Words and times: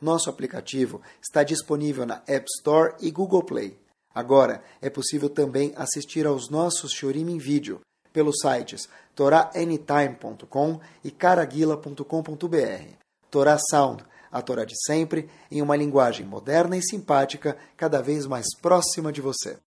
nosso 0.00 0.30
aplicativo 0.30 1.00
está 1.20 1.42
disponível 1.42 2.06
na 2.06 2.22
App 2.26 2.46
Store 2.56 2.94
e 3.00 3.10
Google 3.10 3.42
Play. 3.42 3.78
Agora 4.14 4.62
é 4.80 4.90
possível 4.90 5.28
também 5.28 5.72
assistir 5.76 6.26
aos 6.26 6.50
nossos 6.50 6.92
Shorim 6.92 7.30
em 7.30 7.38
vídeo 7.38 7.80
pelos 8.12 8.36
sites 8.40 8.88
toraanytime.com 9.14 10.80
e 11.04 11.10
caraguila.com.br. 11.10 12.94
Torá 13.30 13.58
Sound 13.70 14.04
a 14.30 14.42
Torá 14.42 14.64
de 14.64 14.74
sempre, 14.86 15.28
em 15.50 15.62
uma 15.62 15.76
linguagem 15.76 16.26
moderna 16.26 16.76
e 16.76 16.82
simpática, 16.82 17.56
cada 17.76 18.00
vez 18.02 18.26
mais 18.26 18.46
próxima 18.60 19.12
de 19.12 19.20
você. 19.20 19.58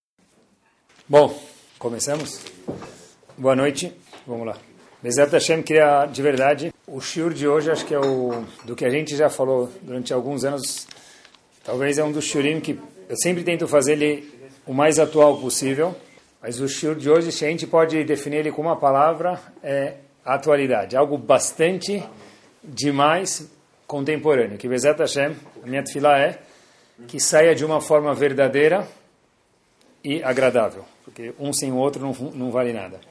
Bom, 1.07 1.37
começamos? 1.77 2.41
Boa 3.37 3.55
noite, 3.55 3.95
vamos 4.25 4.45
lá. 4.45 4.70
Bezerra 5.01 5.31
Hashem 5.31 5.63
queria, 5.63 6.05
de 6.05 6.21
verdade, 6.21 6.71
o 6.85 7.01
shiur 7.01 7.33
de 7.33 7.47
hoje 7.47 7.71
acho 7.71 7.83
que 7.87 7.93
é 7.93 7.99
o 7.99 8.45
do 8.63 8.75
que 8.75 8.85
a 8.85 8.89
gente 8.89 9.15
já 9.15 9.31
falou 9.31 9.67
durante 9.81 10.13
alguns 10.13 10.43
anos, 10.43 10.87
talvez 11.63 11.97
é 11.97 12.03
um 12.03 12.11
dos 12.11 12.25
shiurim 12.25 12.59
que 12.59 12.79
eu 13.09 13.17
sempre 13.17 13.43
tento 13.43 13.67
fazer 13.67 13.93
ele 13.93 14.31
o 14.63 14.75
mais 14.75 14.99
atual 14.99 15.37
possível, 15.37 15.95
mas 16.39 16.59
o 16.59 16.67
shiur 16.67 16.95
de 16.95 17.09
hoje, 17.09 17.31
se 17.31 17.43
a 17.43 17.49
gente 17.49 17.65
pode 17.65 18.03
definir 18.03 18.37
ele 18.37 18.51
com 18.51 18.61
uma 18.61 18.75
palavra, 18.75 19.39
é 19.63 19.95
atualidade, 20.23 20.95
algo 20.95 21.17
bastante 21.17 22.03
demais 22.63 23.49
contemporâneo. 23.87 24.59
Que 24.59 24.67
Bezat 24.67 24.99
Hashem, 24.99 25.35
a 25.63 25.67
minha 25.67 25.83
tefilá 25.83 26.19
é 26.19 26.37
que 27.07 27.19
saia 27.19 27.55
de 27.55 27.65
uma 27.65 27.81
forma 27.81 28.13
verdadeira 28.13 28.87
e 30.03 30.23
agradável, 30.23 30.85
porque 31.03 31.33
um 31.39 31.51
sem 31.51 31.71
o 31.71 31.77
outro 31.77 32.03
não, 32.03 32.31
não 32.33 32.51
vale 32.51 32.71
nada. 32.71 33.10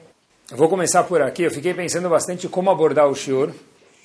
Eu 0.51 0.57
vou 0.57 0.67
começar 0.67 1.05
por 1.05 1.21
aqui, 1.21 1.43
eu 1.43 1.49
fiquei 1.49 1.73
pensando 1.73 2.09
bastante 2.09 2.45
como 2.49 2.69
abordar 2.69 3.07
o 3.07 3.15
shiur. 3.15 3.53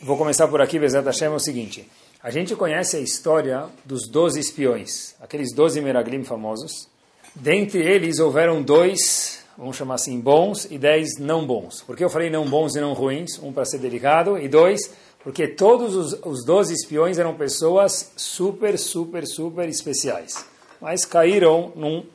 Vou 0.00 0.16
começar 0.16 0.46
por 0.46 0.60
aqui, 0.60 0.78
Bezat 0.78 1.04
Hashem, 1.04 1.26
é 1.26 1.30
o 1.30 1.40
seguinte. 1.40 1.90
A 2.22 2.30
gente 2.30 2.54
conhece 2.54 2.96
a 2.96 3.00
história 3.00 3.64
dos 3.84 4.08
doze 4.08 4.38
espiões, 4.38 5.16
aqueles 5.20 5.52
doze 5.52 5.80
meraglim 5.80 6.22
famosos. 6.22 6.88
Dentre 7.34 7.80
eles 7.82 8.20
houveram 8.20 8.62
dois, 8.62 9.44
vamos 9.58 9.76
chamar 9.76 9.96
assim, 9.96 10.20
bons 10.20 10.68
e 10.70 10.78
dez 10.78 11.18
não 11.18 11.44
bons. 11.44 11.82
Por 11.82 11.96
que 11.96 12.04
eu 12.04 12.08
falei 12.08 12.30
não 12.30 12.48
bons 12.48 12.76
e 12.76 12.80
não 12.80 12.92
ruins? 12.92 13.40
Um 13.42 13.52
para 13.52 13.64
ser 13.64 13.78
delicado 13.78 14.38
e 14.38 14.48
dois 14.48 14.92
porque 15.26 15.48
todos 15.48 15.96
os, 15.96 16.12
os 16.24 16.44
12 16.44 16.72
espiões 16.72 17.18
eram 17.18 17.34
pessoas 17.34 18.12
super, 18.16 18.78
super, 18.78 19.26
super 19.26 19.68
especiais. 19.68 20.46
Mas 20.80 21.04
caíram 21.04 21.72
num, 21.74 22.06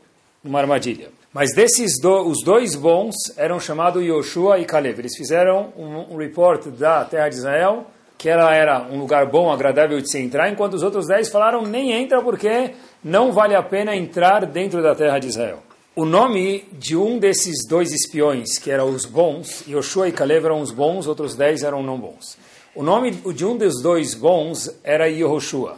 numa 0.42 0.62
armadilha. 0.62 1.10
Mas 1.34 1.54
desses 1.56 2.00
do, 2.02 2.28
os 2.28 2.44
dois 2.44 2.76
bons 2.76 3.16
eram 3.38 3.58
chamados 3.58 4.04
Yoshua 4.04 4.60
e 4.60 4.66
Caleb. 4.66 5.00
Eles 5.00 5.16
fizeram 5.16 5.72
um, 5.78 6.14
um 6.14 6.18
report 6.18 6.68
da 6.68 7.06
terra 7.06 7.30
de 7.30 7.36
Israel, 7.36 7.86
que 8.18 8.28
ela 8.28 8.54
era 8.54 8.82
um 8.84 9.00
lugar 9.00 9.26
bom, 9.28 9.50
agradável 9.50 10.02
de 10.02 10.12
se 10.12 10.20
entrar, 10.20 10.52
enquanto 10.52 10.74
os 10.74 10.84
outros 10.84 11.08
dez 11.08 11.30
falaram, 11.30 11.64
nem 11.64 11.94
entra 11.94 12.22
porque 12.22 12.72
não 13.02 13.32
vale 13.32 13.56
a 13.56 13.64
pena 13.64 13.96
entrar 13.96 14.46
dentro 14.46 14.84
da 14.84 14.94
terra 14.94 15.20
de 15.20 15.28
Israel. 15.28 15.64
O 15.96 16.06
nome 16.06 16.66
de 16.74 16.98
um 16.98 17.18
desses 17.18 17.66
dois 17.68 17.94
espiões, 17.94 18.58
que 18.58 18.70
eram 18.70 18.90
os 18.90 19.06
bons, 19.06 19.66
Yoshua 19.68 20.10
e 20.10 20.12
Caleb 20.12 20.46
eram 20.46 20.62
os 20.62 20.72
bons, 20.72 21.08
outros 21.08 21.34
dez 21.34 21.64
eram 21.64 21.82
não 21.82 21.98
bons. 21.98 22.38
O 22.76 22.84
nome 22.84 23.12
de 23.12 23.46
um 23.46 23.58
dos 23.58 23.82
dois 23.82 24.14
bons 24.14 24.70
era 24.84 25.10
Yehoshua, 25.10 25.78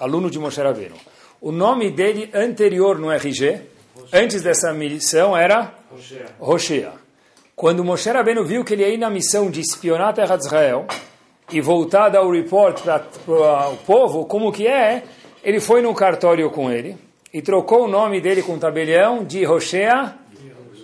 aluno 0.00 0.30
de 0.30 0.38
Moshe 0.38 0.60
Rabbeinu. 0.60 0.96
O 1.40 1.52
nome 1.52 1.90
dele 1.90 2.30
anterior 2.34 2.98
no 2.98 3.10
RG, 3.10 3.73
antes 4.12 4.42
dessa 4.42 4.72
missão, 4.72 5.36
era 5.36 5.72
Roshea. 6.38 6.92
Quando 7.54 7.84
Moshe 7.84 8.10
Rabbeinu 8.10 8.44
viu 8.44 8.64
que 8.64 8.74
ele 8.74 8.82
ia 8.82 8.88
ir 8.88 8.98
na 8.98 9.08
missão 9.08 9.50
de 9.50 9.60
espionar 9.60 10.08
a 10.08 10.12
terra 10.12 10.36
de 10.36 10.44
Israel 10.44 10.86
e 11.52 11.60
voltar 11.60 12.06
a 12.06 12.08
dar 12.08 12.22
o 12.22 12.32
report 12.32 12.82
para 12.82 13.68
o 13.68 13.76
povo, 13.86 14.26
como 14.26 14.52
que 14.52 14.66
é, 14.66 15.04
ele 15.42 15.60
foi 15.60 15.80
no 15.80 15.94
cartório 15.94 16.50
com 16.50 16.70
ele 16.70 16.96
e 17.32 17.40
trocou 17.40 17.84
o 17.84 17.88
nome 17.88 18.20
dele 18.20 18.42
com 18.42 18.54
o 18.54 18.58
tabelião 18.58 19.24
de 19.24 19.44
Roshea 19.44 20.14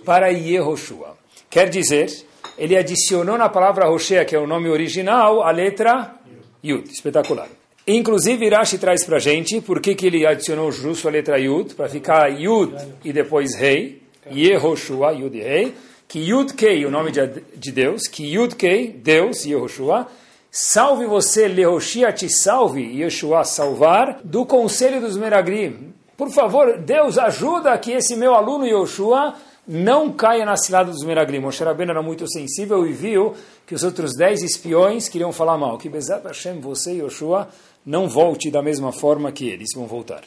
para 0.05 0.29
Yehoshua. 0.29 1.17
Quer 1.49 1.69
dizer 1.69 2.25
ele 2.57 2.77
adicionou 2.77 3.37
na 3.37 3.49
palavra 3.49 3.87
Roshea, 3.87 4.25
que 4.25 4.35
é 4.35 4.39
o 4.39 4.45
nome 4.45 4.69
original, 4.69 5.41
a 5.41 5.51
letra 5.51 6.15
Yud. 6.63 6.89
Espetacular. 6.91 7.47
Inclusive, 7.87 8.47
Rashi 8.49 8.77
traz 8.77 9.03
para 9.03 9.17
gente 9.17 9.59
por 9.59 9.81
que, 9.81 9.95
que 9.95 10.05
ele 10.05 10.25
adicionou 10.25 10.71
justo 10.71 11.07
a 11.07 11.11
letra 11.11 11.39
Yud, 11.39 11.73
para 11.73 11.89
ficar 11.89 12.27
Yud 12.27 12.75
e 13.03 13.11
depois 13.11 13.55
Rei, 13.55 14.03
Yehoshua, 14.31 15.13
Yud 15.13 15.35
e 15.35 15.41
Rei, 15.41 15.73
que 16.07 16.19
Yud 16.19 16.53
Kei, 16.53 16.85
o 16.85 16.91
nome 16.91 17.11
de, 17.11 17.25
de 17.55 17.71
Deus, 17.71 18.07
que 18.07 18.23
Yud 18.23 18.55
Kei, 18.55 18.89
Deus, 18.89 19.45
Yehoshua, 19.45 20.07
salve 20.51 21.07
você, 21.07 21.47
Lehoshia 21.47 22.11
te 22.13 22.29
salve, 22.29 22.83
Yeshua 22.83 23.43
salvar, 23.43 24.19
do 24.23 24.45
conselho 24.45 25.01
dos 25.01 25.17
Meragrim. 25.17 25.93
Por 26.15 26.29
favor, 26.29 26.77
Deus 26.77 27.17
ajuda 27.17 27.77
que 27.79 27.91
esse 27.91 28.15
meu 28.15 28.35
aluno 28.35 28.65
Yehoshua 28.65 29.33
não 29.67 30.11
caia 30.11 30.45
na 30.45 30.57
cilada 30.57 30.91
dos 30.91 31.03
Meraglim. 31.03 31.39
Moshe 31.39 31.63
Rabbeinu 31.63 31.91
era 31.91 32.01
muito 32.01 32.27
sensível 32.27 32.85
e 32.85 32.91
viu 32.91 33.33
que 33.65 33.73
os 33.73 33.83
outros 33.83 34.15
dez 34.15 34.41
espiões 34.41 35.07
queriam 35.07 35.31
falar 35.31 35.57
mal. 35.57 35.77
Que 35.77 35.87
Bezat 35.87 36.25
Hashem, 36.25 36.59
você 36.59 36.93
Yoshua, 36.93 37.47
não 37.85 38.07
volte 38.07 38.51
da 38.51 38.61
mesma 38.61 38.91
forma 38.91 39.31
que 39.31 39.47
eles 39.47 39.69
vão 39.75 39.87
voltar. 39.87 40.21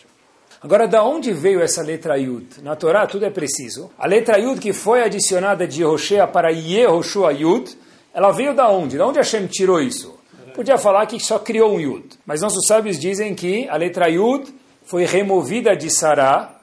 Agora, 0.61 0.89
da 0.89 1.05
onde 1.05 1.33
veio 1.33 1.61
essa 1.61 1.83
letra 1.83 2.19
Yud? 2.19 2.63
Na 2.63 2.75
Torá 2.75 3.07
tudo 3.07 3.27
é 3.27 3.31
preciso. 3.31 3.91
A 3.99 4.07
letra 4.07 4.39
Yud 4.39 4.61
que 4.61 4.73
foi 4.73 5.03
adicionada 5.03 5.67
de 5.67 5.83
Yehoshua 5.83 6.27
para 6.27 6.51
Yehoshua 6.51 7.33
Yud, 7.33 7.77
ela 8.15 8.33
veio 8.33 8.55
da 8.55 8.71
onde? 8.71 8.97
Da 8.97 9.07
onde 9.07 9.19
Hashem 9.19 9.47
tirou 9.47 9.81
isso? 9.81 10.19
Podia 10.55 10.79
falar 10.79 11.07
que 11.07 11.19
só 11.21 11.39
criou 11.39 11.75
um 11.75 11.81
Yud. 11.81 12.05
Mas 12.25 12.41
nossos 12.41 12.67
sábios 12.67 12.99
dizem 12.99 13.35
que 13.35 13.69
a 13.69 13.77
letra 13.77 14.09
Yud 14.09 14.55
foi 14.85 15.05
removida 15.05 15.77
de 15.77 15.91
Sará, 15.91 16.55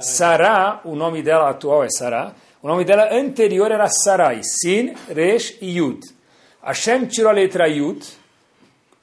Sará, 0.00 0.80
o 0.84 0.96
nome 0.96 1.22
dela 1.22 1.50
atual 1.50 1.84
é 1.84 1.88
Sará. 1.88 2.32
O 2.60 2.66
nome 2.66 2.84
dela 2.84 3.14
anterior 3.14 3.70
era 3.70 3.86
Sarai, 3.88 4.40
Sin, 4.42 4.94
Resh 5.08 5.56
e 5.60 5.78
Yud. 5.78 6.00
Hashem 6.62 7.06
tirou 7.06 7.30
a 7.30 7.34
letra 7.34 7.68
Yud 7.68 8.04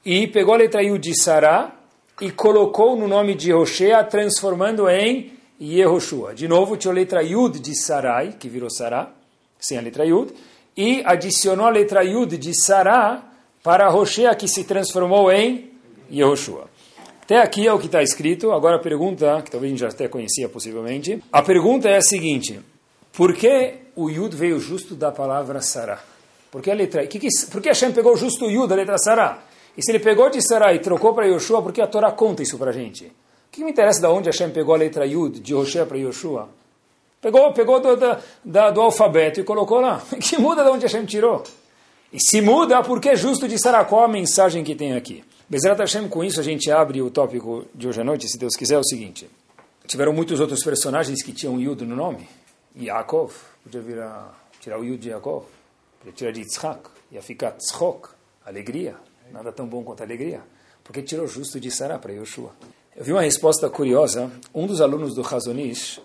e 0.04 0.26
pegou 0.26 0.54
a 0.54 0.58
letra 0.58 0.82
Yud 0.82 1.00
de 1.00 1.20
Sará 1.20 1.72
e 2.20 2.30
colocou 2.30 2.96
no 2.96 3.08
nome 3.08 3.34
de 3.34 3.52
Hoshea, 3.52 4.02
transformando 4.04 4.88
em 4.88 5.32
Yehoshua. 5.60 6.34
De 6.34 6.48
novo, 6.48 6.76
tirou 6.76 6.92
a 6.92 6.94
letra 6.94 7.22
Yud 7.22 7.60
de 7.60 7.74
Sarai, 7.74 8.36
que 8.38 8.48
virou 8.48 8.70
Sará, 8.70 9.10
sem 9.58 9.78
a 9.78 9.80
letra 9.80 10.04
Yud, 10.04 10.32
e 10.76 11.02
adicionou 11.04 11.66
a 11.66 11.70
letra 11.70 12.04
Yud 12.04 12.36
de 12.36 12.54
Sará 12.54 13.22
para 13.62 13.92
Hoshea, 13.94 14.34
que 14.34 14.48
se 14.48 14.64
transformou 14.64 15.30
em 15.30 15.70
Yehoshua. 16.10 16.68
Até 17.22 17.38
aqui 17.40 17.66
é 17.66 17.72
o 17.72 17.78
que 17.78 17.86
está 17.86 18.02
escrito. 18.02 18.52
Agora 18.52 18.76
a 18.76 18.80
pergunta, 18.80 19.40
que 19.42 19.50
talvez 19.50 19.70
a 19.70 19.72
gente 19.72 19.80
já 19.80 19.88
até 19.88 20.08
conhecia 20.08 20.48
possivelmente. 20.48 21.22
A 21.32 21.42
pergunta 21.42 21.88
é 21.88 21.96
a 21.96 22.02
seguinte: 22.02 22.60
por 23.12 23.34
que 23.34 23.74
o 23.94 24.10
Yud 24.10 24.34
veio 24.34 24.58
justo 24.58 24.94
da 24.94 25.12
palavra 25.12 25.60
Sará? 25.60 26.02
Por 26.50 26.60
que 26.60 26.70
a 26.70 26.74
letra. 26.74 27.06
Que 27.06 27.18
que, 27.18 27.28
por 27.50 27.62
que 27.62 27.68
Hashem 27.68 27.92
pegou 27.92 28.16
justo 28.16 28.46
o 28.46 28.50
Yud 28.50 28.68
da 28.68 28.74
letra 28.74 28.98
Sará? 28.98 29.38
E 29.76 29.82
se 29.82 29.90
ele 29.90 29.98
pegou 29.98 30.28
de 30.28 30.40
Sará 30.42 30.74
e 30.74 30.78
trocou 30.78 31.14
para 31.14 31.26
Yoshua, 31.26 31.62
por 31.62 31.72
que 31.72 31.80
a 31.80 31.86
Torá 31.86 32.12
conta 32.12 32.42
isso 32.42 32.58
para 32.58 32.70
a 32.70 32.72
gente? 32.72 33.06
O 33.06 33.12
que 33.50 33.64
me 33.64 33.70
interessa 33.70 34.00
de 34.00 34.06
onde 34.06 34.28
Hashem 34.28 34.50
pegou 34.50 34.74
a 34.74 34.78
letra 34.78 35.06
Yud 35.06 35.40
de 35.40 35.54
Hoshea 35.54 35.86
para 35.86 35.98
Yoshua? 35.98 36.48
Pegou, 37.20 37.52
pegou 37.52 37.80
do, 37.80 37.96
da, 38.44 38.70
do 38.70 38.80
alfabeto 38.80 39.40
e 39.40 39.44
colocou 39.44 39.80
lá. 39.80 40.02
Que 40.20 40.38
muda 40.38 40.64
de 40.64 40.70
onde 40.70 40.86
Hashem 40.86 41.04
tirou? 41.06 41.42
E 42.12 42.18
se 42.20 42.42
muda, 42.42 42.82
por 42.82 43.00
que 43.00 43.14
justo 43.16 43.48
de 43.48 43.58
Sará? 43.58 43.84
Qual 43.84 44.04
a 44.04 44.08
mensagem 44.08 44.62
que 44.62 44.74
tem 44.74 44.94
aqui? 44.94 45.24
Bezerra 45.48 45.76
Hashem, 45.76 46.08
com 46.08 46.24
isso 46.24 46.40
a 46.40 46.42
gente 46.42 46.70
abre 46.70 47.00
o 47.00 47.10
tópico 47.10 47.66
de 47.74 47.88
hoje 47.88 48.00
à 48.00 48.04
noite, 48.04 48.28
se 48.28 48.38
Deus 48.38 48.54
quiser, 48.56 48.74
é 48.74 48.78
o 48.78 48.84
seguinte. 48.84 49.30
Tiveram 49.86 50.12
muitos 50.12 50.40
outros 50.40 50.62
personagens 50.62 51.22
que 51.22 51.32
tinham 51.32 51.60
Yud 51.60 51.84
no 51.84 51.94
nome. 51.94 52.28
Yaakov, 52.74 53.34
podia 53.62 53.80
virar, 53.80 54.34
tirar 54.60 54.78
o 54.78 54.84
Yud 54.84 54.98
de 54.98 55.10
Yaakov, 55.10 55.44
podia 55.98 56.12
tirar 56.12 56.32
de 56.32 56.40
Yitzhak, 56.40 56.88
ia 57.10 57.22
ficar 57.22 57.52
Tzchok, 57.52 58.08
alegria, 58.46 58.96
nada 59.32 59.50
tão 59.50 59.66
bom 59.66 59.82
quanto 59.82 60.02
alegria. 60.02 60.42
Porque 60.84 61.02
tirou 61.02 61.26
justo 61.26 61.58
de 61.58 61.70
Sará 61.70 61.98
para 61.98 62.12
Yoshua. 62.12 62.52
Eu 62.94 63.04
vi 63.04 63.12
uma 63.12 63.22
resposta 63.22 63.70
curiosa, 63.70 64.30
um 64.54 64.66
dos 64.66 64.80
alunos 64.80 65.14
do 65.14 65.22
Hazonish 65.22 66.00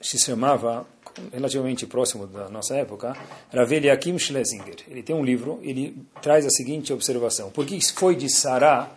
se 0.00 0.18
chamava 0.18 0.86
relativamente 1.32 1.86
próximo 1.86 2.26
da 2.26 2.48
nossa 2.48 2.74
época, 2.74 3.14
Rav 3.52 3.70
Eliakim 3.70 4.18
Schlesinger. 4.18 4.76
Ele 4.88 5.02
tem 5.02 5.14
um 5.14 5.24
livro, 5.24 5.58
ele 5.62 5.96
traz 6.22 6.46
a 6.46 6.50
seguinte 6.50 6.92
observação. 6.92 7.50
Por 7.50 7.66
que 7.66 7.78
foi 7.92 8.16
de 8.16 8.30
Sará, 8.30 8.90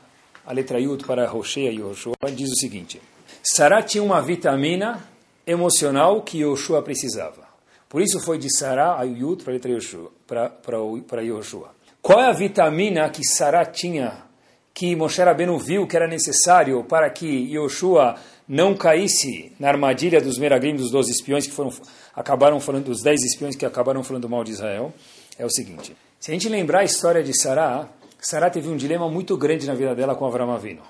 a 0.46 0.54
letra 0.54 0.80
Yud, 0.80 1.06
para 1.06 1.28
Roshea 1.28 1.72
e 1.72 1.80
Yoshua? 1.80 2.16
Diz 2.34 2.52
o 2.52 2.56
seguinte. 2.56 3.02
Sará 3.44 3.82
tinha 3.82 4.04
uma 4.04 4.22
vitamina 4.22 5.06
emocional 5.46 6.22
que 6.22 6.40
Yoshua 6.40 6.82
precisava. 6.82 7.44
Por 7.90 8.02
isso 8.02 8.20
foi 8.22 8.38
de 8.38 8.48
Sará 8.56 8.98
a 8.98 9.04
Yud 9.04 9.44
para 9.44 9.56
Yoshua, 9.56 10.12
para, 10.26 10.50
para, 10.50 10.78
para 11.08 11.22
Yoshua. 11.22 11.72
Qual 12.04 12.20
é 12.20 12.28
a 12.28 12.34
vitamina 12.34 13.10
que 13.10 13.24
Sará 13.24 13.66
tinha, 13.66 14.26
que 14.74 14.94
Moshe 14.94 15.22
Rabbeinu 15.22 15.58
viu 15.58 15.88
que 15.88 15.96
era 15.96 16.06
necessário 16.06 16.84
para 16.84 17.10
que 17.10 17.26
Yoshua 17.26 18.18
não 18.46 18.76
caísse 18.76 19.54
na 19.58 19.70
armadilha 19.70 20.20
dos 20.20 20.38
Meraglim, 20.38 20.76
dos 20.76 20.92
12 20.92 21.10
espiões 21.10 21.48
que 21.48 21.54
foram, 21.54 21.72
acabaram 22.14 22.60
falando, 22.60 22.88
dos 22.88 23.02
10 23.02 23.24
espiões 23.24 23.56
que 23.56 23.66
acabaram 23.66 24.04
falando 24.04 24.28
mal 24.28 24.44
de 24.44 24.52
Israel? 24.52 24.94
É 25.40 25.46
o 25.46 25.50
seguinte, 25.50 25.96
se 26.20 26.30
a 26.30 26.34
gente 26.34 26.50
lembrar 26.50 26.80
a 26.80 26.84
história 26.84 27.24
de 27.24 27.34
Sará, 27.34 27.88
Sará 28.20 28.50
teve 28.50 28.68
um 28.68 28.76
dilema 28.76 29.08
muito 29.08 29.38
grande 29.38 29.66
na 29.66 29.74
vida 29.74 29.96
dela 29.96 30.14
com 30.14 30.26
Avram 30.26 30.52
Avinu. 30.52 30.82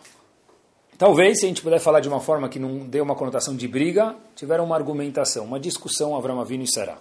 Talvez, 0.98 1.42
se 1.42 1.46
a 1.46 1.48
gente 1.48 1.62
puder 1.62 1.80
falar 1.80 2.00
de 2.00 2.08
uma 2.08 2.22
forma 2.22 2.50
que 2.50 2.58
não 2.58 2.80
dê 2.88 3.00
uma 3.00 3.14
conotação 3.14 3.56
de 3.56 3.68
briga, 3.68 4.16
tiveram 4.36 4.66
uma 4.66 4.76
argumentação, 4.76 5.46
uma 5.46 5.60
discussão 5.60 6.16
Avram 6.16 6.42
Avinu 6.42 6.64
e 6.64 6.68
Sarah. 6.74 6.98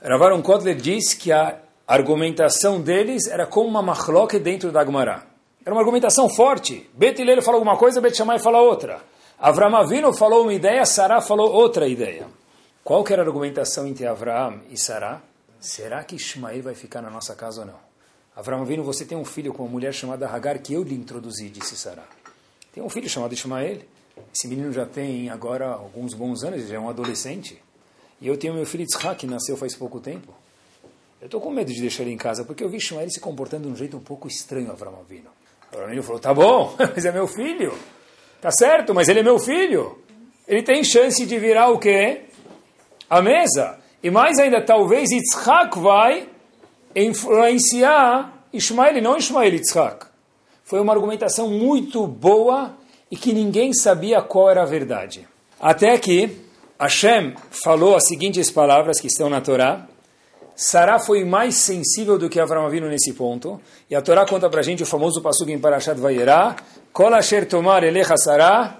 Ravaron 0.00 0.40
Kotler 0.40 0.76
diz 0.76 1.14
que 1.14 1.32
a 1.32 1.65
argumentação 1.86 2.80
deles 2.80 3.28
era 3.28 3.46
como 3.46 3.68
uma 3.68 3.82
machloque 3.82 4.38
dentro 4.38 4.72
da 4.72 4.84
Gemara. 4.84 5.24
Era 5.64 5.74
uma 5.74 5.80
argumentação 5.80 6.28
forte. 6.28 6.88
Bet 6.94 7.20
Hillel 7.20 7.42
falou 7.42 7.58
alguma 7.58 7.76
coisa, 7.76 8.00
Bet 8.00 8.16
Shammai 8.16 8.38
fala 8.38 8.60
outra. 8.60 9.00
Avram 9.38 9.76
Avinu 9.76 10.12
falou 10.14 10.42
uma 10.42 10.54
ideia, 10.54 10.84
Sarah 10.84 11.20
falou 11.20 11.52
outra 11.52 11.86
ideia. 11.86 12.26
Qual 12.82 13.04
que 13.04 13.12
era 13.12 13.22
a 13.22 13.26
argumentação 13.26 13.86
entre 13.86 14.06
Avram 14.06 14.60
e 14.70 14.78
Sarah? 14.78 15.20
Será 15.60 16.02
que 16.04 16.16
Ismael 16.16 16.62
vai 16.62 16.74
ficar 16.74 17.02
na 17.02 17.10
nossa 17.10 17.34
casa 17.34 17.60
ou 17.60 17.66
não? 17.66 17.78
Avram 18.34 18.62
Avinu, 18.62 18.82
você 18.82 19.04
tem 19.04 19.16
um 19.16 19.24
filho 19.24 19.52
com 19.52 19.62
uma 19.62 19.72
mulher 19.72 19.92
chamada 19.92 20.28
Hagar 20.28 20.58
que 20.58 20.72
eu 20.72 20.82
lhe 20.82 20.94
introduzi, 20.94 21.48
disse 21.48 21.76
Sarah. 21.76 22.06
Tem 22.72 22.82
um 22.82 22.88
filho 22.88 23.08
chamado 23.08 23.32
Ismael. 23.32 23.78
Esse 24.34 24.48
menino 24.48 24.72
já 24.72 24.86
tem 24.86 25.30
agora 25.30 25.68
alguns 25.68 26.14
bons 26.14 26.42
anos, 26.42 26.66
já 26.66 26.76
é 26.76 26.78
um 26.78 26.88
adolescente. 26.88 27.62
E 28.20 28.26
eu 28.26 28.36
tenho 28.36 28.54
meu 28.54 28.64
filho 28.64 28.82
Yitzhak, 28.82 29.20
que 29.20 29.26
nasceu 29.26 29.56
faz 29.56 29.74
pouco 29.74 30.00
tempo. 30.00 30.32
Eu 31.20 31.26
estou 31.26 31.40
com 31.40 31.50
medo 31.50 31.72
de 31.72 31.80
deixar 31.80 32.02
ele 32.02 32.12
em 32.12 32.16
casa, 32.16 32.44
porque 32.44 32.62
eu 32.62 32.68
vi 32.68 32.76
Ismael 32.76 33.08
se 33.10 33.20
comportando 33.20 33.66
de 33.66 33.72
um 33.72 33.76
jeito 33.76 33.96
um 33.96 34.00
pouco 34.00 34.28
estranho, 34.28 34.70
Avram 34.70 34.98
Avinu. 35.00 35.30
Avram 35.72 36.02
falou, 36.02 36.20
tá 36.20 36.34
bom, 36.34 36.74
mas 36.94 37.04
é 37.04 37.12
meu 37.12 37.26
filho. 37.26 37.72
Tá 38.40 38.50
certo, 38.50 38.94
mas 38.94 39.08
ele 39.08 39.20
é 39.20 39.22
meu 39.22 39.38
filho. 39.38 39.98
Ele 40.46 40.62
tem 40.62 40.84
chance 40.84 41.24
de 41.24 41.38
virar 41.38 41.70
o 41.70 41.78
quê? 41.78 42.22
A 43.08 43.22
mesa. 43.22 43.78
E 44.02 44.10
mais 44.10 44.38
ainda, 44.38 44.62
talvez 44.62 45.10
Yitzhak 45.10 45.78
vai 45.78 46.28
influenciar 46.94 48.46
Ismael, 48.52 49.02
não 49.02 49.16
Ismael 49.16 49.52
Yitzhak 49.52 50.06
foi 50.66 50.80
uma 50.80 50.92
argumentação 50.92 51.48
muito 51.48 52.04
boa 52.08 52.76
e 53.08 53.16
que 53.16 53.32
ninguém 53.32 53.72
sabia 53.72 54.20
qual 54.20 54.50
era 54.50 54.64
a 54.64 54.66
verdade. 54.66 55.26
Até 55.60 55.96
que 55.96 56.38
Hashem 56.78 57.34
falou 57.50 57.94
as 57.94 58.08
seguintes 58.08 58.50
palavras 58.50 59.00
que 59.00 59.06
estão 59.06 59.30
na 59.30 59.40
Torá. 59.40 59.86
Sará 60.56 60.98
foi 60.98 61.22
mais 61.22 61.54
sensível 61.56 62.16
do 62.16 62.30
que 62.30 62.40
Avram 62.40 62.64
Avinu 62.64 62.88
nesse 62.88 63.12
ponto. 63.12 63.60
E 63.90 63.94
a 63.94 64.00
Torá 64.00 64.24
conta 64.24 64.48
para 64.48 64.62
gente 64.62 64.82
o 64.82 64.86
famoso 64.86 65.20
passugo 65.20 65.50
em 65.50 65.58
Parashat 65.58 66.00
Vayera. 66.00 66.56
Kol 66.94 67.14
asher 67.14 67.46
tomar 67.46 67.84
elecha 67.84 68.16
Sará, 68.16 68.78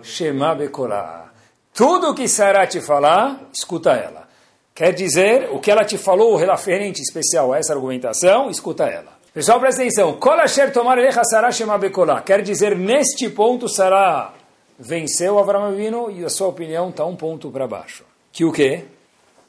shema 0.00 0.54
bekolá. 0.54 1.32
Tudo 1.74 2.14
que 2.14 2.28
Sará 2.28 2.68
te 2.68 2.80
falar, 2.80 3.48
escuta 3.52 3.90
ela. 3.94 4.28
Quer 4.72 4.94
dizer, 4.94 5.48
o 5.50 5.58
que 5.58 5.72
ela 5.72 5.84
te 5.84 5.98
falou, 5.98 6.36
referente 6.36 7.02
especial 7.02 7.52
a 7.52 7.58
essa 7.58 7.74
argumentação, 7.74 8.48
escuta 8.48 8.84
ela. 8.86 9.18
Pessoal, 9.34 9.58
presta 9.58 9.82
atenção. 9.82 10.12
Kol 10.20 10.40
asher 10.40 10.72
tomar 10.72 10.98
elecha 10.98 11.24
sará 11.24 11.50
shema 11.50 11.76
bekolá. 11.76 12.22
Quer 12.22 12.42
dizer, 12.42 12.76
neste 12.76 13.28
ponto, 13.28 13.68
Sará 13.68 14.34
venceu 14.78 15.36
Avram 15.36 15.64
Avinu 15.64 16.12
e 16.12 16.24
a 16.24 16.28
sua 16.28 16.46
opinião 16.46 16.90
está 16.90 17.04
um 17.04 17.16
ponto 17.16 17.50
para 17.50 17.66
baixo. 17.66 18.04
Que 18.30 18.44
o 18.44 18.52
quê? 18.52 18.84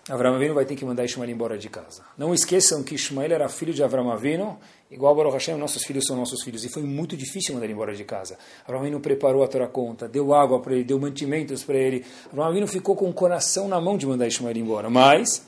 Avram 0.07 0.35
Avinu 0.35 0.53
vai 0.53 0.65
ter 0.65 0.75
que 0.75 0.85
mandar 0.85 1.05
Ishmael 1.05 1.29
embora 1.29 1.57
de 1.57 1.69
casa. 1.69 2.03
Não 2.17 2.33
esqueçam 2.33 2.83
que 2.83 2.95
Ishmael 2.95 3.31
era 3.31 3.47
filho 3.49 3.73
de 3.73 3.83
Avram 3.83 4.11
Avinu, 4.11 4.57
igual 4.89 5.15
Baruch 5.15 5.33
Hashem, 5.33 5.55
nossos 5.55 5.83
filhos 5.83 6.05
são 6.05 6.15
nossos 6.15 6.41
filhos. 6.43 6.63
E 6.63 6.69
foi 6.69 6.83
muito 6.83 7.15
difícil 7.15 7.53
mandar 7.53 7.65
ele 7.65 7.73
embora 7.73 7.93
de 7.93 8.03
casa. 8.03 8.37
Avram 8.63 8.79
Avinu 8.79 8.99
preparou 8.99 9.43
a 9.43 9.47
Torá 9.47 9.67
conta, 9.67 10.07
deu 10.07 10.33
água 10.33 10.59
para 10.61 10.73
ele, 10.73 10.83
deu 10.83 10.99
mantimentos 10.99 11.63
para 11.63 11.77
ele. 11.77 12.05
Avram 12.31 12.45
Avinu 12.45 12.67
ficou 12.67 12.95
com 12.95 13.09
o 13.09 13.13
coração 13.13 13.67
na 13.67 13.79
mão 13.79 13.97
de 13.97 14.07
mandar 14.07 14.27
Ishmael 14.27 14.57
embora. 14.57 14.89
Mas, 14.89 15.45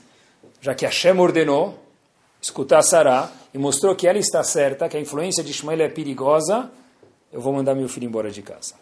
já 0.60 0.74
que 0.74 0.84
Hashem 0.84 1.18
ordenou, 1.18 1.78
escutar 2.40 2.82
Sará 2.82 3.32
e 3.52 3.58
mostrou 3.58 3.94
que 3.96 4.06
ela 4.06 4.18
está 4.18 4.44
certa, 4.44 4.88
que 4.88 4.96
a 4.96 5.00
influência 5.00 5.42
de 5.42 5.50
Ishmael 5.50 5.80
é 5.80 5.88
perigosa, 5.88 6.70
eu 7.32 7.40
vou 7.40 7.52
mandar 7.52 7.74
meu 7.74 7.88
filho 7.88 8.06
embora 8.06 8.30
de 8.30 8.42
casa. 8.42 8.74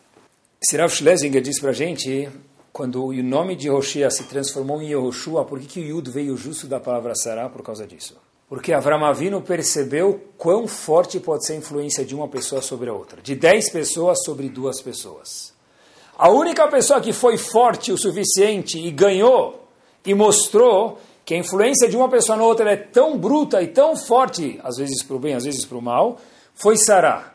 Sirav 0.63 0.93
Schlesinger 0.93 1.41
diz 1.41 1.59
para 1.59 1.71
a 1.71 1.73
gente, 1.73 2.29
quando 2.73 3.05
o 3.05 3.13
nome 3.23 3.57
de 3.57 3.69
Hoshea 3.69 4.11
se 4.11 4.25
transformou 4.25 4.81
em 4.81 4.89
Yehoshua, 4.89 5.45
por 5.45 5.59
que, 5.59 5.67
que 5.67 5.81
o 5.81 5.85
Yud 5.85 6.11
veio 6.11 6.37
justo 6.37 6.67
da 6.67 6.79
palavra 6.79 7.15
Sará 7.15 7.49
por 7.49 7.63
causa 7.63 7.87
disso? 7.87 8.17
Porque 8.49 8.73
Avram 8.73 9.05
Avinu 9.05 9.41
percebeu 9.41 10.21
quão 10.37 10.67
forte 10.67 11.21
pode 11.21 11.47
ser 11.47 11.55
a 11.55 11.57
influência 11.57 12.05
de 12.05 12.15
uma 12.15 12.29
pessoa 12.29 12.61
sobre 12.61 12.91
a 12.91 12.93
outra. 12.93 13.23
De 13.23 13.35
dez 13.35 13.71
pessoas 13.71 14.25
sobre 14.25 14.49
duas 14.49 14.81
pessoas. 14.81 15.53
A 16.19 16.29
única 16.29 16.67
pessoa 16.69 17.01
que 17.01 17.13
foi 17.13 17.39
forte 17.39 17.93
o 17.93 17.99
suficiente 17.99 18.79
e 18.79 18.91
ganhou 18.91 19.69
e 20.05 20.15
mostrou 20.15 20.99
que 21.25 21.35
a 21.35 21.39
influência 21.39 21.89
de 21.89 21.97
uma 21.97 22.09
pessoa 22.09 22.37
na 22.37 22.45
outra 22.45 22.73
é 22.73 22.77
tão 22.77 23.17
bruta 23.17 23.63
e 23.63 23.69
tão 23.69 23.97
forte, 23.97 24.59
às 24.65 24.77
vezes 24.79 25.03
para 25.03 25.17
o 25.17 25.19
bem, 25.19 25.35
às 25.35 25.45
vezes 25.45 25.65
para 25.65 25.79
o 25.79 25.83
mal, 25.83 26.19
foi 26.55 26.77
Sará. 26.77 27.35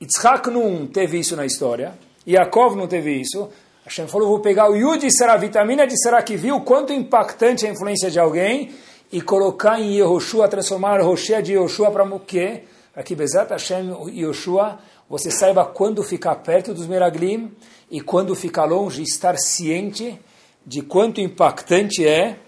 Yitzhak 0.00 0.50
não 0.50 0.86
teve 0.86 1.18
isso 1.18 1.36
na 1.36 1.46
história, 1.46 1.94
Yaakov 2.26 2.76
não 2.76 2.88
teve 2.88 3.12
isso. 3.12 3.48
Hashem 3.86 4.08
falou, 4.08 4.28
vou 4.28 4.40
pegar 4.40 4.68
o 4.68 4.74
Yud 4.74 4.98
de 4.98 5.16
Sará, 5.16 5.34
a 5.34 5.36
vitamina 5.36 5.86
de 5.86 5.96
Sará 6.02 6.20
que 6.20 6.36
viu 6.36 6.60
quanto 6.62 6.92
impactante 6.92 7.64
é 7.64 7.68
a 7.68 7.72
influência 7.72 8.10
de 8.10 8.18
alguém 8.18 8.72
e 9.12 9.20
colocar 9.22 9.80
em 9.80 9.94
Yehoshua, 9.94 10.48
transformar 10.48 11.00
Roshé 11.00 11.40
de 11.40 11.52
Yehoshua 11.52 11.92
para 11.92 12.04
quê? 12.18 12.64
Para 12.92 13.04
que 13.04 13.14
Bezat 13.14 13.48
Hashem 13.48 13.94
Yehoshua, 14.08 14.80
você 15.08 15.30
saiba 15.30 15.64
quando 15.64 16.02
ficar 16.02 16.34
perto 16.34 16.74
dos 16.74 16.88
Meraglim 16.88 17.52
e 17.88 18.00
quando 18.00 18.34
ficar 18.34 18.64
longe, 18.64 19.04
estar 19.04 19.36
ciente 19.36 20.18
de 20.66 20.82
quanto 20.82 21.20
impactante 21.20 22.04
é 22.04 22.38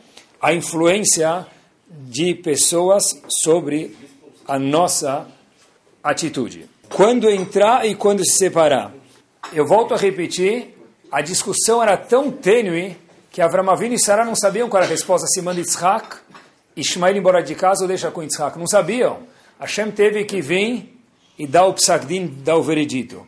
a 0.42 0.52
influência 0.52 1.46
de 1.88 2.34
pessoas 2.34 3.22
sobre 3.28 3.96
a 4.44 4.58
nossa 4.58 5.28
atitude. 6.02 6.68
Quando 6.92 7.30
entrar 7.30 7.86
e 7.86 7.94
quando 7.94 8.24
se 8.24 8.38
separar. 8.38 8.92
Eu 9.52 9.64
volto 9.64 9.94
a 9.94 9.96
repetir, 9.96 10.77
a 11.10 11.20
discussão 11.20 11.82
era 11.82 11.96
tão 11.96 12.30
tênue 12.30 12.96
que 13.30 13.40
Avram 13.40 13.70
Avinu 13.70 13.94
e 13.94 13.98
Sarah 13.98 14.24
não 14.24 14.34
sabiam 14.34 14.68
qual 14.68 14.82
era 14.82 14.88
a 14.88 14.92
resposta, 14.92 15.26
se 15.26 15.40
manda 15.40 15.60
Yitzhak, 15.60 16.16
Ishmael 16.76 17.16
embora 17.16 17.42
de 17.42 17.54
casa 17.54 17.82
ou 17.82 17.88
deixa 17.88 18.10
com 18.10 18.22
Yitzhak. 18.22 18.58
Não 18.58 18.66
sabiam. 18.66 19.20
Hashem 19.58 19.90
teve 19.90 20.24
que 20.24 20.40
vir 20.40 20.96
e 21.38 21.46
dar 21.46 21.66
o 21.66 21.74
psagdim, 21.74 22.26
dar 22.44 22.56
o 22.56 22.62
veredito. 22.62 23.26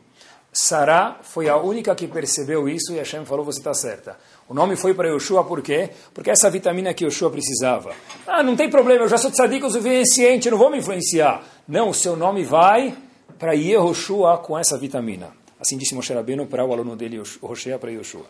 Sarah 0.52 1.18
foi 1.22 1.48
a 1.48 1.56
única 1.56 1.94
que 1.94 2.08
percebeu 2.08 2.68
isso 2.68 2.92
e 2.92 2.98
Hashem 2.98 3.24
falou, 3.24 3.44
você 3.44 3.60
está 3.60 3.72
certa. 3.72 4.16
O 4.48 4.54
nome 4.54 4.74
foi 4.74 4.92
para 4.94 5.08
Yoshua 5.08 5.44
por 5.44 5.62
quê? 5.62 5.90
Porque 6.12 6.30
essa 6.30 6.50
vitamina 6.50 6.92
que 6.92 7.04
Yoshua 7.04 7.30
precisava. 7.30 7.92
Ah, 8.26 8.42
não 8.42 8.56
tem 8.56 8.68
problema, 8.68 9.04
eu 9.04 9.08
já 9.08 9.16
sou 9.16 9.30
tzadik 9.30 9.64
o 9.64 9.70
suficiente, 9.70 10.50
não 10.50 10.58
vou 10.58 10.70
me 10.70 10.78
influenciar. 10.78 11.44
Não, 11.68 11.90
o 11.90 11.94
seu 11.94 12.16
nome 12.16 12.42
vai 12.42 12.96
para 13.38 13.54
Yehoshua 13.54 14.38
com 14.38 14.58
essa 14.58 14.76
vitamina. 14.76 15.39
Assim 15.60 15.76
disse 15.76 15.94
Moshe 15.94 16.12
Rabbeinu 16.12 16.46
para 16.46 16.64
o 16.64 16.72
aluno 16.72 16.96
dele, 16.96 17.20
Hoshea, 17.42 17.78
para 17.78 17.90
Yoshua. 17.90 18.24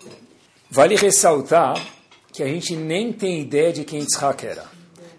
Vale 0.69 0.97
ressaltar 0.97 1.81
que 2.33 2.43
a 2.43 2.47
gente 2.47 2.75
nem 2.75 3.13
tem 3.13 3.41
ideia 3.41 3.73
de 3.73 3.85
quem 3.85 4.01
Yitzhak 4.01 4.45
era. 4.45 4.65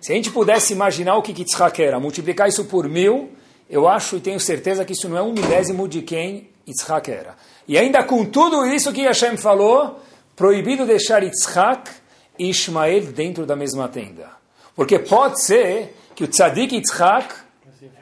Se 0.01 0.11
a 0.11 0.15
gente 0.15 0.29
pudesse 0.29 0.73
imaginar 0.73 1.15
o 1.15 1.21
que 1.21 1.31
Yitzhak 1.31 1.81
era, 1.81 1.99
multiplicar 1.99 2.49
isso 2.49 2.65
por 2.65 2.89
mil, 2.89 3.31
eu 3.69 3.87
acho 3.87 4.17
e 4.17 4.19
tenho 4.19 4.39
certeza 4.39 4.83
que 4.83 4.91
isso 4.91 5.07
não 5.07 5.17
é 5.17 5.21
um 5.21 5.31
milésimo 5.31 5.87
de 5.87 6.01
quem 6.01 6.49
Yitzhak 6.67 7.09
era. 7.09 7.35
E 7.65 7.77
ainda 7.77 8.03
com 8.03 8.25
tudo 8.25 8.65
isso 8.65 8.91
que 8.91 9.03
Hashem 9.03 9.37
falou, 9.37 10.01
proibido 10.35 10.85
deixar 10.85 11.23
Yitzhak 11.23 11.89
e 12.37 12.49
Ismael 12.49 13.11
dentro 13.13 13.45
da 13.45 13.55
mesma 13.55 13.87
tenda. 13.87 14.29
Porque 14.75 14.99
pode 14.99 15.41
ser 15.43 15.95
que 16.13 16.25
o 16.25 16.27
tzadik 16.27 16.75
Yitzhak 16.75 17.33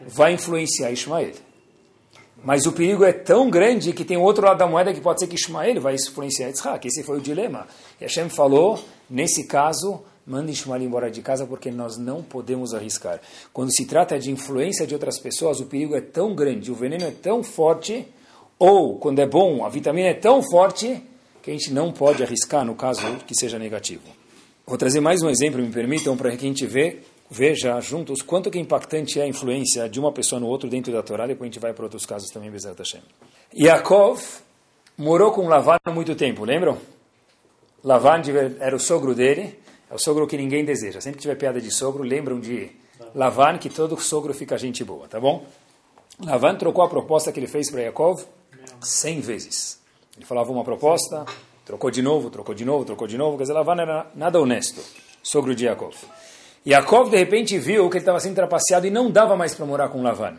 vai 0.08 0.34
influenciar 0.34 0.92
Ismael. 0.92 1.34
Mas 2.44 2.66
o 2.66 2.72
perigo 2.72 3.04
é 3.04 3.12
tão 3.12 3.50
grande 3.50 3.92
que 3.92 4.06
tem 4.06 4.18
outro 4.18 4.46
lado 4.46 4.58
da 4.58 4.68
moeda 4.68 4.94
que 4.94 5.02
pode 5.02 5.20
ser 5.20 5.28
que 5.28 5.36
Ismael 5.36 5.82
vai 5.82 5.96
influenciar 5.96 6.48
Yitzhak. 6.48 6.88
Esse 6.88 7.04
foi 7.04 7.18
o 7.18 7.22
dilema. 7.22 7.68
E 8.00 8.04
Hashem 8.04 8.30
falou, 8.30 8.80
nesse 9.10 9.46
caso, 9.46 10.02
mande 10.26 10.52
Ismael 10.52 10.84
embora 10.84 11.12
de 11.12 11.22
casa 11.22 11.46
porque 11.46 11.70
nós 11.70 11.98
não 11.98 12.24
podemos 12.24 12.74
arriscar. 12.74 13.20
Quando 13.52 13.76
se 13.76 13.86
trata 13.86 14.18
de 14.18 14.32
influência 14.32 14.88
de 14.88 14.94
outras 14.94 15.20
pessoas, 15.20 15.60
o 15.60 15.66
perigo 15.66 15.96
é 15.96 16.02
tão 16.02 16.34
grande, 16.34 16.72
o 16.72 16.76
veneno 16.76 17.06
é 17.06 17.12
tão 17.12 17.44
forte, 17.44 18.08
ou, 18.58 18.98
quando 18.98 19.20
é 19.20 19.28
bom, 19.28 19.66
a 19.66 19.70
vitamina 19.70 20.10
é 20.10 20.14
tão 20.14 20.42
forte 20.42 21.02
que 21.42 21.50
a 21.50 21.54
gente 21.54 21.74
não 21.74 21.92
pode 21.92 22.22
arriscar 22.22 22.64
no 22.64 22.76
caso 22.76 23.02
que 23.26 23.36
seja 23.36 23.58
negativo. 23.58 24.04
Vou 24.68 24.78
trazer 24.78 25.00
mais 25.00 25.22
um 25.24 25.30
exemplo, 25.30 25.62
me 25.62 25.72
permitam, 25.72 26.16
para 26.16 26.30
que 26.32 26.46
a 26.46 26.48
gente 26.48 26.66
vê, 26.66 27.00
veja 27.30 27.80
juntos 27.80 28.22
quanto 28.22 28.50
que 28.50 28.58
é 28.58 28.62
impactante 28.62 29.20
é 29.20 29.24
a 29.24 29.28
influência 29.28 29.88
de 29.88 30.00
uma 30.00 30.12
pessoa 30.12 30.40
no 30.40 30.48
outro 30.48 30.70
dentro 30.70 30.92
da 30.92 31.04
Torá, 31.04 31.28
depois 31.28 31.50
a 31.50 31.52
gente 31.52 31.62
vai 31.62 31.74
para 31.74 31.84
outros 31.84 32.06
casos 32.06 32.30
também, 32.30 32.50
Bezat 32.50 32.78
Hashem. 32.78 33.02
Yaakov 33.56 34.22
morou 34.98 35.32
com 35.32 35.48
Lavan 35.48 35.78
há 35.84 35.92
muito 35.92 36.16
tempo, 36.16 36.44
lembram? 36.44 36.78
Lavan 37.84 38.22
era 38.60 38.76
o 38.76 38.80
sogro 38.80 39.16
dele, 39.16 39.58
é 39.90 39.96
o 39.96 40.00
sogro 40.00 40.28
que 40.28 40.38
ninguém 40.38 40.66
deseja. 40.66 41.00
Sempre 41.00 41.18
que 41.18 41.22
tiver 41.22 41.36
piada 41.36 41.62
de 41.62 41.72
sogro, 41.72 42.04
lembram 42.04 42.40
de 42.40 42.72
Lavan, 43.16 43.58
que 43.58 43.70
todo 43.70 43.98
sogro 44.00 44.34
fica 44.34 44.58
gente 44.58 44.84
boa, 44.84 45.08
tá 45.08 45.20
bom? 45.20 45.46
Lavan 46.24 46.56
trocou 46.56 46.84
a 46.84 46.90
proposta 46.90 47.32
que 47.32 47.40
ele 47.40 47.48
fez 47.48 47.72
para 47.72 47.82
Yaakov 47.82 48.26
cem 48.82 49.22
vezes. 49.22 49.80
Ele 50.18 50.26
falava 50.26 50.52
uma 50.52 50.64
proposta, 50.64 51.26
trocou 51.66 51.90
de 51.90 52.02
novo, 52.02 52.30
trocou 52.30 52.54
de 52.54 52.66
novo, 52.66 52.84
trocou 52.84 53.08
de 53.08 53.18
novo. 53.18 53.38
Quer 53.38 53.44
dizer, 53.44 53.54
Lavan 53.54 53.82
era 53.82 54.12
nada 54.14 54.40
honesto, 54.40 54.82
sogro 55.24 55.56
de 55.56 55.66
Yaakov. 55.66 55.96
Yaakov, 56.68 57.10
de 57.10 57.18
repente, 57.18 57.58
viu 57.58 57.90
que 57.90 57.98
ele 57.98 58.02
estava 58.02 58.20
sendo 58.20 58.36
trapaceado 58.36 58.86
e 58.86 58.90
não 58.90 59.10
dava 59.10 59.36
mais 59.36 59.56
para 59.56 59.66
morar 59.66 59.90
com 59.90 60.02
Lavan. 60.02 60.36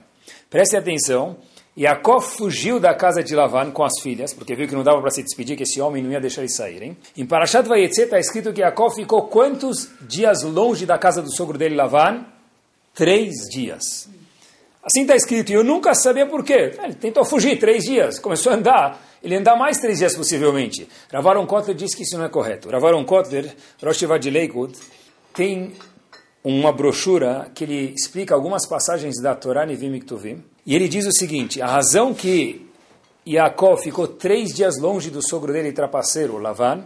Preste 0.48 0.76
atenção, 0.76 1.36
Yaakov 1.78 2.22
fugiu 2.22 2.78
da 2.78 2.94
casa 2.94 3.22
de 3.22 3.34
Lavan 3.34 3.70
com 3.70 3.84
as 3.84 4.00
filhas, 4.02 4.34
porque 4.34 4.54
viu 4.54 4.68
que 4.68 4.74
não 4.74 4.82
dava 4.82 5.00
para 5.00 5.10
se 5.10 5.22
despedir, 5.22 5.56
que 5.56 5.62
esse 5.62 5.80
homem 5.80 6.02
não 6.02 6.10
ia 6.10 6.20
deixar 6.20 6.42
eles 6.42 6.56
saírem. 6.56 6.96
Em 7.16 7.24
Parashat 7.24 7.66
Vayetze 7.66 8.02
está 8.02 8.18
escrito 8.18 8.52
que 8.52 8.60
Yaakov 8.60 8.94
ficou 8.94 9.28
quantos 9.28 9.88
dias 10.02 10.42
longe 10.42 10.84
da 10.84 10.98
casa 10.98 11.22
do 11.22 11.34
sogro 11.34 11.56
dele, 11.56 11.74
Lavan? 11.74 12.24
Três 12.94 13.48
dias. 13.50 14.08
Assim 14.82 15.02
está 15.02 15.14
escrito, 15.14 15.50
e 15.50 15.54
eu 15.54 15.62
nunca 15.62 15.94
sabia 15.94 16.26
por 16.26 16.44
quê. 16.44 16.74
Ele 16.82 16.94
tentou 16.94 17.24
fugir 17.24 17.58
três 17.58 17.84
dias, 17.84 18.18
começou 18.18 18.52
a 18.52 18.56
andar. 18.56 19.10
Ele 19.22 19.36
andar 19.36 19.54
mais 19.54 19.78
três 19.78 19.98
dias 19.98 20.16
possivelmente. 20.16 20.88
Ravaron 21.12 21.46
Kotler 21.46 21.76
disse 21.76 21.96
que 21.96 22.02
isso 22.02 22.16
não 22.16 22.24
é 22.24 22.28
correto. 22.28 22.70
Ravaron 22.70 23.04
Kotler, 23.04 23.54
Rosh 23.82 24.02
Lakewood, 24.02 24.74
tem 25.34 25.72
uma 26.42 26.72
brochura 26.72 27.50
que 27.54 27.64
ele 27.64 27.94
explica 27.94 28.34
algumas 28.34 28.66
passagens 28.66 29.20
da 29.20 29.34
Torá 29.34 29.66
Nevim 29.66 29.90
Miktuvim. 29.90 30.42
E 30.64 30.74
ele 30.74 30.88
diz 30.88 31.06
o 31.06 31.12
seguinte, 31.12 31.60
a 31.60 31.66
razão 31.66 32.14
que 32.14 32.66
Yaakov 33.26 33.82
ficou 33.82 34.08
três 34.08 34.54
dias 34.54 34.78
longe 34.78 35.10
do 35.10 35.26
sogro 35.26 35.52
dele, 35.52 35.72
trapaceiro, 35.72 36.38
Lavan, 36.38 36.84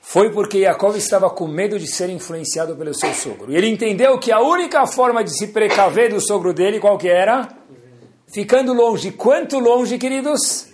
foi 0.00 0.30
porque 0.32 0.58
Yaakov 0.58 0.96
estava 0.96 1.30
com 1.30 1.46
medo 1.46 1.78
de 1.78 1.86
ser 1.86 2.08
influenciado 2.10 2.74
pelo 2.74 2.94
seu 2.94 3.12
sogro. 3.14 3.52
E 3.52 3.56
ele 3.56 3.68
entendeu 3.68 4.18
que 4.18 4.32
a 4.32 4.40
única 4.40 4.86
forma 4.86 5.22
de 5.22 5.36
se 5.36 5.48
precaver 5.48 6.10
do 6.10 6.20
sogro 6.20 6.52
dele, 6.52 6.80
qual 6.80 6.98
que 6.98 7.08
era? 7.08 7.48
Ficando 8.26 8.72
longe. 8.72 9.12
Quanto 9.12 9.58
longe, 9.58 9.98
queridos? 9.98 10.68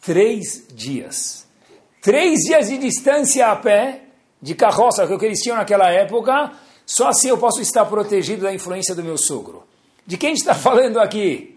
Três 0.00 0.66
dias. 0.72 1.46
Três 2.00 2.40
dias 2.40 2.68
de 2.68 2.78
distância 2.78 3.48
a 3.48 3.56
pé, 3.56 4.02
de 4.40 4.54
carroça, 4.54 5.06
que 5.06 5.12
é 5.12 5.28
eles 5.28 5.40
tinham 5.40 5.56
naquela 5.56 5.90
época, 5.90 6.52
só 6.88 7.08
assim 7.08 7.28
eu 7.28 7.36
posso 7.36 7.60
estar 7.60 7.84
protegido 7.84 8.44
da 8.44 8.54
influência 8.54 8.94
do 8.94 9.04
meu 9.04 9.18
sogro. 9.18 9.62
De 10.06 10.16
quem 10.16 10.32
está 10.32 10.54
falando 10.56 10.98
aqui? 10.98 11.54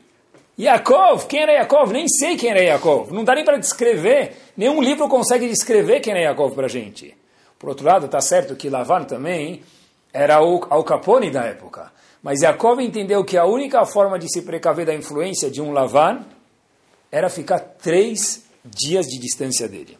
Yaakov, 0.60 1.26
quem 1.26 1.44
era 1.44 1.54
Yaakov? 1.54 1.94
Nem 1.94 2.06
sei 2.10 2.36
quem 2.36 2.50
era 2.50 2.62
Yaakov. 2.62 3.14
Não 3.14 3.24
dá 3.24 3.34
nem 3.34 3.46
para 3.46 3.58
descrever. 3.58 4.36
Nenhum 4.58 4.82
livro 4.82 5.08
consegue 5.08 5.48
descrever 5.48 6.02
quem 6.02 6.12
era 6.12 6.24
Yaakov 6.24 6.54
para 6.54 6.66
a 6.66 6.70
gente. 6.70 7.16
Por 7.58 7.70
outro 7.70 7.86
lado, 7.86 8.08
está 8.08 8.20
certo 8.20 8.58
que 8.58 8.70
Lavan 8.70 9.06
também 9.06 9.64
era 10.12 10.44
o 10.44 10.68
Al 10.70 10.84
Capone 10.84 11.32
da 11.32 11.46
época. 11.46 11.94
Mas 12.22 12.42
Yaakov 12.42 12.82
entendeu 12.82 13.24
que 13.24 13.38
a 13.38 13.46
única 13.46 13.86
forma 13.86 14.20
de 14.20 14.28
se 14.30 14.42
precaver 14.42 14.86
da 14.86 14.94
influência 14.94 15.50
de 15.50 15.62
um 15.62 15.72
Lavan 15.72 16.26
era 17.10 17.30
ficar 17.30 17.60
três 17.60 18.44
dias 18.66 19.06
de 19.06 19.18
distância 19.18 19.70
dele. 19.70 19.98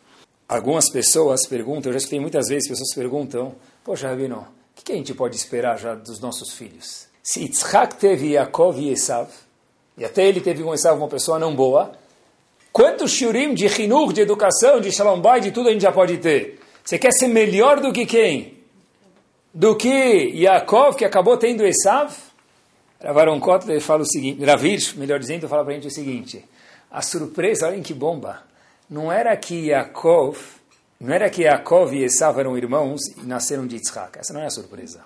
Algumas 0.50 0.90
pessoas 0.90 1.48
perguntam, 1.48 1.90
eu 1.90 1.94
já 1.94 2.00
escutei 2.00 2.20
muitas 2.20 2.50
vezes, 2.50 2.68
pessoas 2.68 2.94
perguntam, 2.94 3.56
poxa, 3.82 4.10
Rabino, 4.10 4.46
o 4.78 4.84
que 4.84 4.92
a 4.92 4.96
gente 4.96 5.14
pode 5.14 5.36
esperar 5.36 5.78
já 5.78 5.94
dos 5.94 6.20
nossos 6.20 6.54
filhos? 6.54 7.08
Se 7.22 7.42
Yitzhak 7.42 7.96
teve 7.96 8.32
Yaakov 8.32 8.80
e 8.80 8.90
Esav, 8.90 9.30
e 9.98 10.04
até 10.04 10.26
ele 10.26 10.42
teve 10.42 10.64
com 10.64 10.74
Esav 10.74 10.98
uma 10.98 11.08
pessoa 11.08 11.38
não 11.38 11.56
boa, 11.56 11.92
quantos 12.72 13.12
shurim 13.12 13.54
de 13.54 13.68
hinur, 13.68 14.12
de 14.12 14.22
educação, 14.22 14.82
de 14.82 14.92
shalom 14.92 15.22
bay, 15.22 15.40
de 15.40 15.52
tudo 15.52 15.70
a 15.70 15.72
gente 15.72 15.82
já 15.82 15.92
pode 15.92 16.18
ter? 16.18 16.60
Você 16.84 16.98
quer 16.98 17.12
ser 17.12 17.28
melhor 17.28 17.80
do 17.80 17.94
que 17.94 18.06
quem? 18.06 18.58
Do 19.54 19.76
que 19.76 20.32
Yaakov, 20.34 20.98
que 20.98 21.06
acabou 21.06 21.38
tendo 21.38 21.66
Esav? 21.66 22.16
Ravaron 23.04 23.40
Kotler 23.40 23.82
fala 23.82 24.04
o 24.04 24.06
seguinte, 24.06 24.44
Ravir, 24.44 24.80
melhor 24.96 25.20
dizendo, 25.20 25.48
fala 25.48 25.64
para 25.64 25.74
a 25.74 25.76
gente 25.76 25.88
o 25.88 25.92
seguinte, 25.92 26.44
a 26.90 27.02
surpresa, 27.02 27.68
olhem 27.68 27.82
que 27.82 27.94
bomba, 27.94 28.44
não 28.90 29.12
era 29.12 29.36
que 29.36 29.68
Yaakov 29.70 30.38
não 31.02 31.12
era 31.16 31.32
que 31.32 31.42
Yaakov 31.42 31.96
e 31.96 32.04
Esav 32.04 32.40
eram 32.40 32.56
irmãos 32.56 33.02
e 33.18 33.26
nasceram 33.26 33.66
de 33.66 33.76
Yitzhak. 33.76 34.20
Essa 34.20 34.34
não 34.34 34.42
é 34.42 34.46
a 34.46 34.52
surpresa. 34.52 35.02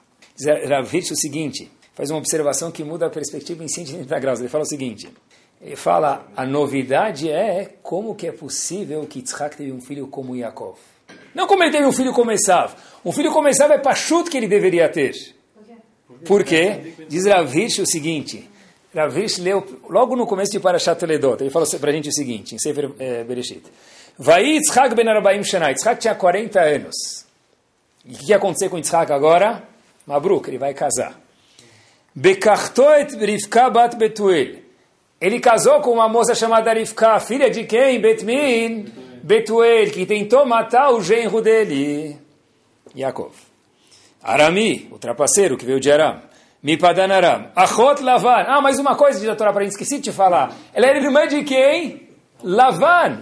Rav 0.68 0.94
Hirsch 0.94 1.12
o 1.12 1.16
seguinte, 1.16 1.72
faz 1.94 2.10
uma 2.10 2.20
observação 2.20 2.70
que 2.70 2.84
muda 2.84 3.06
a 3.06 3.10
perspectiva 3.10 3.64
em 3.64 3.70
180 3.70 4.20
graus. 4.20 4.42
Ele 4.42 4.50
fala 4.50 4.66
o 4.66 4.68
seguinte, 4.68 5.08
ele 5.62 5.78
fala, 5.78 6.28
a 6.36 6.46
novidade 6.46 7.32
é 7.32 7.78
como 7.82 8.14
que 8.14 8.28
é 8.28 8.34
possível 8.34 9.08
que 9.08 9.20
Yitzhak 9.20 9.56
teve 9.56 9.72
um 9.72 9.80
filho 9.80 10.08
como 10.08 10.36
Yaakov. 10.36 10.78
Não 11.34 11.48
como 11.48 11.64
ele 11.64 11.72
teve 11.72 11.86
um 11.86 11.94
filho 11.94 12.12
como 12.12 12.30
Esav. 12.30 12.76
Um 13.04 13.14
filho 13.14 13.32
como 13.32 13.48
Esav 13.48 13.72
é 13.72 13.78
pachuto 13.78 14.30
que 14.30 14.36
ele 14.36 14.50
deveria 14.50 14.90
ter. 14.90 15.14
Por 16.26 16.44
quê? 16.44 16.94
Diz 17.08 17.26
Rav 17.26 17.58
Hirsch 17.58 17.80
o 17.80 17.86
seguinte, 17.86 18.50
Rav 18.96 19.18
Hirsch 19.18 19.40
leu 19.40 19.64
logo 19.90 20.16
no 20.16 20.26
começo 20.26 20.54
de 20.54 20.60
Parashat 20.60 20.98
Toledot, 20.98 21.44
ele 21.44 21.50
falou 21.50 21.68
para 21.80 21.90
a 21.90 21.94
gente 21.94 22.08
o 22.08 22.14
seguinte, 22.14 22.56
em 22.56 22.58
Sefer 22.58 22.92
eh, 22.98 23.24
Bereshit. 23.26 23.64
Vai 24.18 24.46
Yitzhak 24.46 24.96
ben 24.96 25.08
Arbaim 25.10 25.44
Shana. 25.44 25.70
Yitzhak 25.70 26.00
tinha 26.00 26.16
40 26.16 26.62
anos. 26.62 27.26
E 28.06 28.14
o 28.14 28.18
que 28.18 28.30
ia 28.30 28.38
acontecer 28.38 28.70
com 28.70 28.78
Yitzhak 28.78 29.12
agora? 29.12 29.64
Mabruk, 30.08 30.48
ele 30.48 30.58
vai 30.58 30.74
casar. 30.74 31.20
Bekartoet 32.16 33.18
Rivka 33.18 33.70
bat 33.70 33.98
Betuel. 33.98 34.60
Ele 35.20 35.42
casou 35.42 35.82
com 35.82 35.92
uma 35.92 36.08
moça 36.08 36.34
chamada 36.34 36.72
Rivka, 36.74 37.20
filha 37.20 37.50
de 37.50 37.66
quem? 37.66 38.00
Betmin 38.00 38.86
Betuel, 39.22 39.92
que 39.92 40.06
tentou 40.06 40.46
matar 40.46 40.92
o 40.92 41.02
genro 41.02 41.42
dele, 41.42 42.18
Yaakov. 42.96 43.34
Arami, 44.24 44.88
o 44.92 44.98
trapaceiro 44.98 45.58
que 45.58 45.66
veio 45.66 45.80
de 45.80 45.92
Aram. 45.92 46.22
Mipadan 46.66 47.14
Aram. 47.14 47.52
Achot 47.56 48.02
Lavan. 48.02 48.44
Ah, 48.48 48.60
mais 48.60 48.80
uma 48.80 48.96
coisa 48.96 49.20
de 49.20 49.36
Torá 49.36 49.54
para 49.54 49.64
esqueci 49.66 49.98
de 49.98 50.06
te 50.06 50.12
falar. 50.12 50.52
Ela 50.74 50.88
era 50.88 50.98
irmã 50.98 51.28
de 51.28 51.44
quem? 51.44 52.10
Lavan. 52.42 53.22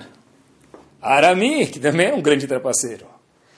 Arami, 1.01 1.67
que 1.67 1.77
também 1.77 2.07
é 2.07 2.13
um 2.13 2.21
grande 2.21 2.47
trapaceiro. 2.47 3.05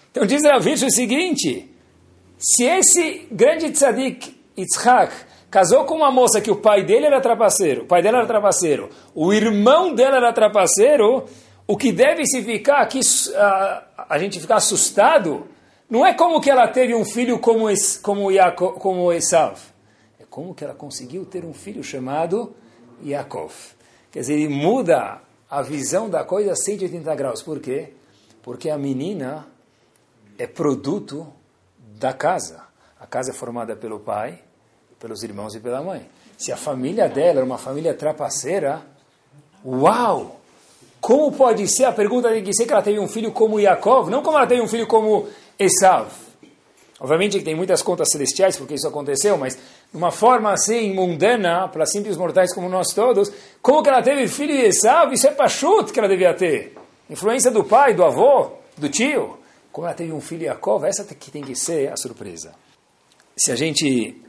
Então 0.10 0.26
diz 0.26 0.44
Ravish 0.44 0.82
o 0.82 0.90
seguinte, 0.90 1.70
se 2.36 2.64
esse 2.64 3.28
grande 3.32 3.70
tzadik, 3.70 4.36
Yitzhak, 4.58 5.14
casou 5.52 5.86
com 5.86 5.94
uma 5.94 6.10
moça 6.10 6.42
que 6.42 6.50
o 6.50 6.56
pai 6.56 6.84
dele 6.84 7.06
era 7.06 7.22
trapaceiro, 7.22 7.84
o 7.84 7.86
pai 7.86 8.02
dela 8.02 8.18
era 8.18 8.26
trapaceiro, 8.26 8.90
o 9.14 9.32
irmão 9.32 9.94
dela 9.94 10.18
era 10.18 10.34
trapaceiro, 10.34 11.26
o 11.68 11.78
que 11.78 11.92
deve 11.92 12.26
se 12.26 12.42
ficar 12.42 12.82
aqui, 12.82 13.02
a, 13.36 13.84
a 14.10 14.18
gente 14.18 14.40
ficar 14.40 14.56
assustado, 14.56 15.46
não 15.88 16.04
é 16.04 16.12
como 16.12 16.42
que 16.42 16.50
ela 16.50 16.68
teve 16.70 16.96
um 16.96 17.06
filho 17.06 17.38
como, 17.38 17.68
como, 18.02 18.32
Yaakov, 18.32 18.80
como 18.80 19.14
Esav, 19.14 19.75
como 20.36 20.54
que 20.54 20.66
ela 20.66 20.74
conseguiu 20.74 21.26
ter 21.26 21.46
um 21.46 21.54
filho 21.54 21.82
chamado 21.82 22.54
Yaakov. 23.02 23.54
Quer 24.12 24.20
dizer, 24.20 24.34
ele 24.34 24.50
muda 24.50 25.22
a 25.50 25.62
visão 25.62 26.10
da 26.10 26.26
coisa 26.26 26.52
a 26.52 26.56
180 26.58 27.16
graus. 27.16 27.42
Por 27.42 27.62
quê? 27.62 27.94
Porque 28.44 28.70
a 28.70 28.78
menina 28.78 29.48
é 30.38 30.46
produto 30.46 31.26
da 31.98 32.12
casa. 32.12 32.66
A 33.00 33.08
casa 33.08 33.32
é 33.32 33.34
formada 33.34 33.78
pelo 33.78 33.98
pai, 33.98 34.44
pelos 35.00 35.24
irmãos 35.24 35.56
e 35.56 35.62
pela 35.62 35.82
mãe. 35.82 36.06
Se 36.38 36.52
a 36.52 36.58
família 36.58 37.08
dela 37.08 37.40
é 37.40 37.44
uma 37.44 37.58
família 37.58 37.94
trapaceira, 37.94 38.82
uau! 39.66 40.42
Como 41.00 41.32
pode 41.32 41.66
ser? 41.70 41.86
A 41.86 41.94
pergunta 41.94 42.28
tem 42.28 42.44
que 42.44 42.54
ser 42.54 42.66
que 42.66 42.74
ela 42.74 42.82
teve 42.82 43.00
um 43.00 43.08
filho 43.08 43.32
como 43.32 43.58
Yaakov, 43.58 44.10
não 44.10 44.22
como 44.22 44.38
ela 44.38 44.48
teve 44.48 44.62
um 44.62 44.68
filho 44.68 44.86
como 44.86 45.30
Esav. 45.58 46.25
Obviamente 47.00 47.38
que 47.38 47.44
tem 47.44 47.56
muitas 47.56 47.82
contas 47.82 48.10
celestiais 48.10 48.56
porque 48.56 48.76
isso 48.76 48.88
aconteceu, 48.88 49.38
mas 49.38 49.56
de 49.56 49.98
uma 49.98 50.12
forma 50.12 50.52
assim 50.52 50.94
mundana, 50.94 51.68
para 51.68 51.86
simples 51.86 52.16
mortais 52.16 52.54
como 52.54 52.70
nós 52.70 52.94
todos, 52.94 53.32
como 53.62 53.84
que 53.84 53.90
ela 53.90 54.02
teve 54.02 54.28
filho 54.28 54.56
de 54.56 54.64
Esav? 54.64 55.14
Isso 55.14 55.28
é 55.28 55.32
pachut 55.32 55.92
que 55.92 56.00
ela 56.00 56.08
devia 56.08 56.34
ter. 56.34 56.74
Influência 57.10 57.52
do 57.52 57.64
pai, 57.64 57.94
do 57.94 58.04
avô, 58.04 58.52
do 58.78 58.90
tio. 58.90 59.38
Como 59.72 59.86
ela 59.86 59.96
teve 59.96 60.14
um 60.14 60.22
filho 60.22 60.44
Yaakov, 60.44 60.86
essa 60.86 61.04
que 61.04 61.30
tem 61.30 61.44
que 61.44 61.54
ser 61.54 61.92
a 61.92 61.98
surpresa. 61.98 62.54
Se 63.36 63.52
a 63.52 63.56
gente, 63.56 64.22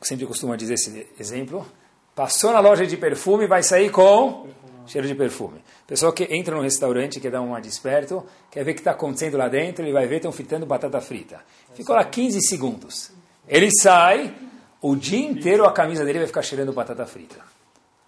sempre 0.00 0.24
costuma 0.24 0.56
dizer 0.56 0.74
esse 0.74 1.06
exemplo, 1.20 1.66
passou 2.14 2.52
na 2.52 2.60
loja 2.60 2.86
de 2.86 2.96
perfume, 2.96 3.46
vai 3.46 3.62
sair 3.62 3.90
com 3.90 4.48
cheiro 4.86 5.06
de 5.06 5.14
perfume. 5.14 5.62
Pessoa 5.92 6.10
que 6.10 6.24
entra 6.34 6.56
no 6.56 6.62
restaurante, 6.62 7.20
quer 7.20 7.30
dar 7.30 7.42
uma 7.42 7.60
desperto, 7.60 8.24
quer 8.50 8.64
ver 8.64 8.70
o 8.70 8.74
que 8.74 8.80
está 8.80 8.92
acontecendo 8.92 9.36
lá 9.36 9.46
dentro, 9.46 9.84
ele 9.84 9.92
vai 9.92 10.06
ver, 10.06 10.16
estão 10.16 10.32
fritando 10.32 10.64
batata 10.64 10.98
frita. 11.02 11.44
Ficou 11.74 11.94
lá 11.94 12.02
15 12.02 12.40
segundos. 12.48 13.10
Ele 13.46 13.68
sai, 13.78 14.34
o 14.80 14.96
dia 14.96 15.22
inteiro 15.22 15.66
a 15.66 15.70
camisa 15.70 16.02
dele 16.02 16.20
vai 16.20 16.26
ficar 16.26 16.40
cheirando 16.40 16.72
batata 16.72 17.04
frita. 17.04 17.36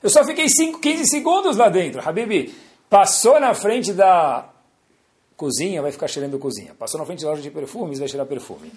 Eu 0.03 0.09
só 0.09 0.25
fiquei 0.25 0.49
5, 0.49 0.81
15 0.81 1.05
segundos 1.09 1.59
lá 1.59 1.69
dentro. 1.69 2.01
Habib 2.01 2.55
passou 2.89 3.39
na 3.39 3.53
frente 3.53 3.93
da 3.93 4.49
cozinha, 5.37 5.83
vai 5.83 5.93
ficar 5.93 6.09
cheirando 6.09 6.39
cozinha. 6.39 6.73
Passou 6.73 6.99
na 6.99 7.05
frente 7.05 7.23
da 7.23 7.29
loja 7.29 7.43
de 7.43 7.51
perfumes, 7.51 7.99
vai 7.99 8.09
cheirar 8.09 8.27
perfume. 8.27 8.73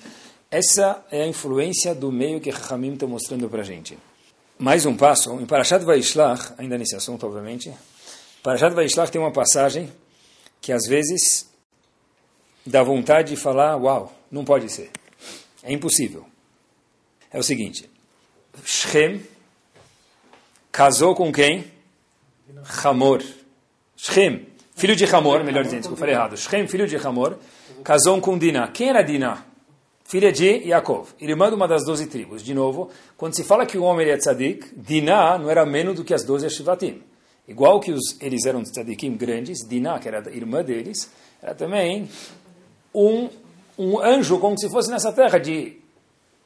Essa 0.51 1.01
é 1.09 1.23
a 1.23 1.27
influência 1.27 1.95
do 1.95 2.11
meio 2.11 2.41
que 2.41 2.51
Hamim 2.69 2.95
está 2.95 3.07
mostrando 3.07 3.49
para 3.49 3.63
gente. 3.63 3.97
Mais 4.59 4.85
um 4.85 4.97
passo, 4.97 5.39
em 5.39 5.45
Parashat 5.45 5.85
Vaishlach, 5.85 6.55
ainda 6.57 6.77
nesse 6.77 6.97
assunto, 6.97 7.25
obviamente, 7.25 7.73
Parashat 8.47 8.73
Vaishlach 8.73 9.11
tem 9.11 9.19
uma 9.19 9.33
passagem 9.33 9.91
que 10.61 10.71
às 10.71 10.87
vezes 10.87 11.51
dá 12.65 12.81
vontade 12.81 13.31
de 13.31 13.35
falar, 13.35 13.75
uau, 13.75 14.13
não 14.31 14.45
pode 14.45 14.71
ser. 14.71 14.89
É 15.61 15.73
impossível. 15.73 16.25
É 17.29 17.37
o 17.37 17.43
seguinte, 17.43 17.89
Shem 18.63 19.21
casou 20.71 21.13
com 21.13 21.29
quem? 21.29 21.69
Hamor. 22.85 23.21
Shem, 23.97 24.47
filho 24.77 24.95
de 24.95 25.03
Hamor, 25.03 25.43
melhor 25.43 25.65
dizendo, 25.65 25.89
eu 25.89 25.97
falei 25.97 26.15
errado. 26.15 26.37
Shem, 26.37 26.69
filho 26.69 26.87
de 26.87 26.95
Hamor, 26.95 27.37
casou 27.83 28.21
com 28.21 28.37
Dinah. 28.37 28.69
Quem 28.69 28.91
era 28.91 29.01
Dinah? 29.01 29.45
Filha 30.05 30.31
de 30.31 30.69
Yaakov, 30.69 31.09
irmã 31.19 31.49
de 31.49 31.55
uma 31.55 31.67
das 31.67 31.83
doze 31.83 32.07
tribos. 32.07 32.41
De 32.41 32.53
novo, 32.53 32.89
quando 33.17 33.35
se 33.35 33.43
fala 33.43 33.65
que 33.65 33.77
o 33.77 33.83
homem 33.83 34.07
é 34.07 34.15
tzadik, 34.15 34.71
Dinah 34.73 35.37
não 35.37 35.51
era 35.51 35.65
menos 35.65 35.97
do 35.97 36.05
que 36.05 36.13
as 36.13 36.23
doze 36.23 36.49
Shivatim. 36.49 37.03
Igual 37.47 37.79
que 37.79 37.91
os, 37.91 38.19
eles 38.19 38.45
eram 38.45 38.63
tzadikim 38.63 39.15
grandes, 39.15 39.59
Dinah, 39.67 39.99
que 39.99 40.07
era 40.07 40.29
irmã 40.35 40.63
deles, 40.63 41.09
era 41.41 41.55
também 41.55 42.09
um, 42.93 43.29
um 43.77 43.99
anjo, 43.99 44.39
como 44.39 44.59
se 44.59 44.69
fosse 44.69 44.89
nessa 44.89 45.13
terra 45.13 45.37
de 45.37 45.77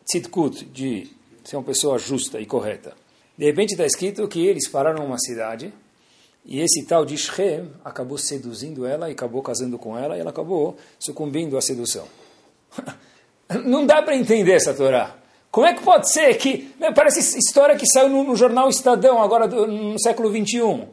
tzidkut, 0.05 0.65
de 0.65 1.09
ser 1.43 1.55
uma 1.55 1.63
pessoa 1.63 1.97
justa 1.97 2.39
e 2.39 2.45
correta. 2.45 2.93
De 3.37 3.45
repente 3.45 3.71
está 3.71 3.85
escrito 3.85 4.27
que 4.27 4.45
eles 4.45 4.67
pararam 4.67 5.03
numa 5.03 5.17
cidade 5.17 5.73
e 6.45 6.59
esse 6.59 6.85
tal 6.85 7.05
de 7.05 7.17
Shem 7.17 7.71
acabou 7.83 8.17
seduzindo 8.17 8.85
ela 8.85 9.09
e 9.09 9.13
acabou 9.13 9.41
casando 9.41 9.79
com 9.79 9.97
ela 9.97 10.17
e 10.17 10.19
ela 10.19 10.29
acabou 10.29 10.77
sucumbindo 10.99 11.57
à 11.57 11.61
sedução. 11.61 12.07
Não 13.65 13.85
dá 13.85 14.01
para 14.01 14.15
entender 14.15 14.53
essa 14.53 14.73
Torá. 14.73 15.20
Como 15.51 15.67
é 15.67 15.73
que 15.73 15.83
pode 15.83 16.11
ser 16.11 16.33
que. 16.35 16.73
Né, 16.79 16.91
parece 16.93 17.37
história 17.37 17.75
que 17.75 17.85
saiu 17.85 18.09
no, 18.09 18.23
no 18.23 18.35
jornal 18.35 18.69
Estadão, 18.69 19.21
agora 19.21 19.47
do, 19.47 19.67
no 19.67 19.99
século 19.99 20.29
XXI. 20.29 20.87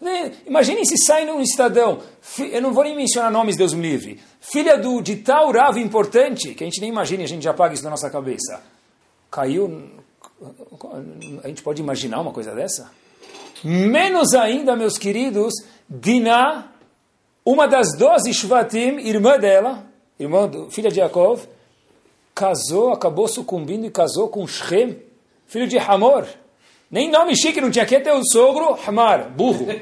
Né, 0.00 0.32
imagine 0.46 0.86
se 0.86 0.96
sai 0.98 1.24
no 1.24 1.40
Estadão. 1.42 2.00
Eu 2.38 2.62
não 2.62 2.72
vou 2.72 2.84
nem 2.84 2.94
mencionar 2.94 3.30
nomes, 3.30 3.56
Deus 3.56 3.74
me 3.74 3.82
livre. 3.82 4.20
Filha 4.40 4.78
do, 4.78 5.02
de 5.02 5.16
tal 5.16 5.50
importante, 5.76 6.54
que 6.54 6.62
a 6.62 6.66
gente 6.66 6.80
nem 6.80 6.90
imagina, 6.90 7.24
a 7.24 7.26
gente 7.26 7.42
já 7.42 7.52
paga 7.52 7.74
isso 7.74 7.82
na 7.82 7.90
nossa 7.90 8.08
cabeça. 8.08 8.62
Caiu. 9.30 9.90
A 11.42 11.48
gente 11.48 11.62
pode 11.62 11.82
imaginar 11.82 12.20
uma 12.20 12.32
coisa 12.32 12.54
dessa? 12.54 12.90
Menos 13.64 14.34
ainda, 14.34 14.76
meus 14.76 14.98
queridos, 14.98 15.54
Dinah, 15.88 16.70
uma 17.44 17.66
das 17.66 17.96
doze 17.96 18.32
Shvatim, 18.32 18.98
irmã 18.98 19.38
dela, 19.38 19.86
irmã 20.20 20.46
do, 20.46 20.70
filha 20.70 20.90
de 20.90 21.00
Yaakov, 21.00 21.48
casou, 22.34 22.92
acabou 22.92 23.28
sucumbindo 23.28 23.86
e 23.86 23.90
casou 23.90 24.28
com 24.28 24.46
Shem, 24.46 24.98
filho 25.46 25.68
de 25.68 25.78
Hamor. 25.78 26.26
Nem 26.90 27.10
nome 27.10 27.36
chique 27.36 27.60
não 27.60 27.70
tinha. 27.70 27.84
Aqui 27.84 27.96
até 27.96 28.12
o 28.14 28.22
sogro, 28.24 28.78
Hamar, 28.86 29.30
burro. 29.30 29.66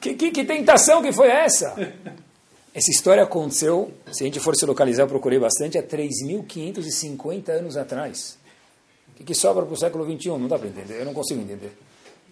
que, 0.00 0.14
que, 0.14 0.30
que 0.30 0.44
tentação 0.44 1.02
que 1.02 1.12
foi 1.12 1.28
essa? 1.28 1.74
Essa 2.72 2.90
história 2.90 3.22
aconteceu, 3.22 3.90
se 4.12 4.22
a 4.22 4.26
gente 4.26 4.38
for 4.38 4.54
se 4.54 4.66
localizar, 4.66 5.04
eu 5.04 5.08
procurei 5.08 5.38
bastante, 5.38 5.78
há 5.78 5.82
3.550 5.82 7.48
anos 7.48 7.76
atrás. 7.76 8.38
O 9.12 9.16
que, 9.16 9.24
que 9.24 9.34
sobra 9.34 9.64
para 9.64 9.72
o 9.72 9.76
século 9.76 10.04
XXI? 10.04 10.28
Não 10.30 10.46
dá 10.46 10.58
para 10.58 10.68
entender, 10.68 11.00
eu 11.00 11.04
não 11.06 11.14
consigo 11.14 11.40
entender. 11.40 11.72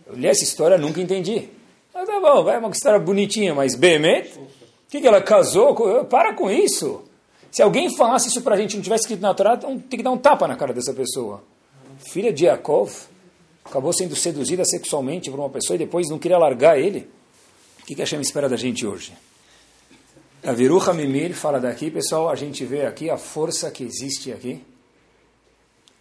Eu 0.07 0.15
li 0.15 0.27
essa 0.27 0.45
história, 0.45 0.77
nunca 0.77 1.01
entendi. 1.01 1.49
Mas 1.95 2.07
tá 2.07 2.21
bom, 2.21 2.45
vai 2.45 2.59
uma 2.59 2.69
história 2.71 2.99
bonitinha, 2.99 3.55
mas 3.55 3.75
Behemet, 3.75 4.39
o 4.39 4.47
que, 4.91 5.01
que 5.01 5.07
ela 5.07 5.23
casou? 5.23 6.05
Para 6.05 6.35
com 6.35 6.51
isso. 6.51 7.04
Se 7.55 7.63
alguém 7.63 7.89
falasse 7.97 8.27
isso 8.27 8.43
para 8.43 8.57
a 8.57 8.59
gente 8.59 8.75
não 8.75 8.83
tivesse 8.83 9.05
escrito 9.05 9.21
na 9.21 9.33
Torá, 9.33 9.57
tem 9.57 9.79
que 9.79 10.03
dar 10.03 10.11
um 10.11 10.19
tapa 10.19 10.49
na 10.49 10.57
cara 10.57 10.75
dessa 10.75 10.93
pessoa. 10.93 11.41
Filha 12.11 12.33
de 12.33 12.47
Yaakov 12.47 12.93
acabou 13.65 13.93
sendo 13.93 14.17
seduzida 14.17 14.65
sexualmente 14.65 15.31
por 15.31 15.39
uma 15.39 15.49
pessoa 15.49 15.77
e 15.77 15.79
depois 15.79 16.09
não 16.09 16.19
queria 16.19 16.37
largar 16.37 16.77
ele. 16.77 17.09
O 17.81 17.85
que, 17.87 17.95
que 17.95 18.03
a 18.03 18.05
Hashem 18.05 18.21
espera 18.21 18.49
da 18.49 18.57
gente 18.57 18.85
hoje? 18.85 19.17
A 20.43 20.51
Viruha 20.51 20.93
Mimir 20.93 21.33
fala 21.33 21.61
daqui, 21.61 21.93
pessoal, 21.93 22.29
a 22.29 22.35
gente 22.35 22.65
vê 22.65 22.87
aqui 22.87 23.09
a 23.09 23.17
força 23.17 23.71
que 23.71 23.85
existe 23.85 24.33
aqui. 24.33 24.61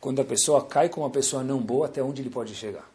Quando 0.01 0.23
a 0.23 0.25
pessoa 0.25 0.65
cai 0.65 0.89
com 0.89 1.01
uma 1.01 1.12
pessoa 1.12 1.43
não 1.43 1.60
boa, 1.60 1.86
até 1.86 2.01
onde 2.01 2.23
ele 2.23 2.32
pode 2.32 2.56
chegar? 2.56 2.89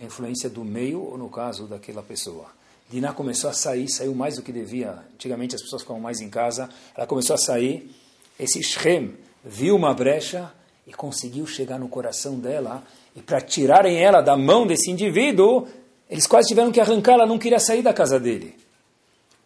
A 0.00 0.04
influência 0.04 0.48
do 0.48 0.64
meio, 0.64 1.02
ou 1.02 1.18
no 1.18 1.28
caso, 1.28 1.66
daquela 1.66 2.02
pessoa. 2.02 2.55
Diná 2.88 3.12
começou 3.12 3.50
a 3.50 3.52
sair, 3.52 3.88
saiu 3.88 4.14
mais 4.14 4.36
do 4.36 4.42
que 4.42 4.52
devia. 4.52 4.98
Antigamente 5.14 5.56
as 5.56 5.62
pessoas 5.62 5.82
ficavam 5.82 6.00
mais 6.00 6.20
em 6.20 6.30
casa. 6.30 6.68
Ela 6.96 7.06
começou 7.06 7.34
a 7.34 7.38
sair. 7.38 7.90
Esse 8.38 8.62
Shem 8.62 9.14
viu 9.44 9.74
uma 9.74 9.92
brecha 9.92 10.52
e 10.86 10.92
conseguiu 10.92 11.46
chegar 11.46 11.78
no 11.78 11.88
coração 11.88 12.38
dela. 12.38 12.84
E 13.14 13.20
para 13.20 13.40
tirarem 13.40 13.96
ela 13.96 14.20
da 14.20 14.36
mão 14.36 14.66
desse 14.66 14.90
indivíduo, 14.90 15.66
eles 16.08 16.26
quase 16.26 16.48
tiveram 16.48 16.70
que 16.70 16.80
arrancar. 16.80 17.14
Ela 17.14 17.26
não 17.26 17.38
queria 17.38 17.58
sair 17.58 17.82
da 17.82 17.92
casa 17.92 18.20
dele. 18.20 18.54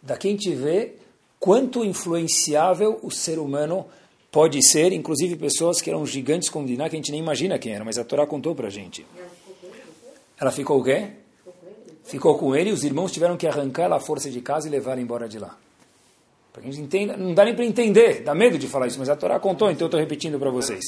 Daqui 0.02 0.28
a 0.28 0.30
gente 0.30 0.54
vê 0.54 0.96
quanto 1.38 1.84
influenciável 1.84 2.98
o 3.02 3.10
ser 3.10 3.38
humano 3.38 3.86
pode 4.30 4.62
ser, 4.62 4.92
inclusive 4.92 5.36
pessoas 5.36 5.80
que 5.80 5.90
eram 5.90 6.04
gigantes 6.06 6.48
como 6.48 6.66
Diná, 6.66 6.88
que 6.88 6.96
a 6.96 6.98
gente 6.98 7.10
nem 7.10 7.20
imagina 7.20 7.58
quem 7.58 7.72
era, 7.72 7.84
mas 7.84 7.98
a 7.98 8.04
Torá 8.04 8.26
contou 8.26 8.54
para 8.54 8.68
a 8.68 8.70
gente. 8.70 9.04
Ela 10.38 10.50
ficou 10.50 10.80
o 10.80 10.84
quê? 10.84 11.10
Ficou 12.04 12.38
com 12.38 12.54
ele 12.54 12.70
e 12.70 12.72
os 12.72 12.84
irmãos 12.84 13.12
tiveram 13.12 13.36
que 13.36 13.46
arrancar 13.46 13.84
ela 13.84 13.96
à 13.96 14.00
força 14.00 14.30
de 14.30 14.40
casa 14.40 14.68
e 14.68 14.70
levar 14.70 14.98
embora 14.98 15.28
de 15.28 15.38
lá. 15.38 15.56
Para 16.52 16.62
que 16.62 16.68
a 16.68 16.72
gente 16.72 16.84
entenda, 16.84 17.16
não 17.16 17.32
dá 17.32 17.44
nem 17.44 17.54
para 17.54 17.64
entender, 17.64 18.22
dá 18.22 18.34
medo 18.34 18.58
de 18.58 18.66
falar 18.66 18.88
isso, 18.88 18.98
mas 18.98 19.08
a 19.08 19.14
Torá 19.14 19.38
contou, 19.38 19.70
então 19.70 19.84
eu 19.84 19.86
estou 19.86 20.00
repetindo 20.00 20.38
para 20.38 20.50
vocês. 20.50 20.84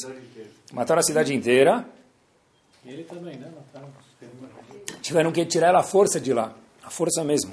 Mataram 0.72 1.00
a 1.00 1.02
cidade 1.02 1.34
inteira. 1.34 1.86
Ele 2.84 3.04
também, 3.04 3.36
né? 3.36 3.48
Tiveram 5.00 5.30
que 5.30 5.44
tirar 5.46 5.68
ela 5.68 5.80
à 5.80 5.82
força 5.82 6.20
de 6.20 6.32
lá, 6.32 6.54
a 6.82 6.90
força 6.90 7.22
mesmo. 7.22 7.52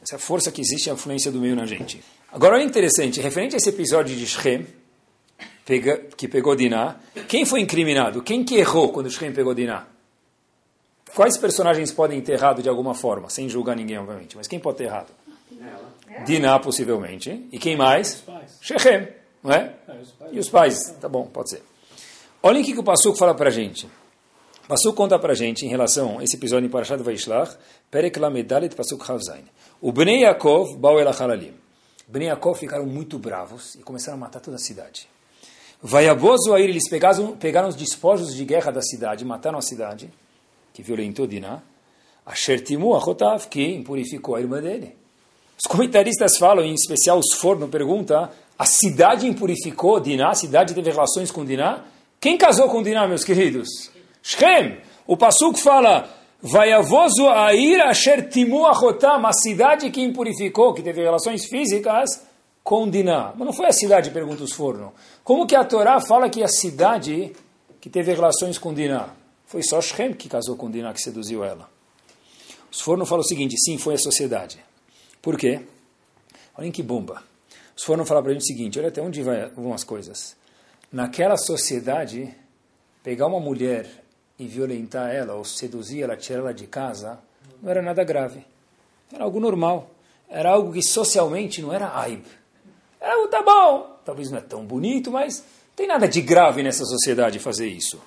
Essa 0.00 0.18
força 0.18 0.52
que 0.52 0.60
existe, 0.60 0.90
a 0.90 0.92
influência 0.92 1.30
do 1.32 1.40
meio 1.40 1.56
na 1.56 1.66
gente. 1.66 2.02
Agora, 2.32 2.54
olha 2.54 2.62
interessante, 2.62 3.20
referente 3.20 3.54
a 3.54 3.58
esse 3.58 3.68
episódio 3.68 4.14
de 4.14 4.26
Shem, 4.26 4.66
que 6.16 6.28
pegou 6.28 6.54
Diná, 6.54 6.96
quem 7.26 7.44
foi 7.44 7.60
incriminado? 7.60 8.22
Quem 8.22 8.44
que 8.44 8.56
errou 8.56 8.92
quando 8.92 9.10
Shem 9.10 9.32
pegou 9.32 9.54
Diná? 9.54 9.86
Quais 11.14 11.36
personagens 11.36 11.90
podem 11.92 12.20
ter 12.20 12.32
errado 12.32 12.62
de 12.62 12.68
alguma 12.68 12.94
forma? 12.94 13.28
Sem 13.28 13.48
julgar 13.48 13.76
ninguém, 13.76 13.98
obviamente. 13.98 14.36
Mas 14.36 14.46
quem 14.46 14.58
pode 14.58 14.78
ter 14.78 14.84
errado? 14.84 15.08
Diná, 16.24 16.58
possivelmente. 16.58 17.46
E 17.52 17.58
quem 17.58 17.76
mais? 17.76 18.24
Shechem. 18.60 19.08
Não 19.42 19.52
é? 19.52 19.74
é 19.88 19.96
e 20.32 20.38
os 20.38 20.48
pais. 20.48 20.78
Tá 21.00 21.08
bom, 21.08 21.26
pode 21.26 21.50
ser. 21.50 21.62
Olhem 22.42 22.62
o 22.62 22.64
que, 22.64 22.72
que 22.72 22.80
o 22.80 22.84
Passuco 22.84 23.16
fala 23.16 23.34
para 23.34 23.48
a 23.48 23.52
gente. 23.52 23.86
O 24.64 24.68
Passuco 24.68 24.96
conta 24.96 25.18
para 25.18 25.32
a 25.32 25.36
gente 25.36 25.64
em 25.64 25.68
relação 25.68 26.18
a 26.18 26.24
esse 26.24 26.36
episódio 26.36 26.66
em 26.66 26.70
Parashat 26.70 27.02
Vaishlach, 27.02 27.56
Perek 27.90 28.18
Lamedalet 28.18 28.74
Passuco 28.74 29.10
Havzain. 29.10 29.44
O 29.80 29.92
Bnei 29.92 30.22
Yaakov, 30.22 30.76
Bau 30.76 31.00
El 31.00 31.08
Halalim. 31.08 31.54
Bnei 32.06 32.28
Yaakov 32.28 32.58
ficaram 32.58 32.86
muito 32.86 33.18
bravos 33.18 33.74
e 33.76 33.78
começaram 33.78 34.18
a 34.18 34.20
matar 34.20 34.40
toda 34.40 34.56
a 34.56 34.60
cidade. 34.60 35.08
Vaiabozo 35.80 36.54
Air, 36.54 36.68
eles 36.68 36.88
pegaram, 36.88 37.36
pegaram 37.36 37.68
os 37.68 37.76
despojos 37.76 38.34
de 38.34 38.44
guerra 38.44 38.72
da 38.72 38.82
cidade, 38.82 39.24
mataram 39.24 39.58
a 39.58 39.62
cidade 39.62 40.10
que 40.78 40.82
violentou 40.84 41.26
Diná, 41.26 41.58
Asher 42.24 42.62
Timu 42.62 42.94
Achotav, 42.94 43.48
que 43.48 43.64
impurificou 43.74 44.36
a 44.36 44.40
irmã 44.40 44.62
dele. 44.62 44.94
Os 45.58 45.66
comentaristas 45.68 46.38
falam, 46.38 46.64
em 46.64 46.72
especial 46.72 47.18
os 47.18 47.34
Forno 47.34 47.66
pergunta, 47.66 48.30
a 48.56 48.64
cidade 48.64 49.26
impurificou 49.26 49.98
Diná, 49.98 50.30
a 50.30 50.34
cidade 50.36 50.74
teve 50.74 50.88
relações 50.88 51.32
com 51.32 51.44
Diná? 51.44 51.82
Quem 52.20 52.38
casou 52.38 52.68
com 52.68 52.80
Diná, 52.80 53.08
meus 53.08 53.24
queridos? 53.24 53.90
Shem. 54.22 54.78
O 55.04 55.16
Pasuk 55.16 55.58
fala, 55.58 56.08
Vaiavozu 56.40 57.26
Air 57.28 57.80
Asher 57.84 58.28
Timu 58.28 58.64
Achotam, 58.66 59.26
a 59.26 59.32
cidade 59.32 59.90
que 59.90 60.00
impurificou, 60.00 60.74
que 60.74 60.82
teve 60.82 61.02
relações 61.02 61.46
físicas 61.46 62.24
com 62.62 62.88
Diná. 62.88 63.32
Mas 63.34 63.46
não 63.46 63.52
foi 63.52 63.66
a 63.66 63.72
cidade, 63.72 64.12
pergunta 64.12 64.44
os 64.44 64.52
Forno. 64.52 64.92
Como 65.24 65.44
que 65.44 65.56
a 65.56 65.64
Torá 65.64 65.98
fala 65.98 66.30
que 66.30 66.40
a 66.40 66.48
cidade 66.48 67.32
que 67.80 67.90
teve 67.90 68.12
relações 68.12 68.58
com 68.58 68.72
Diná? 68.72 69.17
Foi 69.48 69.62
só 69.62 69.80
Shem 69.80 70.12
que 70.12 70.28
casou 70.28 70.56
com 70.56 70.70
Dinah, 70.70 70.92
que 70.92 71.00
seduziu 71.00 71.42
ela. 71.42 71.70
Os 72.70 72.82
Forno 72.82 73.06
falam 73.06 73.24
o 73.24 73.26
seguinte, 73.26 73.56
sim, 73.58 73.78
foi 73.78 73.94
a 73.94 73.98
sociedade. 73.98 74.62
Por 75.22 75.38
quê? 75.38 75.62
Olhem 76.54 76.70
que 76.70 76.82
bomba. 76.82 77.22
Os 77.74 77.82
Forno 77.82 78.04
falam 78.04 78.22
para 78.22 78.32
a 78.32 78.34
gente 78.34 78.42
o 78.42 78.46
seguinte, 78.46 78.78
olha 78.78 78.88
até 78.88 79.00
onde 79.00 79.22
vão 79.22 79.72
as 79.72 79.84
coisas. 79.84 80.36
Naquela 80.92 81.38
sociedade, 81.38 82.34
pegar 83.02 83.26
uma 83.26 83.40
mulher 83.40 84.04
e 84.38 84.46
violentar 84.46 85.14
ela, 85.14 85.32
ou 85.32 85.46
seduzir 85.46 86.02
ela, 86.02 86.14
tirar 86.14 86.40
ela 86.40 86.52
de 86.52 86.66
casa, 86.66 87.18
não 87.62 87.70
era 87.70 87.80
nada 87.80 88.04
grave. 88.04 88.44
Era 89.10 89.24
algo 89.24 89.40
normal. 89.40 89.90
Era 90.28 90.50
algo 90.50 90.74
que 90.74 90.82
socialmente 90.82 91.62
não 91.62 91.72
era 91.72 91.98
aib. 91.98 92.22
Era 93.00 93.14
algo, 93.14 93.28
tá 93.28 93.42
bom, 93.42 93.98
talvez 94.04 94.30
não 94.30 94.36
é 94.36 94.42
tão 94.42 94.66
bonito, 94.66 95.10
mas 95.10 95.42
tem 95.74 95.86
nada 95.86 96.06
de 96.06 96.20
grave 96.20 96.62
nessa 96.62 96.84
sociedade 96.84 97.38
fazer 97.38 97.66
isso. 97.66 97.98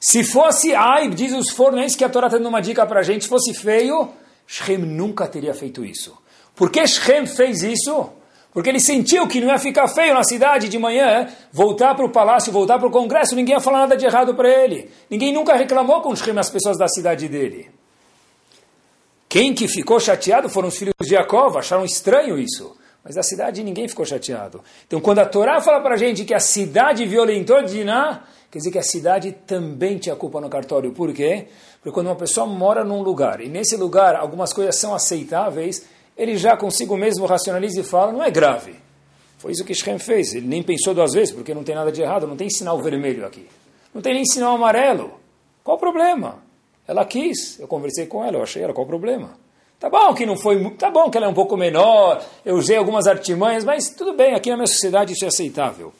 Se 0.00 0.22
fosse 0.22 0.74
Aib, 0.74 1.14
diz 1.14 1.32
os 1.32 1.50
forneios 1.50 1.96
que 1.96 2.04
a 2.04 2.08
Torá 2.08 2.28
está 2.28 2.38
dando 2.38 2.48
uma 2.48 2.60
dica 2.60 2.86
para 2.86 3.00
a 3.00 3.02
gente, 3.02 3.24
se 3.24 3.28
fosse 3.28 3.52
feio, 3.52 4.08
Shem 4.46 4.78
nunca 4.78 5.26
teria 5.26 5.52
feito 5.52 5.84
isso. 5.84 6.16
Por 6.54 6.70
que 6.70 6.86
Shem 6.86 7.26
fez 7.26 7.62
isso? 7.62 8.10
Porque 8.52 8.70
ele 8.70 8.80
sentiu 8.80 9.26
que 9.26 9.40
não 9.40 9.48
ia 9.48 9.58
ficar 9.58 9.86
feio 9.88 10.14
na 10.14 10.24
cidade 10.24 10.68
de 10.68 10.78
manhã, 10.78 11.28
voltar 11.52 11.94
para 11.94 12.04
o 12.04 12.10
palácio, 12.10 12.52
voltar 12.52 12.78
para 12.78 12.88
o 12.88 12.90
congresso, 12.90 13.34
ninguém 13.34 13.54
ia 13.54 13.60
falar 13.60 13.80
nada 13.80 13.96
de 13.96 14.06
errado 14.06 14.34
para 14.34 14.48
ele. 14.48 14.90
Ninguém 15.10 15.32
nunca 15.32 15.54
reclamou 15.54 16.00
com 16.00 16.14
Shem 16.14 16.38
as 16.38 16.48
pessoas 16.48 16.78
da 16.78 16.88
cidade 16.88 17.28
dele. 17.28 17.70
Quem 19.28 19.52
que 19.52 19.68
ficou 19.68 20.00
chateado 20.00 20.48
foram 20.48 20.68
os 20.68 20.78
filhos 20.78 20.94
de 21.00 21.10
Jacob, 21.10 21.56
acharam 21.56 21.84
estranho 21.84 22.38
isso. 22.38 22.74
Mas 23.04 23.16
a 23.16 23.22
cidade 23.22 23.62
ninguém 23.62 23.86
ficou 23.86 24.04
chateado. 24.04 24.62
Então, 24.86 25.00
quando 25.00 25.18
a 25.18 25.26
Torá 25.26 25.60
fala 25.60 25.80
para 25.80 25.94
a 25.94 25.98
gente 25.98 26.24
que 26.24 26.34
a 26.34 26.40
cidade 26.40 27.06
violentou 27.06 27.62
Diná, 27.62 28.22
quer 28.50 28.58
dizer 28.58 28.70
que 28.70 28.78
a 28.78 28.82
cidade 28.82 29.32
também 29.46 29.98
tinha 29.98 30.16
culpa 30.16 30.40
no 30.40 30.48
cartório. 30.48 30.92
Por 30.92 31.12
quê? 31.12 31.48
Porque 31.76 31.92
quando 31.92 32.06
uma 32.08 32.16
pessoa 32.16 32.46
mora 32.46 32.84
num 32.84 33.02
lugar, 33.02 33.40
e 33.40 33.48
nesse 33.48 33.76
lugar 33.76 34.16
algumas 34.16 34.52
coisas 34.52 34.76
são 34.76 34.94
aceitáveis, 34.94 35.84
ele 36.16 36.36
já 36.36 36.56
consigo 36.56 36.96
mesmo 36.96 37.26
racionaliza 37.26 37.80
e 37.80 37.84
fala, 37.84 38.12
não 38.12 38.22
é 38.22 38.30
grave. 38.30 38.74
Foi 39.38 39.52
isso 39.52 39.64
que 39.64 39.74
Shem 39.74 39.98
fez. 39.98 40.34
Ele 40.34 40.46
nem 40.46 40.62
pensou 40.62 40.92
duas 40.92 41.12
vezes, 41.12 41.32
porque 41.32 41.54
não 41.54 41.62
tem 41.62 41.74
nada 41.74 41.92
de 41.92 42.02
errado, 42.02 42.26
não 42.26 42.36
tem 42.36 42.50
sinal 42.50 42.80
vermelho 42.80 43.24
aqui. 43.24 43.46
Não 43.94 44.02
tem 44.02 44.14
nem 44.14 44.24
sinal 44.24 44.56
amarelo. 44.56 45.12
Qual 45.62 45.76
o 45.76 45.80
problema? 45.80 46.38
Ela 46.86 47.04
quis, 47.04 47.60
eu 47.60 47.68
conversei 47.68 48.06
com 48.06 48.24
ela, 48.24 48.38
eu 48.38 48.42
achei 48.42 48.62
ela, 48.62 48.72
qual 48.72 48.84
o 48.84 48.88
problema? 48.88 49.30
Tá 49.78 49.88
bom 49.88 50.12
que 50.12 50.26
não 50.26 50.36
foi, 50.36 50.70
tá 50.70 50.90
bom 50.90 51.08
que 51.08 51.16
ela 51.16 51.26
é 51.26 51.28
um 51.28 51.34
pouco 51.34 51.56
menor, 51.56 52.20
eu 52.44 52.56
usei 52.56 52.76
algumas 52.76 53.06
artimanhas, 53.06 53.64
mas 53.64 53.90
tudo 53.90 54.12
bem, 54.12 54.34
aqui 54.34 54.50
na 54.50 54.56
minha 54.56 54.66
sociedade 54.66 55.12
isso 55.12 55.24
é 55.24 55.28
aceitável. 55.28 55.92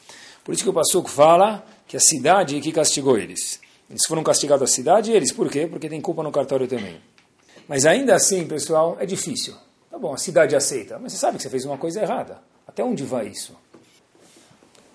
Por 0.43 0.53
isso 0.53 0.65
que 0.65 0.71
o 0.71 0.73
Passuco 0.73 1.09
fala 1.09 1.63
que 1.89 1.97
a 1.97 2.01
cidade 2.01 2.61
que 2.61 2.71
castigou 2.71 3.19
eles. 3.19 3.59
Eles 3.91 4.03
foram 4.07 4.23
castigados 4.23 4.71
a 4.71 4.73
cidade 4.73 5.11
e 5.11 5.15
eles, 5.15 5.33
por 5.33 5.51
quê? 5.51 5.67
Porque 5.67 5.89
tem 5.89 6.01
culpa 6.01 6.23
no 6.23 6.31
cartório 6.31 6.69
também. 6.69 7.01
Mas 7.67 7.85
ainda 7.87 8.15
assim, 8.15 8.47
pessoal, 8.47 8.97
é 9.01 9.07
difícil. 9.07 9.55
Tá 9.91 9.99
bom, 9.99 10.15
a 10.15 10.19
cidade 10.19 10.55
aceita, 10.55 10.99
mas 10.99 11.13
você 11.13 11.19
sabe 11.19 11.39
que 11.39 11.43
você 11.43 11.51
fez 11.51 11.65
uma 11.65 11.79
coisa 11.79 12.01
errada. 12.01 12.41
Até 12.67 12.85
onde 12.85 13.03
vai 13.03 13.27
isso? 13.27 13.57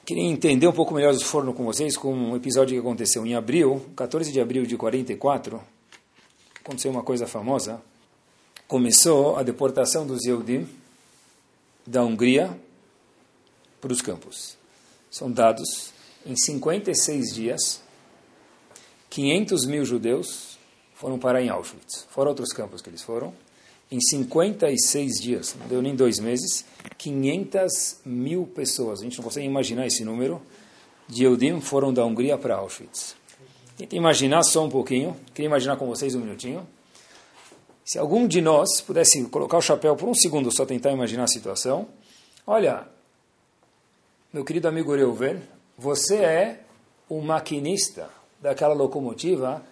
Queria 0.06 0.23
entender 0.23 0.67
um 0.67 0.71
pouco 0.71 0.93
melhor 0.93 1.13
os 1.13 1.23
forno 1.23 1.53
com 1.53 1.65
vocês 1.65 1.97
com 1.97 2.13
um 2.13 2.36
episódio 2.36 2.73
que 2.75 2.79
aconteceu 2.79 3.25
em 3.25 3.36
abril, 3.36 3.84
14 3.95 4.32
de 4.32 4.39
abril 4.39 4.65
de 4.65 4.77
44. 4.77 5.62
Aconteceu 6.62 6.91
uma 6.91 7.03
coisa 7.03 7.25
famosa 7.25 7.82
começou 8.73 9.38
a 9.38 9.43
deportação 9.43 10.03
dos 10.03 10.25
Yehudim 10.25 10.67
da 11.86 12.03
Hungria 12.03 12.60
para 13.79 13.93
os 13.93 14.01
campos. 14.01 14.58
São 15.12 15.32
dados 15.32 15.92
em 16.25 16.36
56 16.36 17.33
dias, 17.33 17.81
500 19.09 19.65
mil 19.65 19.86
judeus 19.86 20.57
foram 20.95 21.19
parar 21.19 21.41
em 21.41 21.49
Auschwitz. 21.49 22.07
Fora 22.09 22.29
outros 22.29 22.53
campos 22.53 22.81
que 22.81 22.89
eles 22.89 23.01
foram. 23.01 23.33
Em 23.91 23.99
56 24.01 25.21
dias, 25.21 25.55
não 25.59 25.67
deu 25.67 25.81
nem 25.81 25.95
dois 25.95 26.17
meses, 26.17 26.65
500 26.97 27.97
mil 28.05 28.47
pessoas, 28.47 29.01
a 29.01 29.03
gente 29.03 29.17
não 29.17 29.23
consegue 29.23 29.45
imaginar 29.45 29.86
esse 29.86 30.03
número, 30.03 30.41
de 31.07 31.23
Yehudim 31.23 31.62
foram 31.62 31.93
da 31.93 32.03
Hungria 32.03 32.38
para 32.38 32.55
Auschwitz. 32.55 33.15
Tenta 33.77 33.95
imaginar 33.95 34.43
só 34.43 34.65
um 34.65 34.69
pouquinho, 34.69 35.15
queria 35.33 35.47
imaginar 35.47 35.77
com 35.77 35.86
vocês 35.86 36.15
um 36.15 36.19
minutinho. 36.21 36.67
Se 37.86 37.99
algum 37.99 38.27
de 38.27 38.41
nós 38.41 38.81
pudesse 38.81 39.23
colocar 39.25 39.57
o 39.57 39.62
chapéu 39.62 39.95
por 39.95 40.07
um 40.07 40.13
segundo, 40.15 40.51
só 40.51 40.65
tentar 40.65 40.91
imaginar 40.91 41.25
a 41.25 41.27
situação. 41.27 41.88
Olha, 42.47 42.88
meu 44.31 44.43
querido 44.43 44.67
amigo 44.67 44.95
Reuven, 44.95 45.41
você 45.77 46.17
é 46.17 46.63
o 47.09 47.21
maquinista 47.21 48.09
daquela 48.39 48.73
locomotiva 48.73 49.63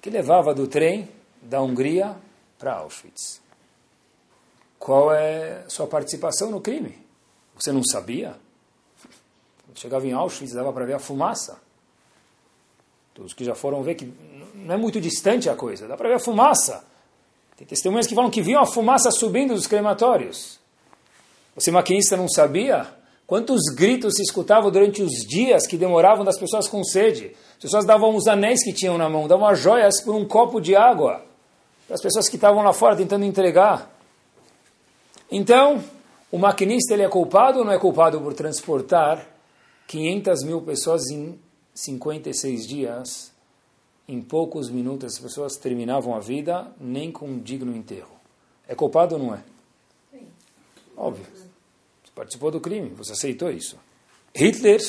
que 0.00 0.10
levava 0.10 0.54
do 0.54 0.66
trem 0.66 1.08
da 1.42 1.60
Hungria 1.60 2.16
para 2.58 2.74
Auschwitz. 2.74 3.40
Qual 4.78 5.12
é 5.12 5.64
sua 5.68 5.86
participação 5.86 6.50
no 6.50 6.60
crime? 6.60 6.98
Você 7.56 7.72
não 7.72 7.82
sabia? 7.84 8.36
Chegava 9.74 10.06
em 10.06 10.12
Auschwitz, 10.12 10.54
dava 10.54 10.72
para 10.72 10.84
ver 10.84 10.94
a 10.94 10.98
fumaça. 10.98 11.60
Todos 13.12 13.34
que 13.34 13.44
já 13.44 13.54
foram 13.54 13.82
ver 13.82 13.94
que 13.94 14.12
não 14.54 14.74
é 14.74 14.76
muito 14.76 15.00
distante 15.00 15.48
a 15.48 15.54
coisa, 15.54 15.88
dá 15.88 15.96
para 15.96 16.08
ver 16.08 16.14
a 16.14 16.20
fumaça. 16.20 16.84
Tem 17.56 17.66
testemunhas 17.66 18.06
que 18.06 18.14
falam 18.14 18.30
que 18.30 18.42
viam 18.42 18.60
a 18.60 18.66
fumaça 18.66 19.10
subindo 19.10 19.54
dos 19.54 19.66
crematórios. 19.66 20.60
Você, 21.54 21.70
maquinista, 21.70 22.16
não 22.16 22.28
sabia? 22.28 22.86
Quantos 23.26 23.60
gritos 23.74 24.14
se 24.16 24.22
escutavam 24.22 24.70
durante 24.70 25.02
os 25.02 25.12
dias 25.26 25.66
que 25.66 25.76
demoravam 25.76 26.24
das 26.24 26.38
pessoas 26.38 26.68
com 26.68 26.84
sede? 26.84 27.34
As 27.56 27.62
pessoas 27.62 27.84
davam 27.84 28.14
os 28.14 28.28
anéis 28.28 28.62
que 28.62 28.72
tinham 28.72 28.96
na 28.96 29.08
mão, 29.08 29.26
davam 29.26 29.46
as 29.46 29.58
joias 29.58 30.00
por 30.02 30.14
um 30.14 30.24
copo 30.24 30.60
de 30.60 30.76
água 30.76 31.24
para 31.86 31.94
as 31.94 32.02
pessoas 32.02 32.28
que 32.28 32.36
estavam 32.36 32.62
lá 32.62 32.72
fora 32.72 32.96
tentando 32.96 33.24
entregar. 33.24 33.90
Então, 35.30 35.82
o 36.30 36.38
maquinista 36.38 36.94
ele 36.94 37.02
é 37.02 37.08
culpado 37.08 37.60
ou 37.60 37.64
não 37.64 37.72
é 37.72 37.78
culpado 37.78 38.20
por 38.20 38.34
transportar 38.34 39.26
500 39.86 40.44
mil 40.44 40.60
pessoas 40.62 41.08
em 41.10 41.38
56 41.74 42.66
dias 42.66 43.32
em 44.08 44.20
poucos 44.22 44.70
minutos 44.70 45.14
as 45.14 45.18
pessoas 45.18 45.56
terminavam 45.56 46.14
a 46.14 46.20
vida 46.20 46.72
nem 46.80 47.10
com 47.10 47.26
um 47.26 47.38
digno 47.38 47.74
enterro. 47.76 48.14
É 48.68 48.74
culpado 48.74 49.16
ou 49.16 49.20
não 49.20 49.34
é? 49.34 49.42
Sim. 50.12 50.26
Óbvio. 50.96 51.26
Participou 52.16 52.50
do 52.50 52.60
crime, 52.62 52.88
você 52.96 53.12
aceitou 53.12 53.50
isso. 53.50 53.78
Hitler 54.34 54.80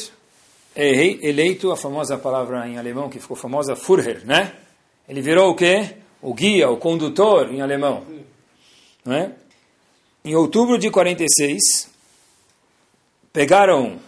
é 0.74 1.28
eleito, 1.28 1.74
a 1.74 1.76
famosa 1.76 2.18
palavra 2.18 2.66
em 2.66 2.78
alemão 2.78 3.10
que 3.10 3.20
ficou 3.20 3.36
famosa, 3.36 3.76
Führer, 3.76 4.26
né? 4.26 4.56
Ele 5.10 5.22
virou 5.22 5.52
o 5.52 5.56
quê? 5.56 5.98
O 6.22 6.34
guia, 6.34 6.70
o 6.70 6.78
condutor 6.78 7.54
em 7.54 7.62
alemão. 7.62 8.06
Não 9.04 9.14
é? 9.14 9.34
Em 10.24 10.36
outubro 10.36 10.78
de 10.78 10.90
46, 10.90 11.90
pegaram, 13.34 14.00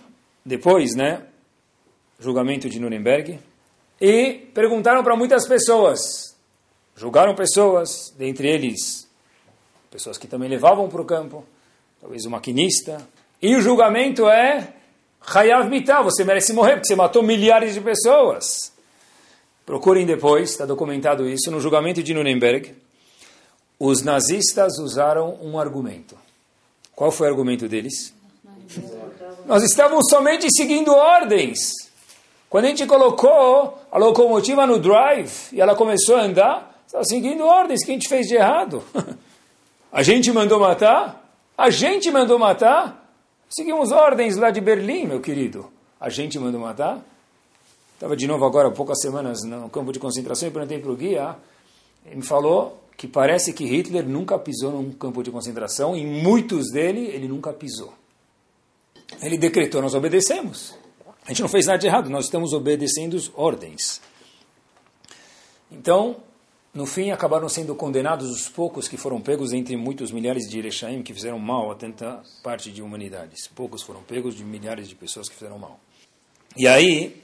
depois, 0.45 0.95
né, 0.95 1.27
julgamento 2.21 2.69
de 2.69 2.79
Nuremberg, 2.79 3.37
e 3.99 4.49
perguntaram 4.53 5.03
para 5.03 5.17
muitas 5.17 5.45
pessoas, 5.45 6.37
julgaram 6.95 7.35
pessoas, 7.35 8.13
dentre 8.17 8.49
eles 8.49 9.09
pessoas 9.91 10.17
que 10.17 10.27
também 10.27 10.47
levavam 10.47 10.87
para 10.87 11.01
o 11.01 11.05
campo, 11.05 11.43
talvez 11.99 12.25
o 12.25 12.29
maquinista, 12.29 13.01
e 13.41 13.55
o 13.55 13.61
julgamento 13.61 14.27
é 14.27 14.73
Hayav 15.25 15.69
Mitah, 15.69 16.01
você 16.01 16.23
merece 16.23 16.53
morrer 16.53 16.73
porque 16.73 16.87
você 16.87 16.95
matou 16.95 17.21
milhares 17.21 17.73
de 17.73 17.81
pessoas. 17.81 18.71
Procurem 19.65 20.05
depois, 20.05 20.51
está 20.51 20.65
documentado 20.65 21.27
isso, 21.27 21.51
no 21.51 21.59
julgamento 21.59 22.01
de 22.01 22.13
Nuremberg, 22.13 22.73
os 23.79 24.01
nazistas 24.01 24.77
usaram 24.79 25.37
um 25.41 25.59
argumento. 25.59 26.17
Qual 26.95 27.11
foi 27.11 27.27
o 27.27 27.29
argumento 27.29 27.67
deles? 27.67 28.13
Nós 29.45 29.63
estávamos 29.63 30.09
somente 30.09 30.47
seguindo 30.51 30.91
ordens. 30.91 31.73
Quando 32.49 32.65
a 32.65 32.67
gente 32.69 32.85
colocou 32.85 33.79
a 33.91 33.97
locomotiva 33.97 34.65
no 34.65 34.79
drive 34.79 35.31
e 35.53 35.61
ela 35.61 35.75
começou 35.75 36.15
a 36.15 36.23
andar, 36.23 36.81
estava 36.85 37.05
seguindo 37.05 37.45
ordens 37.45 37.85
que 37.85 37.91
a 37.91 37.93
gente 37.93 38.09
fez 38.09 38.27
de 38.27 38.35
errado. 38.35 38.83
a 39.93 40.03
gente 40.03 40.31
mandou 40.31 40.59
matar? 40.59 41.18
A 41.59 41.69
gente 41.69 42.09
mandou 42.09 42.39
matar? 42.39 43.13
Seguimos 43.49 43.91
ordens 43.91 44.37
lá 44.37 44.49
de 44.49 44.61
Berlim, 44.61 45.05
meu 45.05 45.19
querido. 45.19 45.69
A 45.99 46.09
gente 46.09 46.39
mandou 46.39 46.61
matar? 46.61 47.05
Estava 47.95 48.15
de 48.15 48.25
novo 48.25 48.45
agora, 48.45 48.71
poucas 48.71 49.01
semanas, 49.01 49.43
no 49.43 49.69
campo 49.69 49.91
de 49.91 49.99
concentração 49.99 50.47
e 50.47 50.51
perguntei 50.51 50.79
para 50.79 50.89
o 50.89 50.95
guia. 50.95 51.35
Ele 52.05 52.15
me 52.15 52.21
falou 52.21 52.81
que 52.95 53.09
parece 53.09 53.51
que 53.51 53.65
Hitler 53.65 54.07
nunca 54.07 54.39
pisou 54.39 54.71
num 54.71 54.93
campo 54.93 55.21
de 55.21 55.31
concentração 55.31 55.97
e 55.97 56.05
muitos 56.05 56.71
dele 56.71 57.07
ele 57.07 57.27
nunca 57.27 57.51
pisou. 57.51 57.93
Ele 59.21 59.37
decretou, 59.37 59.81
nós 59.81 59.93
obedecemos. 59.93 60.77
A 61.25 61.27
gente 61.27 61.41
não 61.41 61.49
fez 61.49 61.65
nada 61.65 61.77
de 61.77 61.87
errado, 61.87 62.09
nós 62.09 62.23
estamos 62.23 62.53
obedecendo 62.53 63.21
ordens. 63.35 64.01
Então, 65.69 66.15
no 66.79 66.85
fim, 66.85 67.11
acabaram 67.11 67.49
sendo 67.49 67.75
condenados 67.75 68.29
os 68.29 68.47
poucos 68.47 68.87
que 68.87 68.95
foram 68.95 69.19
pegos 69.19 69.51
entre 69.51 69.75
muitos 69.75 70.13
milhares 70.13 70.49
de 70.49 70.59
Erechaim 70.59 71.03
que 71.03 71.13
fizeram 71.13 71.37
mal 71.37 71.69
a 71.69 71.75
tanta 71.75 72.23
parte 72.41 72.71
de 72.71 72.81
humanidades. 72.81 73.49
Poucos 73.53 73.83
foram 73.83 74.01
pegos 74.01 74.33
de 74.33 74.45
milhares 74.45 74.87
de 74.87 74.95
pessoas 74.95 75.27
que 75.27 75.35
fizeram 75.35 75.59
mal. 75.59 75.77
E 76.55 76.65
aí, 76.69 77.21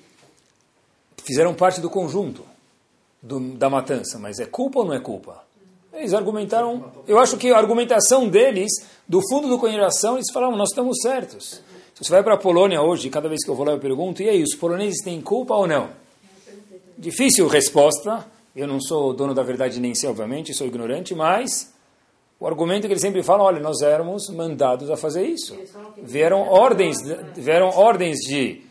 fizeram 1.23 1.53
parte 1.53 1.79
do 1.79 1.89
conjunto 1.89 2.45
do, 3.23 3.39
da 3.55 3.69
matança, 3.69 4.19
mas 4.19 4.39
é 4.39 4.45
culpa 4.45 4.79
ou 4.79 4.85
não 4.87 4.93
é 4.93 4.99
culpa? 4.99 5.41
Eles 5.93 6.13
argumentaram, 6.13 6.91
eu 7.07 7.17
acho 7.17 7.37
que 7.37 7.49
a 7.49 7.57
argumentação 7.57 8.27
deles, 8.27 8.69
do 9.07 9.21
fundo 9.29 9.47
do 9.47 9.57
coração, 9.57 10.15
eles 10.15 10.29
falaram, 10.33 10.57
nós 10.57 10.67
estamos 10.71 10.97
certos. 11.01 11.61
Se 11.93 12.03
você 12.03 12.11
vai 12.11 12.21
para 12.21 12.33
a 12.33 12.37
Polônia 12.37 12.81
hoje, 12.81 13.09
cada 13.09 13.29
vez 13.29 13.41
que 13.41 13.49
eu 13.49 13.55
vou 13.55 13.65
lá 13.65 13.71
eu 13.71 13.79
pergunto, 13.79 14.21
e 14.21 14.27
aí, 14.27 14.43
os 14.43 14.53
poloneses 14.53 15.01
têm 15.01 15.21
culpa 15.21 15.55
ou 15.55 15.65
não? 15.65 15.91
Difícil 16.97 17.47
resposta, 17.47 18.34
eu 18.55 18.67
não 18.67 18.79
sou 18.79 19.13
dono 19.13 19.33
da 19.33 19.43
verdade 19.43 19.79
nem 19.79 19.93
sei, 19.93 20.09
obviamente, 20.09 20.53
sou 20.53 20.65
ignorante, 20.65 21.13
mas 21.13 21.73
o 22.39 22.47
argumento 22.47 22.87
que 22.87 22.93
eles 22.93 23.01
sempre 23.01 23.21
falam, 23.21 23.45
olha, 23.45 23.59
nós 23.59 23.81
éramos 23.81 24.29
mandados 24.29 24.89
a 24.89 24.95
fazer 24.95 25.25
isso. 25.25 25.57
Vieram 26.01 26.47
ordens, 26.47 26.97
vieram 27.35 27.69
ordens 27.69 28.19
de 28.19 28.61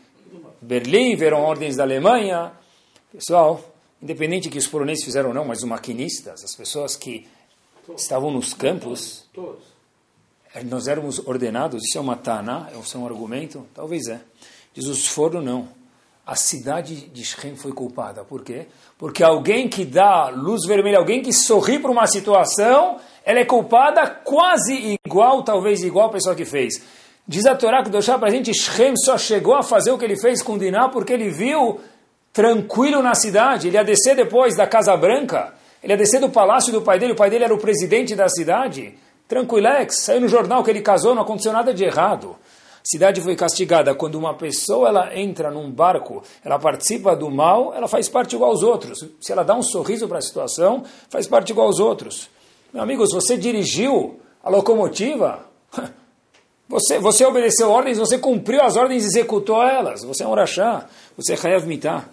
Berlim, 0.61 1.15
vieram 1.15 1.41
ordens 1.41 1.75
da 1.75 1.83
Alemanha. 1.83 2.51
Pessoal, 3.11 3.63
independente 4.01 4.49
que 4.49 4.57
os 4.57 4.67
poloneses 4.67 5.03
fizeram 5.03 5.29
ou 5.29 5.35
não, 5.35 5.45
mas 5.45 5.59
os 5.59 5.65
maquinistas, 5.65 6.43
as 6.43 6.55
pessoas 6.55 6.95
que 6.95 7.27
estavam 7.95 8.31
nos 8.31 8.53
campos, 8.53 9.25
é, 10.53 10.63
nós 10.63 10.87
éramos 10.87 11.19
ordenados, 11.27 11.83
isso 11.83 11.97
é 11.97 12.01
uma 12.01 12.15
tana, 12.15 12.71
isso 12.81 12.97
é 12.97 12.99
um 12.99 13.05
argumento? 13.05 13.67
Talvez 13.73 14.07
é. 14.07 14.21
Diz 14.73 14.85
os 14.85 15.07
foram 15.07 15.41
não. 15.41 15.67
A 16.25 16.35
cidade 16.35 17.07
de 17.09 17.23
Shem 17.23 17.55
foi 17.55 17.71
culpada. 17.71 18.23
Por 18.23 18.43
quê? 18.43 18.65
Porque 18.97 19.23
alguém 19.23 19.69
que 19.69 19.85
dá 19.85 20.29
luz 20.29 20.65
vermelha, 20.65 20.97
alguém 20.97 21.21
que 21.21 21.31
sorri 21.31 21.77
para 21.77 21.91
uma 21.91 22.07
situação, 22.07 22.97
ela 23.23 23.39
é 23.39 23.45
culpada 23.45 24.07
quase 24.07 24.97
igual, 25.05 25.43
talvez 25.43 25.83
igual 25.83 26.07
a 26.07 26.11
pessoa 26.11 26.35
que 26.35 26.45
fez. 26.45 26.81
Diz 27.27 27.45
a 27.45 27.55
Torá 27.55 27.83
que 27.83 27.89
deixar 27.89 28.17
para 28.17 28.29
a 28.29 28.31
gente, 28.31 28.53
Shem 28.53 28.95
só 28.97 29.17
chegou 29.17 29.55
a 29.55 29.61
fazer 29.61 29.91
o 29.91 29.97
que 29.97 30.05
ele 30.05 30.19
fez 30.19 30.41
com 30.41 30.57
Diná 30.57 30.89
porque 30.89 31.13
ele 31.13 31.29
viu 31.29 31.79
tranquilo 32.33 33.03
na 33.03 33.13
cidade. 33.13 33.67
Ele 33.67 33.77
ia 33.77 33.83
descer 33.83 34.15
depois 34.15 34.55
da 34.55 34.65
Casa 34.65 34.97
Branca, 34.97 35.53
ele 35.83 35.93
ia 35.93 35.97
descer 35.97 36.19
do 36.19 36.29
palácio 36.29 36.71
do 36.71 36.81
pai 36.81 36.97
dele, 36.97 37.13
o 37.13 37.15
pai 37.15 37.29
dele 37.29 37.43
era 37.43 37.53
o 37.53 37.59
presidente 37.59 38.15
da 38.15 38.27
cidade. 38.29 38.95
Tranquilex, 39.27 40.01
saiu 40.01 40.21
no 40.21 40.27
jornal 40.27 40.63
que 40.63 40.69
ele 40.71 40.81
casou, 40.81 41.13
não 41.13 41.21
aconteceu 41.21 41.53
nada 41.53 41.73
de 41.73 41.83
errado. 41.83 42.35
Cidade 42.85 43.19
foi 43.19 43.35
castigada 43.35 43.95
quando 43.95 44.13
uma 44.13 44.35
pessoa 44.35 44.89
ela 44.89 45.17
entra 45.17 45.49
num 45.49 45.71
barco, 45.71 46.21
ela 46.43 46.59
participa 46.59 47.15
do 47.15 47.31
mal, 47.31 47.73
ela 47.73 47.87
faz 47.87 48.07
parte 48.07 48.35
igual 48.35 48.51
aos 48.51 48.61
outros. 48.61 49.03
Se 49.19 49.31
ela 49.31 49.41
dá 49.41 49.55
um 49.55 49.63
sorriso 49.63 50.07
para 50.07 50.19
a 50.19 50.21
situação, 50.21 50.83
faz 51.09 51.25
parte 51.25 51.49
igual 51.49 51.65
aos 51.65 51.79
outros. 51.79 52.29
Meu 52.71 52.83
amigo, 52.83 53.07
se 53.07 53.15
você 53.15 53.37
dirigiu 53.37 54.19
a 54.43 54.51
locomotiva, 54.51 55.47
você, 56.69 56.99
você 56.99 57.25
obedeceu 57.25 57.71
ordens, 57.71 57.97
você 57.97 58.19
cumpriu 58.19 58.61
as 58.61 58.75
ordens 58.75 59.03
e 59.03 59.07
executou 59.07 59.63
elas. 59.63 60.03
Você 60.03 60.23
é 60.23 60.27
um 60.27 60.35
rachá, 60.35 60.87
você 61.17 61.33
é 61.33 61.39
Hayav 61.41 61.65
Mitah. 61.65 62.07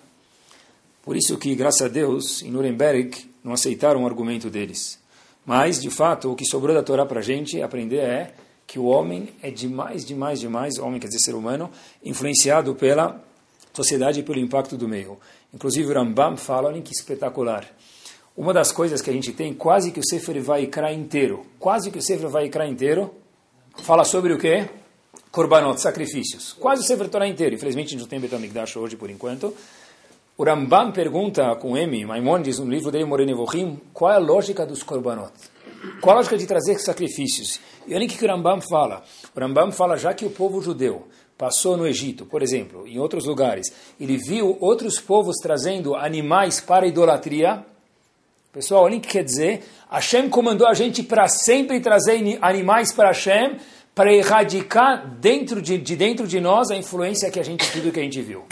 Por 1.02 1.16
isso 1.16 1.36
que, 1.36 1.54
graças 1.54 1.82
a 1.82 1.88
Deus, 1.88 2.40
em 2.40 2.50
Nuremberg, 2.50 3.30
não 3.44 3.52
aceitaram 3.52 4.04
o 4.04 4.06
argumento 4.06 4.48
deles. 4.48 4.98
Mas, 5.44 5.82
de 5.82 5.90
fato, 5.90 6.32
o 6.32 6.34
que 6.34 6.46
sobrou 6.46 6.74
da 6.74 6.82
Torá 6.82 7.04
para 7.04 7.20
a 7.20 7.22
gente 7.22 7.60
aprender 7.60 7.98
é 7.98 8.34
que 8.66 8.78
o 8.78 8.84
homem 8.84 9.28
é 9.42 9.50
demais, 9.50 10.04
demais, 10.04 10.40
demais, 10.40 10.78
homem 10.78 10.98
quer 10.98 11.08
dizer 11.08 11.20
ser 11.20 11.34
humano, 11.34 11.70
influenciado 12.04 12.74
pela 12.74 13.22
sociedade 13.72 14.20
e 14.20 14.22
pelo 14.22 14.38
impacto 14.38 14.76
do 14.76 14.88
meio. 14.88 15.18
Inclusive 15.52 15.90
o 15.90 15.94
Rambam 15.94 16.36
fala, 16.36 16.68
olha 16.68 16.80
que 16.80 16.92
espetacular. 16.92 17.66
Uma 18.36 18.54
das 18.54 18.72
coisas 18.72 19.02
que 19.02 19.10
a 19.10 19.12
gente 19.12 19.32
tem, 19.32 19.52
quase 19.52 19.92
que 19.92 20.00
o 20.00 20.06
Sefer 20.06 20.40
vai 20.42 20.62
Ikra 20.62 20.92
inteiro, 20.92 21.44
quase 21.58 21.90
que 21.90 21.98
o 21.98 22.02
Sefer 22.02 22.28
vai 22.28 22.46
Ikra 22.46 22.66
inteiro, 22.66 23.14
fala 23.82 24.04
sobre 24.04 24.32
o 24.32 24.38
quê? 24.38 24.68
Korbanot, 25.30 25.80
sacrifícios. 25.80 26.52
Quase 26.54 26.82
o 26.82 26.84
Sefer 26.84 27.08
Torah 27.08 27.26
inteiro. 27.26 27.54
Infelizmente 27.54 27.88
a 27.88 27.90
gente 27.90 28.00
não 28.00 28.08
tem 28.08 28.20
Betamigdash 28.20 28.76
hoje 28.76 28.96
por 28.96 29.10
enquanto. 29.10 29.54
O 30.36 30.44
Rambam 30.44 30.92
pergunta 30.92 31.54
com 31.56 31.76
M, 31.76 32.04
Maimonides, 32.06 32.58
no 32.58 32.70
livro 32.70 32.90
dele, 32.90 33.04
Morene 33.04 33.34
Vohim, 33.34 33.78
qual 33.92 34.12
é 34.12 34.14
a 34.14 34.18
lógica 34.18 34.64
dos 34.64 34.82
Korbanot? 34.82 35.32
Qual 36.00 36.14
a 36.14 36.18
lógica 36.18 36.38
de 36.38 36.46
trazer 36.46 36.78
sacrifícios? 36.78 37.60
E 37.86 37.94
olha 37.94 38.06
o 38.06 38.08
que 38.08 38.24
o 38.24 38.28
Rambam 38.28 38.60
fala. 38.60 39.02
O 39.34 39.40
Rambam 39.40 39.72
fala, 39.72 39.96
já 39.96 40.14
que 40.14 40.24
o 40.24 40.30
povo 40.30 40.62
judeu 40.62 41.08
passou 41.36 41.76
no 41.76 41.86
Egito, 41.86 42.24
por 42.24 42.40
exemplo, 42.40 42.86
em 42.86 43.00
outros 43.00 43.26
lugares, 43.26 43.66
ele 44.00 44.16
viu 44.16 44.56
outros 44.60 45.00
povos 45.00 45.36
trazendo 45.42 45.96
animais 45.96 46.60
para 46.60 46.86
idolatria. 46.86 47.64
Pessoal, 48.52 48.84
olha 48.84 48.98
o 48.98 49.00
que 49.00 49.08
quer 49.08 49.24
dizer. 49.24 49.64
Hashem 49.90 50.28
comandou 50.28 50.68
a 50.68 50.74
gente 50.74 51.02
para 51.02 51.26
sempre 51.26 51.80
trazer 51.80 52.38
animais 52.40 52.92
para 52.92 53.08
Hashem, 53.08 53.56
para 53.92 54.12
erradicar 54.12 55.16
dentro 55.18 55.60
de, 55.60 55.78
de, 55.78 55.96
dentro 55.96 56.28
de 56.28 56.40
nós 56.40 56.70
a 56.70 56.76
influência 56.76 57.30
que 57.30 57.40
a 57.40 57.42
gente 57.42 57.70
tudo 57.72 57.90
que 57.90 57.98
a 57.98 58.04
gente 58.04 58.22
viu. 58.22 58.44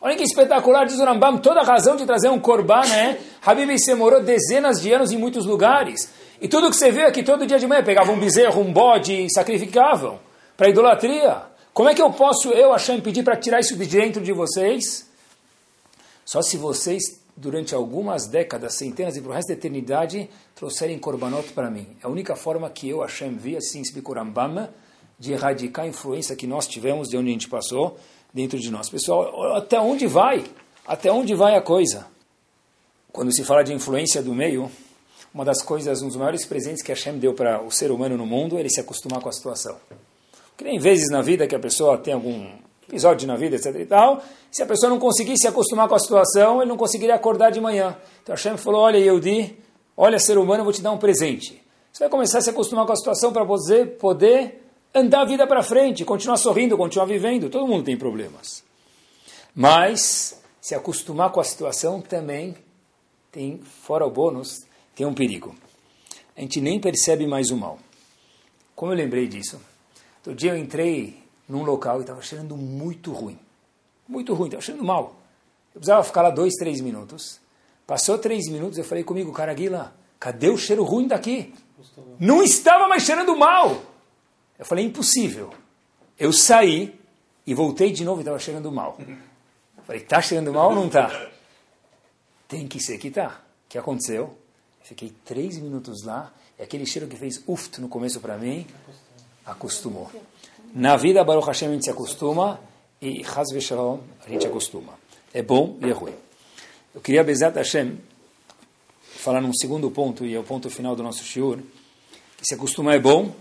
Olha 0.00 0.16
que 0.16 0.24
espetacular, 0.24 0.84
diz 0.84 0.98
o 0.98 1.04
Rambam, 1.04 1.38
toda 1.38 1.60
a 1.60 1.64
razão 1.64 1.94
de 1.94 2.04
trazer 2.04 2.28
um 2.28 2.40
korban, 2.40 2.80
né? 2.88 3.18
Habib 3.40 3.70
você 3.78 3.94
morou 3.94 4.20
dezenas 4.20 4.80
de 4.80 4.92
anos 4.92 5.12
em 5.12 5.16
muitos 5.16 5.46
lugares. 5.46 6.10
E 6.42 6.48
tudo 6.48 6.68
que 6.70 6.76
você 6.76 6.90
vê 6.90 7.04
aqui 7.04 7.22
todo 7.22 7.46
dia 7.46 7.56
de 7.56 7.68
manhã, 7.68 7.84
pegavam 7.84 8.16
um 8.16 8.18
bezerro, 8.18 8.60
um 8.60 8.72
bode 8.72 9.14
e 9.14 9.32
sacrificavam 9.32 10.18
para 10.56 10.68
idolatria. 10.68 11.40
Como 11.72 11.88
é 11.88 11.94
que 11.94 12.02
eu 12.02 12.10
posso, 12.10 12.48
eu, 12.48 12.72
Hashem, 12.72 13.00
pedir 13.00 13.22
para 13.22 13.36
tirar 13.36 13.60
isso 13.60 13.76
de 13.76 13.86
dentro 13.86 14.20
de 14.20 14.32
vocês? 14.32 15.08
Só 16.24 16.42
se 16.42 16.56
vocês, 16.56 17.22
durante 17.36 17.76
algumas 17.76 18.26
décadas, 18.26 18.74
centenas 18.74 19.16
e 19.16 19.20
para 19.20 19.30
o 19.30 19.32
resto 19.32 19.48
da 19.48 19.54
eternidade, 19.54 20.28
trouxerem 20.56 20.98
korbanot 20.98 21.52
para 21.52 21.70
mim. 21.70 21.86
É 22.02 22.08
a 22.08 22.10
única 22.10 22.34
forma 22.34 22.68
que 22.68 22.88
eu, 22.88 23.02
Hashem, 23.02 23.36
vi, 23.36 23.56
assim 23.56 23.80
Rambam, 24.12 24.68
de 25.16 25.34
erradicar 25.34 25.84
a 25.84 25.88
influência 25.88 26.34
que 26.34 26.48
nós 26.48 26.66
tivemos 26.66 27.08
de 27.08 27.16
onde 27.16 27.28
a 27.28 27.32
gente 27.32 27.48
passou 27.48 27.96
dentro 28.34 28.58
de 28.58 28.68
nós. 28.68 28.90
Pessoal, 28.90 29.54
até 29.54 29.78
onde 29.78 30.08
vai? 30.08 30.44
Até 30.84 31.12
onde 31.12 31.36
vai 31.36 31.54
a 31.54 31.62
coisa? 31.62 32.04
Quando 33.12 33.32
se 33.32 33.44
fala 33.44 33.62
de 33.62 33.72
influência 33.72 34.20
do 34.20 34.34
meio, 34.34 34.68
uma 35.34 35.44
das 35.44 35.62
coisas, 35.62 36.02
um 36.02 36.08
dos 36.08 36.16
maiores 36.16 36.44
presentes 36.44 36.82
que 36.82 36.92
Hashem 36.92 37.18
deu 37.18 37.34
para 37.34 37.62
o 37.62 37.70
ser 37.70 37.90
humano 37.90 38.16
no 38.16 38.26
mundo 38.26 38.58
ele 38.58 38.68
se 38.68 38.80
acostumar 38.80 39.20
com 39.20 39.28
a 39.28 39.32
situação. 39.32 39.76
Porque 40.50 40.64
tem 40.64 40.78
vezes 40.78 41.10
na 41.10 41.22
vida 41.22 41.46
que 41.46 41.54
a 41.54 41.58
pessoa 41.58 41.96
tem 41.96 42.14
algum 42.14 42.46
episódio 42.86 43.26
na 43.26 43.36
vida, 43.36 43.56
etc 43.56 43.74
e 43.74 43.86
tal, 43.86 44.22
se 44.50 44.62
a 44.62 44.66
pessoa 44.66 44.90
não 44.90 44.98
conseguir 44.98 45.38
se 45.38 45.48
acostumar 45.48 45.88
com 45.88 45.94
a 45.94 45.98
situação, 45.98 46.60
ele 46.60 46.68
não 46.68 46.76
conseguiria 46.76 47.14
acordar 47.14 47.50
de 47.50 47.60
manhã. 47.60 47.96
Então 48.22 48.34
Hashem 48.34 48.56
falou, 48.58 48.82
olha 48.82 48.98
Yehudi, 48.98 49.56
olha 49.96 50.18
ser 50.18 50.36
humano, 50.36 50.60
eu 50.60 50.64
vou 50.64 50.72
te 50.72 50.82
dar 50.82 50.92
um 50.92 50.98
presente. 50.98 51.62
Você 51.90 52.04
vai 52.04 52.10
começar 52.10 52.38
a 52.38 52.40
se 52.42 52.50
acostumar 52.50 52.86
com 52.86 52.92
a 52.92 52.96
situação 52.96 53.32
para 53.32 53.44
você 53.44 53.86
poder 53.86 54.62
andar 54.94 55.22
a 55.22 55.24
vida 55.24 55.46
para 55.46 55.62
frente, 55.62 56.04
continuar 56.04 56.36
sorrindo, 56.36 56.76
continuar 56.76 57.06
vivendo. 57.06 57.48
Todo 57.48 57.66
mundo 57.66 57.84
tem 57.84 57.96
problemas. 57.96 58.62
Mas 59.54 60.38
se 60.60 60.74
acostumar 60.74 61.30
com 61.30 61.40
a 61.40 61.44
situação 61.44 62.00
também 62.00 62.54
tem, 63.30 63.58
fora 63.58 64.06
o 64.06 64.10
bônus, 64.10 64.64
tem 64.94 65.06
um 65.06 65.14
perigo. 65.14 65.54
A 66.36 66.40
gente 66.40 66.60
nem 66.60 66.80
percebe 66.80 67.26
mais 67.26 67.50
o 67.50 67.56
mal. 67.56 67.78
Como 68.74 68.92
eu 68.92 68.96
lembrei 68.96 69.26
disso? 69.26 69.60
Outro 70.18 70.34
dia 70.34 70.52
eu 70.52 70.56
entrei 70.56 71.22
num 71.48 71.62
local 71.62 71.98
e 71.98 72.00
estava 72.02 72.22
cheirando 72.22 72.56
muito 72.56 73.12
ruim. 73.12 73.38
Muito 74.08 74.34
ruim, 74.34 74.48
estava 74.48 74.62
cheirando 74.62 74.84
mal. 74.84 75.16
Eu 75.74 75.80
precisava 75.80 76.04
ficar 76.04 76.22
lá 76.22 76.30
dois, 76.30 76.54
três 76.54 76.80
minutos. 76.80 77.40
Passou 77.86 78.18
três 78.18 78.48
minutos, 78.48 78.78
eu 78.78 78.84
falei 78.84 79.04
comigo, 79.04 79.32
Caraguila, 79.32 79.94
cadê 80.18 80.48
o 80.48 80.56
cheiro 80.56 80.84
ruim 80.84 81.06
daqui? 81.06 81.52
Não 82.18 82.42
estava 82.42 82.88
mais 82.88 83.02
cheirando 83.02 83.36
mal. 83.36 83.82
Eu 84.58 84.64
falei, 84.64 84.84
impossível. 84.84 85.52
Eu 86.18 86.32
saí 86.32 86.98
e 87.46 87.54
voltei 87.54 87.90
de 87.90 88.04
novo 88.04 88.20
e 88.20 88.22
estava 88.22 88.38
cheirando 88.38 88.70
mal. 88.70 88.96
Eu 89.76 89.82
falei, 89.84 90.02
está 90.02 90.22
cheirando 90.22 90.52
mal 90.52 90.68
ou 90.68 90.74
não 90.74 90.86
está? 90.86 91.30
Tem 92.46 92.68
que 92.68 92.78
ser 92.78 92.98
que 92.98 93.08
está. 93.08 93.42
O 93.66 93.68
que 93.68 93.78
aconteceu? 93.78 94.38
Fiquei 94.84 95.12
três 95.24 95.58
minutos 95.58 96.02
lá, 96.02 96.32
e 96.58 96.62
aquele 96.62 96.84
cheiro 96.86 97.08
que 97.08 97.16
fez 97.16 97.42
uft 97.46 97.80
no 97.80 97.88
começo 97.88 98.20
para 98.20 98.36
mim, 98.36 98.66
acostumou. 99.44 100.10
Na 100.74 100.96
vida, 100.96 101.22
Baruch 101.22 101.46
Hashem, 101.46 101.68
a 101.68 101.72
gente 101.72 101.84
se 101.84 101.90
acostuma, 101.90 102.60
e 103.00 103.24
Chaz 103.24 103.48
Shalom, 103.62 104.00
a 104.24 104.28
gente 104.28 104.46
acostuma. 104.46 104.94
É 105.32 105.42
bom 105.42 105.76
e 105.80 105.88
é 105.88 105.92
ruim. 105.92 106.14
Eu 106.94 107.00
queria, 107.00 107.24
Bezat 107.24 107.56
Hashem, 107.56 107.98
falar 109.02 109.40
num 109.40 109.52
segundo 109.52 109.90
ponto, 109.90 110.24
e 110.24 110.34
é 110.34 110.38
o 110.38 110.44
ponto 110.44 110.68
final 110.68 110.96
do 110.96 111.02
nosso 111.02 111.24
shiur, 111.24 111.58
que 112.36 112.44
se 112.44 112.54
acostumar 112.54 112.96
é 112.96 112.98
bom, 112.98 113.34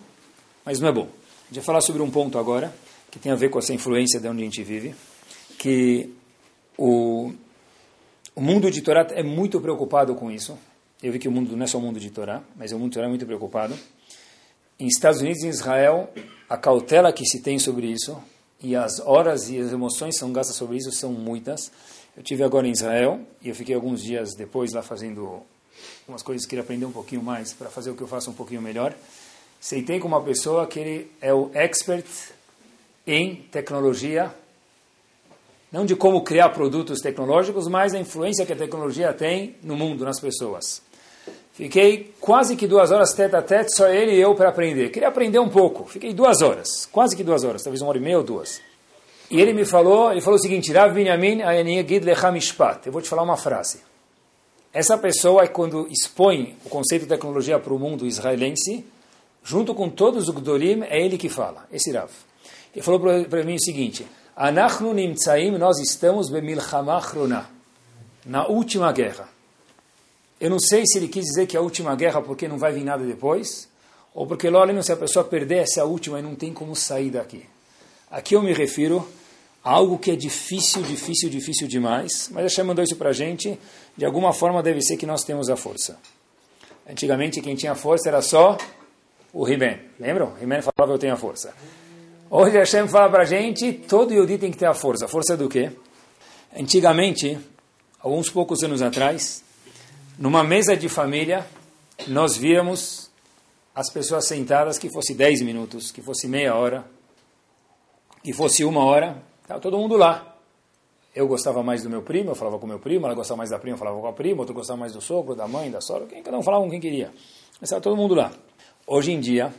mas 0.63 0.79
não 0.79 0.87
é 0.87 0.91
bom. 0.91 1.07
A 1.07 1.45
gente 1.47 1.55
vai 1.55 1.63
falar 1.63 1.81
sobre 1.81 2.01
um 2.01 2.09
ponto 2.09 2.37
agora, 2.37 2.73
que 3.09 3.19
tem 3.19 3.31
a 3.31 3.35
ver 3.35 3.49
com 3.49 3.59
essa 3.59 3.73
influência 3.73 4.19
de 4.19 4.27
onde 4.27 4.41
a 4.41 4.45
gente 4.45 4.63
vive, 4.63 4.95
que 5.57 6.13
o, 6.77 7.33
o 8.35 8.41
mundo 8.41 8.71
de 8.71 8.81
Torá 8.81 9.07
é 9.11 9.21
muito 9.21 9.59
preocupado 9.59 10.15
com 10.15 10.31
isso, 10.31 10.57
eu 11.01 11.11
vi 11.11 11.17
que 11.17 11.27
o 11.27 11.31
mundo 11.31 11.55
não 11.55 11.63
é 11.63 11.67
só 11.67 11.77
o 11.77 11.81
mundo 11.81 11.99
de 11.99 12.11
Torá, 12.11 12.43
mas 12.55 12.71
o 12.71 12.77
mundo 12.77 12.91
de 12.91 12.95
Torá 12.95 13.07
é 13.07 13.09
muito 13.09 13.25
preocupado. 13.25 13.77
Em 14.79 14.87
Estados 14.87 15.21
Unidos 15.21 15.43
e 15.43 15.47
Israel, 15.47 16.09
a 16.47 16.57
cautela 16.57 17.11
que 17.11 17.25
se 17.25 17.39
tem 17.39 17.57
sobre 17.57 17.87
isso 17.87 18.21
e 18.61 18.75
as 18.75 18.99
horas 18.99 19.49
e 19.49 19.57
as 19.57 19.71
emoções 19.71 20.15
que 20.15 20.19
são 20.19 20.31
gastas 20.31 20.55
sobre 20.55 20.77
isso 20.77 20.91
são 20.91 21.11
muitas. 21.11 21.71
Eu 22.15 22.21
tive 22.21 22.43
agora 22.43 22.67
em 22.67 22.71
Israel 22.71 23.19
e 23.41 23.49
eu 23.49 23.55
fiquei 23.55 23.73
alguns 23.73 24.03
dias 24.03 24.35
depois 24.35 24.73
lá 24.73 24.83
fazendo 24.83 25.41
umas 26.07 26.21
coisas 26.21 26.45
que 26.45 26.51
queria 26.51 26.63
aprender 26.63 26.85
um 26.85 26.91
pouquinho 26.91 27.23
mais 27.23 27.53
para 27.53 27.69
fazer 27.69 27.89
o 27.89 27.95
que 27.95 28.01
eu 28.01 28.07
faço 28.07 28.29
um 28.29 28.33
pouquinho 28.33 28.61
melhor. 28.61 28.93
Sentei 29.59 29.99
com 29.99 30.07
uma 30.07 30.21
pessoa 30.21 30.67
que 30.67 30.79
ele 30.79 31.11
é 31.19 31.33
o 31.33 31.49
expert 31.53 32.05
em 33.07 33.35
tecnologia, 33.51 34.33
não 35.71 35.85
de 35.85 35.95
como 35.95 36.21
criar 36.23 36.49
produtos 36.49 36.99
tecnológicos, 36.99 37.67
mas 37.67 37.93
a 37.93 37.99
influência 37.99 38.45
que 38.45 38.53
a 38.53 38.55
tecnologia 38.55 39.13
tem 39.13 39.55
no 39.63 39.75
mundo, 39.75 40.03
nas 40.03 40.19
pessoas. 40.19 40.81
Fiquei 41.61 42.11
quase 42.19 42.55
que 42.55 42.65
duas 42.65 42.89
horas 42.89 43.13
tete 43.13 43.35
a 43.35 43.41
tete, 43.43 43.75
só 43.75 43.87
ele 43.87 44.15
e 44.15 44.19
eu 44.19 44.33
para 44.33 44.49
aprender. 44.49 44.89
Queria 44.89 45.09
aprender 45.09 45.37
um 45.37 45.47
pouco. 45.47 45.87
Fiquei 45.87 46.11
duas 46.11 46.41
horas, 46.41 46.87
quase 46.91 47.15
que 47.15 47.23
duas 47.23 47.43
horas, 47.43 47.61
talvez 47.61 47.83
uma 47.83 47.89
hora 47.89 47.99
e 47.99 48.01
meia 48.01 48.17
ou 48.17 48.23
duas. 48.23 48.59
E 49.29 49.39
ele 49.39 49.53
me 49.53 49.63
falou, 49.63 50.11
ele 50.11 50.21
falou 50.21 50.39
o 50.39 50.41
seguinte, 50.41 50.73
Rav 50.73 50.91
Binyamin 50.91 51.37
Gid 51.87 52.03
Lechamishpat. 52.03 52.87
Eu 52.87 52.91
vou 52.91 52.99
te 52.99 53.07
falar 53.07 53.21
uma 53.21 53.37
frase. 53.37 53.81
Essa 54.73 54.97
pessoa, 54.97 55.47
quando 55.49 55.87
expõe 55.91 56.57
o 56.65 56.69
conceito 56.69 57.03
de 57.03 57.09
tecnologia 57.09 57.59
para 57.59 57.71
o 57.75 57.77
mundo 57.77 58.07
israelense, 58.07 58.83
junto 59.43 59.75
com 59.75 59.87
todos 59.87 60.29
os 60.29 60.33
Gdolim, 60.33 60.81
é 60.85 60.99
ele 60.99 61.15
que 61.15 61.29
fala, 61.29 61.67
esse 61.71 61.91
Rav. 61.91 62.09
Ele 62.73 62.83
falou 62.83 62.99
para 62.99 63.43
mim 63.43 63.53
o 63.53 63.63
seguinte, 63.63 64.07
Anachnu 64.35 64.95
nimtzaim, 64.95 65.51
nós 65.59 65.77
estamos 65.77 66.31
bemilchama 66.31 66.99
na 68.25 68.47
última 68.47 68.91
guerra. 68.91 69.29
Eu 70.41 70.49
não 70.49 70.59
sei 70.59 70.87
se 70.87 70.97
ele 70.97 71.07
quis 71.07 71.23
dizer 71.25 71.45
que 71.45 71.55
é 71.55 71.59
a 71.59 71.61
última 71.61 71.95
guerra 71.95 72.19
porque 72.19 72.47
não 72.47 72.57
vai 72.57 72.73
vir 72.73 72.83
nada 72.83 73.05
depois, 73.05 73.69
ou 74.11 74.25
porque, 74.25 74.49
olha, 74.49 74.81
se 74.81 74.91
a 74.91 74.97
pessoa 74.97 75.23
perder 75.23 75.59
essa 75.59 75.85
última 75.85 76.17
e 76.17 76.23
não 76.23 76.33
tem 76.33 76.51
como 76.51 76.75
sair 76.75 77.11
daqui. 77.11 77.45
Aqui 78.09 78.35
eu 78.35 78.41
me 78.41 78.51
refiro 78.51 79.07
algo 79.63 79.99
que 79.99 80.09
é 80.09 80.15
difícil, 80.15 80.81
difícil, 80.81 81.29
difícil 81.29 81.67
demais, 81.67 82.27
mas 82.31 82.45
Hashem 82.45 82.65
mandou 82.65 82.83
isso 82.83 82.95
para 82.95 83.11
a 83.11 83.13
gente, 83.13 83.55
de 83.95 84.03
alguma 84.03 84.33
forma 84.33 84.63
deve 84.63 84.81
ser 84.81 84.97
que 84.97 85.05
nós 85.05 85.23
temos 85.23 85.47
a 85.47 85.55
força. 85.55 85.99
Antigamente 86.89 87.39
quem 87.39 87.55
tinha 87.55 87.75
força 87.75 88.09
era 88.09 88.23
só 88.23 88.57
o 89.31 89.43
Riben, 89.43 89.79
lembram? 89.99 90.33
Riben 90.33 90.61
falava 90.63 90.95
eu 90.95 90.97
tenho 90.97 91.13
a 91.13 91.17
força. 91.17 91.53
Hoje 92.31 92.57
Hashem 92.57 92.87
fala 92.87 93.11
para 93.11 93.21
a 93.21 93.25
gente, 93.25 93.71
todo 93.73 94.11
Yodi 94.11 94.39
tem 94.39 94.49
que 94.49 94.57
ter 94.57 94.65
a 94.65 94.73
força. 94.73 95.05
A 95.05 95.07
força 95.07 95.37
do 95.37 95.47
quê? 95.47 95.71
Antigamente, 96.57 97.37
alguns 97.99 98.27
poucos 98.27 98.63
anos 98.63 98.81
atrás, 98.81 99.43
numa 100.17 100.43
mesa 100.43 100.75
de 100.75 100.89
família, 100.89 101.45
nós 102.07 102.35
víamos 102.35 103.09
as 103.73 103.89
pessoas 103.89 104.27
sentadas 104.27 104.77
que 104.77 104.89
fosse 104.89 105.13
10 105.13 105.41
minutos, 105.41 105.91
que 105.91 106.01
fosse 106.01 106.27
meia 106.27 106.55
hora, 106.55 106.85
que 108.23 108.33
fosse 108.33 108.63
uma 108.63 108.83
hora, 108.83 109.21
estava 109.41 109.59
todo 109.59 109.77
mundo 109.77 109.95
lá. 109.95 110.35
Eu 111.13 111.27
gostava 111.27 111.61
mais 111.61 111.83
do 111.83 111.89
meu 111.89 112.01
primo, 112.01 112.31
eu 112.31 112.35
falava 112.35 112.57
com 112.57 112.67
meu 112.67 112.79
primo, 112.79 113.05
ela 113.05 113.15
gostava 113.15 113.39
mais 113.39 113.49
da 113.49 113.59
prima, 113.59 113.75
eu 113.75 113.79
falava 113.79 113.99
com 113.99 114.07
a 114.07 114.13
prima, 114.13 114.39
outro 114.39 114.53
gostava 114.53 114.79
mais 114.79 114.93
do 114.93 115.01
sogro, 115.01 115.35
da 115.35 115.47
mãe, 115.47 115.69
da 115.69 115.81
sogra, 115.81 116.07
cada 116.21 116.37
um 116.37 116.43
falava 116.43 116.63
com 116.63 116.69
quem 116.69 116.79
queria. 116.79 117.11
Mas 117.59 117.63
estava 117.63 117.81
todo 117.81 117.97
mundo 117.97 118.15
lá. 118.15 118.31
Hoje 118.87 119.11
em 119.11 119.19
dia, 119.19 119.53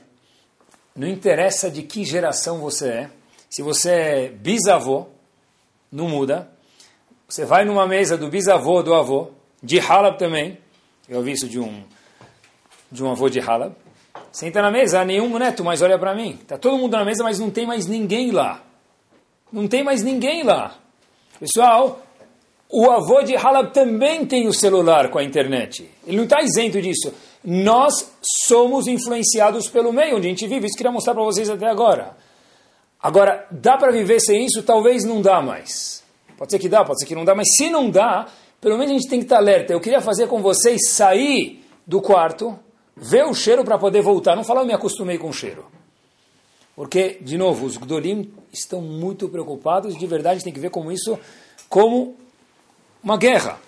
não 0.94 1.06
interessa 1.06 1.70
de 1.70 1.82
que 1.82 2.04
geração 2.04 2.58
você 2.58 2.88
é, 2.88 3.10
se 3.50 3.62
você 3.62 3.90
é 3.90 4.28
bisavô, 4.28 5.06
não 5.90 6.08
muda. 6.08 6.50
Você 7.28 7.44
vai 7.44 7.64
numa 7.64 7.86
mesa 7.86 8.16
do 8.16 8.28
bisavô, 8.28 8.82
do 8.82 8.94
avô, 8.94 9.30
de 9.62 9.78
Halab 9.78 10.18
também, 10.18 10.58
eu 11.08 11.18
ouvi 11.18 11.32
isso 11.32 11.48
de 11.48 11.58
um, 11.58 11.82
de 12.90 13.02
um 13.02 13.10
avô 13.10 13.28
de 13.28 13.40
Halab, 13.40 13.74
Senta 14.32 14.62
na 14.62 14.70
mesa, 14.70 15.04
nenhum 15.04 15.38
neto 15.38 15.62
mais 15.62 15.82
olha 15.82 15.98
para 15.98 16.14
mim. 16.14 16.38
Está 16.40 16.56
todo 16.56 16.78
mundo 16.78 16.96
na 16.96 17.04
mesa, 17.04 17.22
mas 17.22 17.38
não 17.38 17.50
tem 17.50 17.66
mais 17.66 17.86
ninguém 17.86 18.30
lá. 18.30 18.62
Não 19.52 19.68
tem 19.68 19.84
mais 19.84 20.02
ninguém 20.02 20.42
lá. 20.42 20.74
Pessoal, 21.38 22.00
o 22.70 22.90
avô 22.90 23.22
de 23.22 23.36
Halab 23.36 23.74
também 23.74 24.24
tem 24.24 24.48
o 24.48 24.54
celular 24.54 25.10
com 25.10 25.18
a 25.18 25.22
internet. 25.22 25.86
Ele 26.06 26.16
não 26.16 26.24
está 26.24 26.40
isento 26.40 26.80
disso. 26.80 27.12
Nós 27.44 28.10
somos 28.46 28.86
influenciados 28.86 29.68
pelo 29.68 29.92
meio 29.92 30.16
onde 30.16 30.26
a 30.28 30.30
gente 30.30 30.46
vive. 30.46 30.66
Isso 30.66 30.76
queria 30.76 30.90
mostrar 30.90 31.12
para 31.12 31.24
vocês 31.24 31.50
até 31.50 31.66
agora. 31.66 32.16
Agora, 33.02 33.46
dá 33.50 33.76
para 33.76 33.92
viver 33.92 34.18
sem 34.20 34.46
isso? 34.46 34.62
Talvez 34.62 35.04
não 35.04 35.20
dá 35.20 35.42
mais. 35.42 36.02
Pode 36.38 36.52
ser 36.52 36.58
que 36.58 36.70
dá, 36.70 36.82
pode 36.82 37.00
ser 37.00 37.06
que 37.06 37.14
não 37.14 37.24
dá, 37.24 37.34
mas 37.34 37.48
se 37.54 37.68
não 37.68 37.90
dá, 37.90 38.28
pelo 38.62 38.78
menos 38.78 38.92
a 38.92 38.94
gente 38.94 39.08
tem 39.08 39.18
que 39.18 39.24
estar 39.24 39.38
alerta. 39.38 39.72
Eu 39.72 39.80
queria 39.80 40.00
fazer 40.00 40.28
com 40.28 40.40
vocês 40.40 40.88
sair 40.90 41.64
do 41.84 42.00
quarto, 42.00 42.56
ver 42.96 43.24
o 43.24 43.34
cheiro 43.34 43.64
para 43.64 43.76
poder 43.76 44.02
voltar. 44.02 44.36
Não 44.36 44.44
falar 44.44 44.60
eu 44.60 44.66
me 44.66 44.72
acostumei 44.72 45.18
com 45.18 45.28
o 45.28 45.32
cheiro. 45.32 45.66
Porque, 46.76 47.18
de 47.20 47.36
novo, 47.36 47.66
os 47.66 47.76
Gdolim 47.76 48.32
estão 48.52 48.80
muito 48.80 49.28
preocupados, 49.28 49.98
de 49.98 50.06
verdade 50.06 50.44
tem 50.44 50.52
que 50.52 50.60
ver 50.60 50.70
como 50.70 50.92
isso, 50.92 51.18
como 51.68 52.16
uma 53.02 53.16
guerra. 53.16 53.58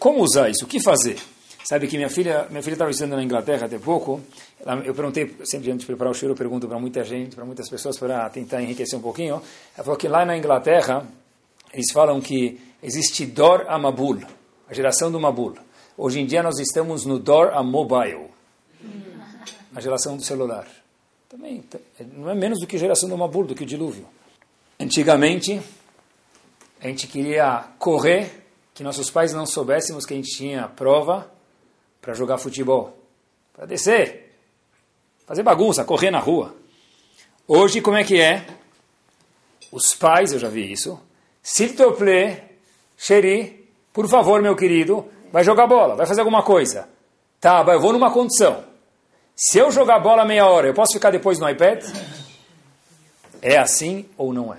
Como 0.00 0.22
usar 0.22 0.50
isso? 0.50 0.64
O 0.64 0.68
que 0.68 0.82
fazer? 0.82 1.16
Sabe 1.62 1.86
que 1.86 1.96
minha 1.96 2.10
filha 2.10 2.48
minha 2.50 2.62
filha 2.64 2.74
estava 2.74 2.90
estudando 2.90 3.14
na 3.14 3.22
Inglaterra 3.22 3.66
até 3.66 3.78
pouco. 3.78 4.20
Ela, 4.58 4.82
eu 4.84 4.92
perguntei, 4.92 5.36
sempre 5.44 5.70
antes 5.70 5.82
de 5.82 5.86
preparar 5.86 6.10
o 6.10 6.14
cheiro, 6.14 6.32
eu 6.32 6.36
pergunto 6.36 6.66
para 6.66 6.80
muita 6.80 7.04
gente, 7.04 7.36
para 7.36 7.44
muitas 7.44 7.70
pessoas, 7.70 7.96
para 7.96 8.28
tentar 8.28 8.60
enriquecer 8.60 8.98
um 8.98 9.02
pouquinho. 9.02 9.40
Ela 9.76 9.84
falou 9.84 9.96
que 9.96 10.08
lá 10.08 10.24
na 10.24 10.36
Inglaterra, 10.36 11.06
eles 11.72 11.92
falam 11.92 12.20
que 12.20 12.69
existe 12.82 13.26
Dor 13.26 13.66
Amabul, 13.68 14.20
a 14.68 14.74
geração 14.74 15.10
do 15.10 15.20
Mabul. 15.20 15.56
Hoje 15.96 16.20
em 16.20 16.26
dia 16.26 16.42
nós 16.42 16.58
estamos 16.58 17.04
no 17.04 17.18
Dor 17.18 17.52
a 17.52 17.62
Mobile, 17.62 18.28
a 19.74 19.80
geração 19.80 20.16
do 20.16 20.24
celular. 20.24 20.66
Também 21.28 21.62
não 22.14 22.30
é 22.30 22.34
menos 22.34 22.58
do 22.58 22.66
que 22.66 22.76
a 22.76 22.78
geração 22.78 23.08
do 23.08 23.16
Mabul, 23.16 23.44
do 23.44 23.54
que 23.54 23.62
o 23.62 23.66
dilúvio. 23.66 24.06
Antigamente, 24.78 25.60
a 26.80 26.86
gente 26.88 27.06
queria 27.06 27.68
correr, 27.78 28.38
que 28.72 28.82
nossos 28.82 29.10
pais 29.10 29.34
não 29.34 29.44
soubéssemos 29.44 30.06
que 30.06 30.14
a 30.14 30.16
gente 30.16 30.34
tinha 30.34 30.66
prova 30.66 31.30
para 32.00 32.14
jogar 32.14 32.38
futebol, 32.38 32.98
para 33.52 33.66
descer, 33.66 34.34
fazer 35.26 35.42
bagunça, 35.42 35.84
correr 35.84 36.10
na 36.10 36.18
rua. 36.18 36.56
Hoje, 37.46 37.82
como 37.82 37.98
é 37.98 38.04
que 38.04 38.18
é? 38.18 38.46
Os 39.70 39.94
pais, 39.94 40.32
eu 40.32 40.38
já 40.38 40.48
vi 40.48 40.72
isso, 40.72 40.98
s'il 41.42 41.76
te 41.76 41.92
plaît, 41.92 42.49
chéri, 43.00 43.72
por 43.92 44.06
favor, 44.08 44.42
meu 44.42 44.54
querido, 44.54 45.08
vai 45.32 45.42
jogar 45.42 45.66
bola, 45.66 45.96
vai 45.96 46.06
fazer 46.06 46.20
alguma 46.20 46.42
coisa. 46.42 46.86
Tá, 47.40 47.64
eu 47.66 47.80
vou 47.80 47.92
numa 47.92 48.12
condição. 48.12 48.62
Se 49.34 49.58
eu 49.58 49.70
jogar 49.70 49.98
bola 50.00 50.24
meia 50.24 50.46
hora, 50.46 50.66
eu 50.66 50.74
posso 50.74 50.92
ficar 50.92 51.10
depois 51.10 51.38
no 51.38 51.48
iPad? 51.48 51.82
É 53.40 53.56
assim 53.56 54.04
ou 54.18 54.34
não 54.34 54.52
é? 54.52 54.58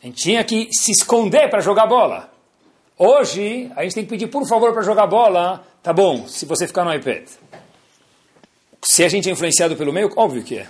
A 0.00 0.06
gente 0.06 0.22
tinha 0.22 0.44
que 0.44 0.68
se 0.72 0.92
esconder 0.92 1.50
para 1.50 1.60
jogar 1.60 1.88
bola. 1.88 2.30
Hoje, 2.96 3.72
a 3.74 3.82
gente 3.82 3.94
tem 3.94 4.04
que 4.04 4.10
pedir, 4.10 4.28
por 4.28 4.46
favor, 4.46 4.72
para 4.72 4.82
jogar 4.82 5.08
bola. 5.08 5.66
Tá 5.82 5.92
bom, 5.92 6.28
se 6.28 6.46
você 6.46 6.68
ficar 6.68 6.84
no 6.84 6.94
iPad. 6.94 7.28
Se 8.82 9.02
a 9.02 9.08
gente 9.08 9.28
é 9.28 9.32
influenciado 9.32 9.76
pelo 9.76 9.92
meio, 9.92 10.12
óbvio 10.16 10.44
que 10.44 10.58
é. 10.58 10.68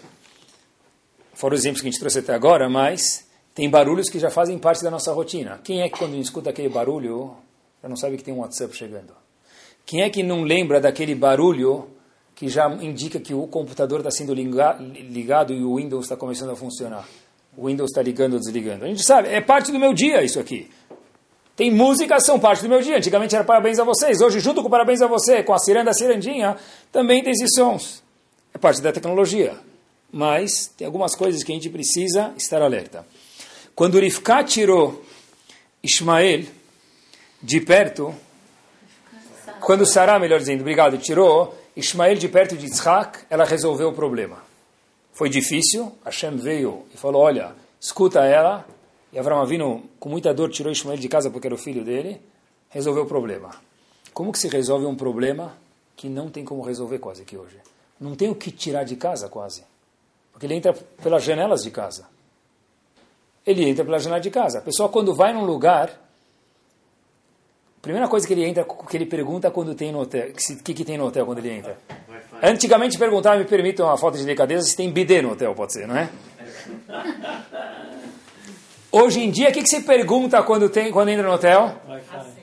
Fora 1.35 1.55
os 1.55 1.61
exemplos 1.61 1.83
que 1.83 1.89
a 1.89 1.91
gente 1.91 2.01
trouxe 2.01 2.21
até 2.21 2.33
agora, 2.33 2.71
mas 2.71 3.28
tem 3.59 3.69
barulhos 3.69 4.09
que 4.09 4.21
já 4.21 4.31
fazem 4.31 4.57
parte 4.57 4.85
da 4.85 4.89
nossa 4.89 5.13
rotina. 5.13 5.59
Quem 5.65 5.83
é 5.83 5.89
que 5.89 5.99
quando 5.99 6.15
escuta 6.15 6.51
aquele 6.51 6.69
barulho, 6.69 7.35
já 7.83 7.89
não 7.89 7.97
sabe 7.97 8.17
que 8.17 8.23
tem 8.23 8.33
um 8.33 8.39
WhatsApp 8.39 8.73
chegando? 8.73 9.13
Quem 9.85 10.03
é 10.03 10.09
que 10.09 10.23
não 10.23 10.45
lembra 10.45 10.81
daquele 10.81 11.13
barulho 11.13 11.89
que 12.37 12.49
já 12.49 12.73
indica 12.81 13.19
que 13.19 13.35
o 13.35 13.49
computador 13.49 13.99
está 13.99 14.13
sendo 14.13 14.33
ligado 14.33 15.53
e 15.53 15.65
o 15.65 15.75
Windows 15.75 16.05
está 16.05 16.17
começando 16.17 16.51
a 16.51 16.55
funcionar? 16.55 17.09
O 17.57 17.67
Windows 17.67 17.91
está 17.91 18.01
ligando 18.01 18.35
ou 18.35 18.39
desligando. 18.39 18.85
A 18.85 18.87
gente 18.87 19.03
sabe, 19.03 19.27
é 19.27 19.41
parte 19.41 19.73
do 19.73 19.79
meu 19.81 19.93
dia 19.93 20.23
isso 20.23 20.39
aqui. 20.39 20.71
Tem 21.57 21.69
músicas, 21.69 22.25
são 22.25 22.39
parte 22.39 22.63
do 22.63 22.69
meu 22.69 22.81
dia. 22.81 22.99
Antigamente 22.99 23.35
era 23.35 23.43
parabéns 23.43 23.81
a 23.81 23.85
vocês. 23.85 24.21
Hoje, 24.21 24.39
junto 24.39 24.63
com 24.63 24.71
parabéns 24.71 25.03
a 25.03 25.09
você, 25.09 25.43
com 25.43 25.53
a 25.53 25.59
ciranda, 25.59 25.91
a 25.91 25.95
cirandinha, 25.95 26.57
também 26.93 27.25
tem 27.25 27.33
esses 27.33 27.51
sons. 27.57 28.05
É 28.55 28.59
parte 28.59 28.81
da 28.81 28.93
tecnologia. 28.93 29.57
Mas 30.13 30.69
tem 30.77 30.87
algumas 30.87 31.17
coisas 31.17 31.43
que 31.43 31.51
a 31.51 31.57
gente 31.57 31.69
precisa 31.69 32.33
estar 32.37 32.63
alerta. 32.63 33.05
Quando 33.79 34.01
Rifká 34.01 34.43
tirou 34.43 35.05
Ismael 35.81 36.47
de 37.41 37.61
perto, 37.61 38.13
quando 39.61 39.87
Sará, 39.87 40.19
melhor 40.19 40.41
dizendo, 40.41 40.63
obrigado, 40.63 40.99
tirou 40.99 41.57
Ismael 41.77 42.17
de 42.17 42.29
perto 42.29 42.57
de 42.57 42.67
Yitzhak, 42.67 43.21
ela 43.31 43.45
resolveu 43.45 43.91
o 43.91 43.93
problema. 43.93 44.43
Foi 45.13 45.31
difícil, 45.31 45.97
Hashem 46.05 46.39
veio 46.39 46.87
e 46.93 46.97
falou, 46.97 47.23
olha, 47.23 47.55
escuta 47.81 48.25
ela, 48.25 48.67
e 49.13 49.19
Avram 49.21 49.41
Avinu, 49.41 49.89
com 50.01 50.09
muita 50.09 50.35
dor, 50.35 50.51
tirou 50.51 50.73
Ismael 50.73 50.99
de 50.99 51.09
casa 51.09 51.31
porque 51.31 51.47
era 51.47 51.55
o 51.55 51.57
filho 51.57 51.85
dele, 51.85 52.21
resolveu 52.71 53.05
o 53.05 53.07
problema. 53.07 53.55
Como 54.13 54.33
que 54.33 54.41
se 54.41 54.49
resolve 54.49 54.87
um 54.87 54.97
problema 54.97 55.57
que 55.97 56.09
não 56.09 56.29
tem 56.29 56.45
como 56.45 56.63
resolver 56.63 56.99
quase 56.99 57.25
que 57.25 57.37
hoje? 57.37 57.59
Não 58.01 58.17
tem 58.17 58.29
o 58.29 58.35
que 58.35 58.51
tirar 58.51 58.83
de 58.83 58.97
casa 58.97 59.29
quase. 59.29 59.63
Porque 60.33 60.47
ele 60.47 60.55
entra 60.55 60.73
pelas 60.73 61.23
janelas 61.23 61.63
de 61.63 61.71
casa. 61.71 62.18
Ele 63.49 63.67
entra 63.67 63.83
pela 63.83 63.99
janela 63.99 64.21
de 64.21 64.31
casa. 64.31 64.59
A 64.59 64.61
pessoa 64.61 64.91
quando 64.91 65.15
vai 65.15 65.33
num 65.33 65.43
lugar, 65.43 65.89
a 65.89 67.81
primeira 67.81 68.07
coisa 68.07 68.27
que 68.27 68.35
ele 68.35 68.45
entra, 68.45 68.63
que 68.63 68.95
ele 68.95 69.07
pergunta 69.07 69.51
quando 69.51 69.75
tem 69.75 69.91
no 69.91 70.01
hotel, 70.01 70.29
o 70.29 70.63
que, 70.63 70.75
que 70.75 70.85
tem 70.85 70.99
no 70.99 71.07
hotel 71.07 71.25
quando 71.25 71.39
ele 71.39 71.53
entra? 71.53 71.79
Antigamente 72.43 72.99
perguntava, 72.99 73.39
me 73.39 73.47
permitam 73.47 73.87
uma 73.87 73.97
falta 73.97 74.19
de 74.19 74.25
delicadeza, 74.25 74.67
se 74.67 74.77
tem 74.77 74.93
bidê 74.93 75.23
no 75.23 75.33
hotel, 75.33 75.55
pode 75.55 75.73
ser, 75.73 75.89
não 75.89 75.97
é? 75.97 76.11
Hoje 78.93 79.21
em 79.21 79.31
dia, 79.31 79.49
o 79.49 79.53
que, 79.53 79.63
que 79.63 79.69
você 79.71 79.81
pergunta 79.81 80.43
quando, 80.43 80.69
tem, 80.69 80.93
quando 80.93 81.09
entra 81.09 81.27
no 81.27 81.33
hotel? 81.33 81.73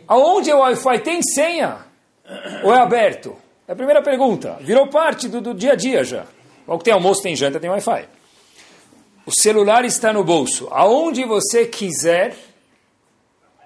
Aonde 0.07 0.49
é 0.49 0.55
o 0.55 0.61
Wi-Fi? 0.61 0.99
Tem 1.01 1.21
senha? 1.21 1.85
Ou 2.63 2.73
é 2.73 2.79
aberto? 2.79 3.35
É 3.67 3.73
a 3.73 3.75
primeira 3.75 4.01
pergunta. 4.01 4.57
Virou 4.59 4.87
parte 4.87 5.27
do, 5.27 5.39
do 5.39 5.53
dia 5.53 5.73
a 5.73 5.75
dia 5.75 6.03
já. 6.03 6.25
Ou 6.65 6.79
tem 6.79 6.95
almoço, 6.95 7.21
tem 7.21 7.35
janta, 7.35 7.59
tem 7.59 7.69
Wi-Fi. 7.69 8.07
O 9.25 9.31
celular 9.31 9.83
está 9.85 10.13
no 10.13 10.23
bolso. 10.23 10.67
Aonde 10.69 11.23
você 11.25 11.65
quiser 11.65 12.37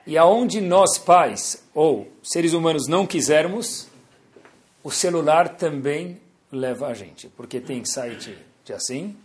e 0.07 0.17
aonde 0.17 0.61
nós, 0.61 0.97
pais 0.97 1.61
ou 1.73 2.07
seres 2.23 2.53
humanos, 2.53 2.87
não 2.87 3.05
quisermos, 3.05 3.87
o 4.83 4.89
celular 4.89 5.57
também 5.57 6.19
leva 6.51 6.87
a 6.87 6.93
gente, 6.93 7.27
porque 7.29 7.59
tem 7.59 7.83
site 7.83 8.35
de 8.63 8.73
assim 8.73 9.15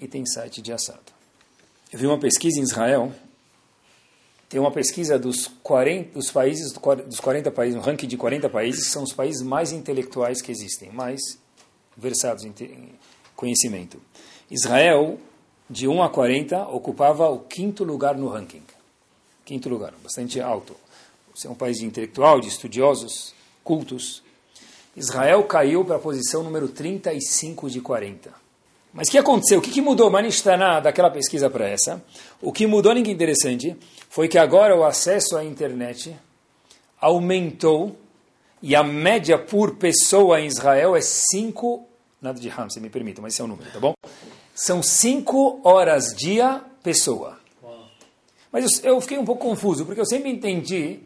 e 0.00 0.08
tem 0.08 0.24
site 0.24 0.62
de 0.62 0.72
assado. 0.72 1.12
Eu 1.92 1.98
vi 1.98 2.06
uma 2.06 2.18
pesquisa 2.18 2.58
em 2.58 2.62
Israel, 2.62 3.12
tem 4.48 4.58
uma 4.58 4.72
pesquisa 4.72 5.18
dos, 5.18 5.46
40, 5.62 6.14
dos 6.14 6.30
países, 6.30 6.72
dos 6.72 7.20
40 7.20 7.50
países, 7.50 7.78
um 7.78 7.82
ranking 7.82 8.08
de 8.08 8.16
40 8.16 8.48
países, 8.48 8.90
são 8.90 9.02
os 9.02 9.12
países 9.12 9.42
mais 9.42 9.72
intelectuais 9.72 10.40
que 10.40 10.50
existem, 10.50 10.90
mais 10.90 11.20
versados 11.96 12.44
em 12.44 12.54
conhecimento. 13.36 14.00
Israel, 14.50 15.18
de 15.68 15.86
1 15.86 16.02
a 16.02 16.08
40, 16.08 16.68
ocupava 16.68 17.28
o 17.28 17.40
quinto 17.40 17.84
lugar 17.84 18.16
no 18.16 18.28
ranking. 18.28 18.62
Quinto 19.44 19.68
lugar, 19.68 19.92
bastante 20.02 20.40
alto. 20.40 20.74
Você 21.34 21.46
é 21.46 21.50
um 21.50 21.54
país 21.54 21.78
de 21.78 21.86
intelectual, 21.86 22.40
de 22.40 22.48
estudiosos, 22.48 23.34
cultos. 23.62 24.22
Israel 24.96 25.44
caiu 25.44 25.84
para 25.84 25.96
a 25.96 26.00
posição 26.00 26.42
número 26.42 26.68
35 26.68 27.70
de 27.70 27.80
40. 27.80 28.32
Mas 28.92 29.08
o 29.08 29.10
que 29.10 29.18
aconteceu? 29.18 29.58
O 29.58 29.62
que, 29.62 29.70
que 29.70 29.80
mudou 29.80 30.10
Manishtaná 30.10 30.80
daquela 30.80 31.10
pesquisa 31.10 31.48
para 31.48 31.68
essa? 31.68 32.02
O 32.40 32.52
que 32.52 32.66
mudou, 32.66 32.94
ninguém 32.94 33.14
interessante, 33.14 33.76
foi 34.08 34.26
que 34.26 34.38
agora 34.38 34.74
o 34.74 34.84
acesso 34.84 35.36
à 35.36 35.44
internet 35.44 36.16
aumentou 37.00 37.96
e 38.60 38.74
a 38.74 38.82
média 38.82 39.38
por 39.38 39.76
pessoa 39.76 40.40
em 40.40 40.46
Israel 40.46 40.96
é 40.96 41.00
5, 41.00 41.86
nada 42.20 42.40
de 42.40 42.48
Ham, 42.48 42.68
se 42.68 42.80
me 42.80 42.90
permita, 42.90 43.22
mas 43.22 43.34
esse 43.34 43.40
é 43.40 43.44
o 43.44 43.48
número, 43.48 43.70
tá 43.70 43.78
bom? 43.78 43.94
São 44.58 44.82
5 44.82 45.60
horas 45.62 46.06
dia 46.16 46.60
pessoa. 46.82 47.38
Mas 48.50 48.82
eu, 48.82 49.00
fiquei 49.00 49.16
um 49.16 49.24
pouco 49.24 49.46
confuso, 49.46 49.86
porque 49.86 50.00
eu 50.00 50.04
sempre 50.04 50.30
entendi 50.30 50.98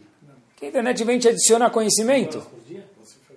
que 0.56 0.64
a 0.64 0.68
internet 0.68 1.04
vem 1.04 1.18
te 1.18 1.28
adicionar 1.28 1.68
conhecimento. 1.68 2.42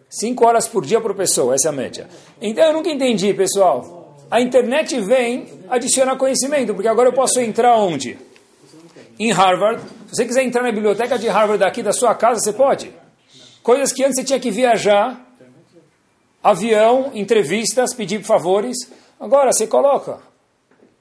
5 0.10 0.48
horas 0.48 0.70
por 0.70 0.86
dia 0.86 1.02
por 1.02 1.14
pessoa, 1.16 1.54
essa 1.54 1.68
é 1.68 1.70
a 1.70 1.74
média. 1.74 2.08
Então 2.42 2.64
eu 2.64 2.72
nunca 2.72 2.90
entendi, 2.90 3.34
pessoal. 3.34 4.16
A 4.32 4.40
internet 4.40 5.02
vem 5.02 5.48
adicionar 5.68 6.16
conhecimento, 6.16 6.74
porque 6.74 6.88
agora 6.88 7.10
eu 7.10 7.14
posso 7.14 7.42
entrar 7.42 7.76
onde? 7.76 8.18
Em 9.20 9.34
Harvard. 9.34 9.82
Se 10.08 10.16
você 10.16 10.26
quiser 10.26 10.44
entrar 10.44 10.64
na 10.64 10.72
biblioteca 10.72 11.20
de 11.20 11.28
Harvard 11.28 11.60
daqui 11.60 11.84
da 11.84 11.92
sua 11.92 12.16
casa, 12.16 12.40
você 12.40 12.54
pode. 12.54 12.90
Coisas 13.62 13.92
que 13.92 14.02
antes 14.02 14.16
você 14.16 14.24
tinha 14.24 14.40
que 14.40 14.50
viajar, 14.50 15.20
avião, 16.42 17.12
entrevistas, 17.14 17.94
pedir 17.94 18.24
favores. 18.24 18.78
Agora 19.26 19.52
você 19.52 19.66
coloca 19.66 20.20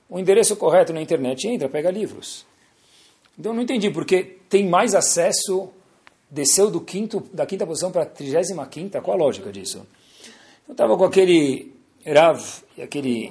o 0.09 0.19
endereço 0.19 0.57
correto 0.57 0.95
na 0.95 1.03
internet, 1.03 1.47
entra, 1.47 1.69
pega 1.69 1.91
livros. 1.91 2.47
Então 3.39 3.53
eu 3.53 3.57
não 3.57 3.63
entendi 3.63 3.91
porque 3.91 4.39
tem 4.49 4.67
mais 4.67 4.95
acesso, 4.95 5.69
desceu 6.31 6.71
do 6.71 6.81
quinto, 6.81 7.21
da 7.35 7.45
quinta 7.45 7.67
posição 7.67 7.93
para 7.93 8.05
a 8.05 8.07
trigésima 8.07 8.67
quinta, 8.67 9.03
qual 9.03 9.21
a 9.21 9.23
lógica 9.23 9.53
disso? 9.53 9.87
Eu 10.67 10.73
estava 10.73 10.97
com 10.97 11.05
aquele 11.05 11.75
Rav, 12.07 12.43
aquele 12.83 13.31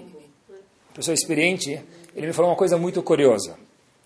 pessoa 0.93 1.15
experiente, 1.15 1.81
ele 2.15 2.27
me 2.27 2.33
falou 2.33 2.51
uma 2.51 2.57
coisa 2.57 2.77
muito 2.77 3.01
curiosa. 3.01 3.57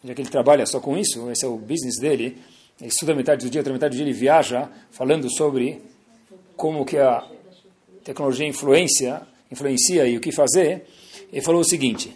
Já 0.06 0.14
que 0.14 0.22
ele 0.22 0.30
trabalha 0.30 0.66
só 0.66 0.80
com 0.80 0.98
isso, 0.98 1.30
esse 1.30 1.44
é 1.44 1.50
o 1.50 1.58
business 1.58 2.00
dele, 2.00 2.42
ele 2.80 2.88
estuda 2.88 3.14
metade 3.14 3.46
do 3.46 3.52
dia, 3.52 3.60
outra 3.60 3.74
metade 3.74 3.94
do 3.94 3.98
dia 3.98 4.06
ele 4.06 4.18
viaja, 4.18 4.70
falando 4.90 5.30
sobre 5.30 5.82
como 6.56 6.86
que 6.86 6.98
a 6.98 7.30
tecnologia 8.06 8.48
influencia, 8.48 9.28
influencia 9.52 10.08
e 10.08 10.18
o 10.18 10.22
que 10.22 10.32
fazer. 10.32 10.88
Ele 11.32 11.42
falou 11.42 11.62
o 11.62 11.66
seguinte, 11.66 12.16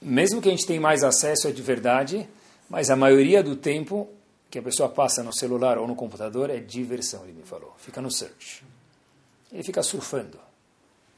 mesmo 0.00 0.40
que 0.40 0.48
a 0.48 0.50
gente 0.50 0.66
tenha 0.66 0.80
mais 0.80 1.04
acesso 1.04 1.48
é 1.48 1.52
de 1.52 1.62
verdade, 1.62 2.28
mas 2.68 2.90
a 2.90 2.96
maioria 2.96 3.42
do 3.42 3.56
tempo 3.56 4.08
que 4.50 4.58
a 4.58 4.62
pessoa 4.62 4.88
passa 4.88 5.22
no 5.22 5.32
celular 5.32 5.78
ou 5.78 5.86
no 5.86 5.94
computador 5.94 6.50
é 6.50 6.58
diversão, 6.58 7.22
ele 7.24 7.32
me 7.32 7.42
falou. 7.42 7.74
Fica 7.78 8.00
no 8.00 8.10
search. 8.10 8.64
Ele 9.50 9.62
fica 9.62 9.82
surfando. 9.82 10.38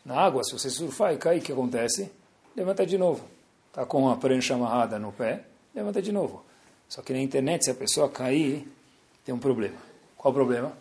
Na 0.05 0.21
água, 0.21 0.45
se 0.45 0.53
você 0.53 0.69
surfar 0.69 1.15
e 1.15 1.17
cair, 1.17 1.41
o 1.41 1.43
que 1.43 1.53
acontece? 1.53 2.11
Levanta 2.55 2.85
de 2.85 2.99
novo. 2.99 3.25
Está 3.69 3.85
com 3.85 4.09
a 4.09 4.17
prancha 4.17 4.55
amarrada 4.55 4.99
no 4.99 5.11
pé, 5.11 5.45
levanta 5.75 6.01
de 6.01 6.13
novo. 6.13 6.45
Só 6.89 7.03
que 7.03 7.13
na 7.13 7.19
internet, 7.19 7.65
se 7.65 7.71
a 7.71 7.75
pessoa 7.75 8.09
cair, 8.09 8.69
tem 9.25 9.35
um 9.35 9.39
problema. 9.39 9.79
Qual 10.17 10.31
o 10.31 10.35
problema? 10.35 10.73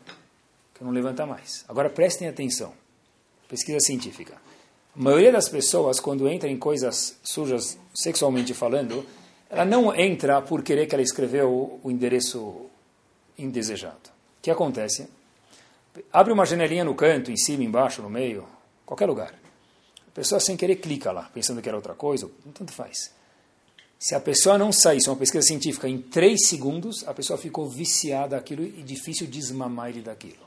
Que 0.75 0.83
não 0.83 0.91
levanta 0.91 1.25
mais. 1.25 1.65
Agora 1.67 1.89
prestem 1.89 2.27
atenção. 2.27 2.73
Pesquisa 3.47 3.79
científica. 3.79 4.35
A 4.95 5.01
maioria 5.01 5.31
das 5.31 5.49
pessoas, 5.49 5.99
quando 5.99 6.27
entra 6.27 6.49
em 6.49 6.57
coisas 6.57 7.17
sujas, 7.23 7.77
sexualmente 7.93 8.53
falando, 8.53 9.05
ela 9.49 9.65
não 9.65 9.95
entra 9.95 10.41
por 10.41 10.63
querer 10.63 10.87
que 10.87 10.95
ela 10.95 11.01
escreveu 11.01 11.79
o 11.83 11.91
endereço 11.91 12.67
indesejado. 13.37 14.09
O 14.09 14.41
que 14.41 14.51
acontece? 14.51 15.07
Abre 16.11 16.33
uma 16.33 16.45
janelinha 16.45 16.83
no 16.83 16.95
canto, 16.95 17.31
em 17.31 17.37
cima, 17.37 17.63
embaixo, 17.63 18.01
no 18.01 18.09
meio, 18.09 18.47
qualquer 18.85 19.07
lugar. 19.07 19.33
A 20.07 20.11
pessoa 20.11 20.39
sem 20.39 20.57
querer 20.57 20.75
clica 20.77 21.11
lá, 21.11 21.29
pensando 21.33 21.61
que 21.61 21.67
era 21.67 21.77
outra 21.77 21.93
coisa, 21.93 22.29
tanto 22.53 22.71
faz. 22.71 23.11
Se 23.97 24.13
a 24.13 24.19
pessoa 24.19 24.57
não 24.57 24.71
sair, 24.71 24.97
isso 24.97 25.09
é 25.09 25.13
uma 25.13 25.19
pesquisa 25.19 25.47
científica, 25.47 25.87
em 25.87 25.97
três 25.97 26.47
segundos, 26.47 27.07
a 27.07 27.13
pessoa 27.13 27.37
ficou 27.37 27.69
viciada 27.69 28.35
aquilo 28.35 28.63
e 28.63 28.83
difícil 28.83 29.27
desmamar 29.27 29.89
ele 29.89 30.01
daquilo. 30.01 30.42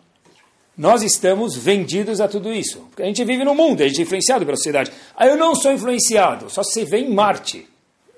Nós 0.76 1.02
estamos 1.02 1.56
vendidos 1.56 2.20
a 2.20 2.28
tudo 2.28 2.52
isso. 2.52 2.80
Porque 2.90 3.02
a 3.02 3.06
gente 3.06 3.24
vive 3.24 3.44
no 3.44 3.54
mundo, 3.54 3.82
a 3.82 3.88
gente 3.88 4.00
é 4.00 4.02
influenciado 4.02 4.44
pela 4.44 4.56
sociedade. 4.56 4.92
Ah, 5.16 5.26
eu 5.26 5.36
não 5.36 5.54
sou 5.54 5.72
influenciado, 5.72 6.50
só 6.50 6.62
se 6.62 6.72
você 6.72 6.84
vê 6.84 6.98
em 6.98 7.14
Marte. 7.14 7.66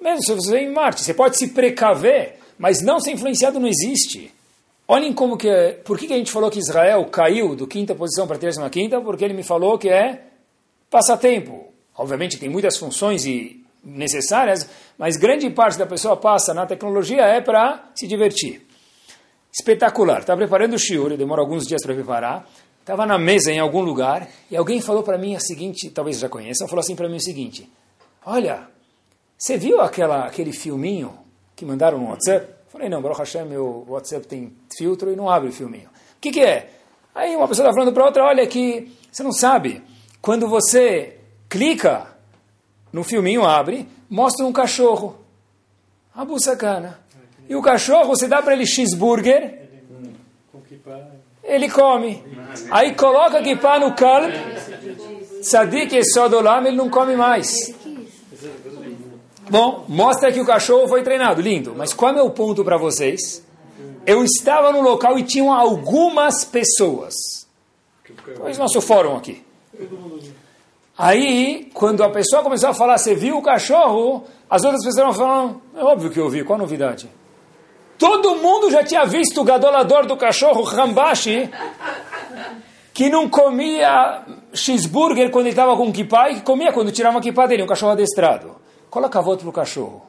Mesmo 0.01 0.23
se 0.25 0.35
você 0.35 0.51
vem 0.51 0.67
em 0.67 0.73
Marte, 0.73 1.03
você 1.03 1.15
pode 1.15 1.37
se 1.37 1.49
precaver, 1.49 2.39
mas 2.59 2.83
não 2.83 3.01
ser 3.01 3.13
influenciado 3.13 3.61
não 3.61 3.69
existe. 3.69 4.33
Olhem 4.87 5.13
como 5.13 5.37
que 5.37 5.49
é, 5.49 5.73
por 5.73 5.99
que 5.99 6.13
a 6.13 6.17
gente 6.17 6.33
falou 6.33 6.51
que 6.51 6.59
Israel 6.59 7.05
caiu 7.07 7.55
do 7.55 7.67
quinta 7.67 7.95
posição 7.95 8.27
para 8.27 8.37
a 8.37 8.41
décima 8.41 8.71
quinta? 8.71 9.01
Porque 9.01 9.25
ele 9.25 9.35
me 9.35 9.43
falou 9.43 9.79
que 9.79 9.89
é 9.89 10.23
passatempo. 10.91 11.67
Obviamente 11.95 12.39
tem 12.39 12.49
muitas 12.49 12.77
funções 12.77 13.27
e 13.27 13.63
necessárias, 13.85 14.69
mas 14.97 15.17
grande 15.17 15.49
parte 15.51 15.79
da 15.79 15.87
pessoa 15.87 16.17
passa 16.17 16.55
na 16.55 16.67
tecnologia 16.67 17.23
é 17.23 17.41
para 17.41 17.91
se 17.95 18.07
divertir. 18.07 18.68
Espetacular. 19.53 20.21
Estava 20.21 20.39
preparando 20.39 20.75
o 20.75 20.79
shiur, 20.79 21.17
demora 21.17 21.41
alguns 21.41 21.67
dias 21.67 21.83
para 21.83 21.95
preparar. 21.95 22.49
Estava 22.81 23.05
na 23.05 23.19
mesa 23.19 23.53
em 23.53 23.59
algum 23.59 23.81
lugar 23.81 24.29
e 24.51 24.57
alguém 24.57 24.81
falou 24.81 25.03
para 25.03 25.19
mim 25.19 25.35
a 25.35 25.41
seguinte, 25.41 25.91
talvez 25.91 26.19
já 26.19 26.29
conheçam, 26.29 26.67
falou 26.67 26.81
assim 26.81 26.97
para 26.97 27.09
mim 27.09 27.17
o 27.17 27.23
seguinte: 27.23 27.71
Olha, 28.25 28.69
você 29.37 29.57
viu 29.57 29.81
aquela, 29.81 30.27
aquele 30.27 30.53
filminho 30.53 31.17
que 31.55 31.65
mandaram 31.65 31.99
no 31.99 32.09
WhatsApp? 32.09 32.59
Falei, 32.69 32.89
não, 32.89 33.01
Baruch 33.01 33.21
Hashem, 33.21 33.45
meu 33.45 33.85
WhatsApp 33.89 34.27
tem 34.27 34.53
filtro 34.77 35.13
e 35.13 35.17
não 35.17 35.31
abre 35.31 35.49
o 35.49 35.53
filminho. 35.53 35.89
O 35.89 36.21
que, 36.21 36.31
que 36.31 36.41
é? 36.41 36.71
Aí 37.15 37.35
uma 37.37 37.49
pessoa 37.49 37.67
está 37.67 37.75
falando 37.75 37.93
para 37.95 38.05
outra, 38.05 38.25
olha 38.25 38.47
que 38.47 38.93
você 39.11 39.23
não 39.23 39.33
sabe, 39.33 39.83
quando 40.21 40.49
você 40.49 41.19
clica 41.49 42.07
no 42.93 43.03
filminho, 43.03 43.45
abre, 43.45 43.89
mostra 44.09 44.45
um 44.45 44.53
cachorro. 44.53 45.19
Abu 46.15 46.39
sacana. 46.43 46.99
E 47.49 47.57
o 47.57 47.63
cachorro, 47.63 48.09
você 48.09 48.29
dá 48.29 48.43
para 48.43 48.53
ele 48.53 48.67
cheeseburger, 48.67 49.69
ele 51.43 51.71
come. 51.71 52.23
Aí 52.71 52.95
coloca 52.95 53.43
kippah 53.43 53.79
no 53.79 53.95
calb, 53.95 54.31
sadik 55.43 55.97
e 55.97 56.05
sodolam, 56.05 56.67
ele 56.67 56.77
não 56.77 56.91
come 56.91 57.17
mais. 57.17 57.75
Bom, 59.51 59.85
mostra 59.89 60.31
que 60.31 60.41
o 60.41 60.45
cachorro 60.45 60.87
foi 60.87 61.03
treinado, 61.03 61.41
lindo. 61.41 61.75
Mas 61.75 61.95
qual 61.95 62.15
é 62.15 62.23
o 62.23 62.31
ponto 62.31 62.63
para 62.63 62.77
vocês? 62.77 63.43
Eu 64.05 64.23
estava 64.23 64.71
no 64.71 64.83
local 64.83 65.19
e 65.19 65.23
tinham 65.23 65.53
algumas 65.53 66.45
pessoas. 66.45 67.15
Pois 68.37 68.59
nosso 68.59 68.81
fórum 68.81 69.17
aqui. 69.17 69.43
Aí, 70.97 71.71
quando 71.73 72.03
a 72.03 72.11
pessoa 72.11 72.43
começou 72.43 72.71
a 72.71 72.75
falar, 72.75 72.99
você 72.99 73.15
viu 73.15 73.39
o 73.39 73.43
cachorro? 73.43 74.25
As 74.51 74.65
outras 74.65 74.85
pessoas 74.85 75.17
falaram, 75.17 75.63
é 75.75 75.83
óbvio 75.83 76.11
que 76.11 76.19
eu 76.19 76.29
vi, 76.29 76.43
qual 76.43 76.59
a 76.59 76.63
novidade? 76.63 77.09
Todo 77.99 78.37
mundo 78.37 78.71
já 78.71 78.85
tinha 78.85 79.05
visto 79.05 79.41
o 79.41 79.45
gadolador 79.45 80.07
do 80.07 80.17
cachorro, 80.17 80.63
Rambashi, 80.63 81.51
que 82.95 83.11
não 83.11 83.29
comia 83.29 84.25
cheeseburger 84.55 85.31
quando 85.33 85.47
ele 85.47 85.51
estava 85.55 85.77
com 85.77 85.93
kippah 85.93 86.31
e 86.31 86.37
que 86.37 86.43
comia 86.43 86.73
quando 86.73 86.93
tirava 86.93 87.19
a 87.19 87.21
kippah 87.21 87.47
dele, 87.47 87.65
um 87.65 87.67
cachorro 87.67 87.93
adestrado. 87.93 88.55
Coloca 88.89 89.21
voto 89.21 89.41
para 89.41 89.49
o 89.49 89.53
cachorro. 89.53 90.07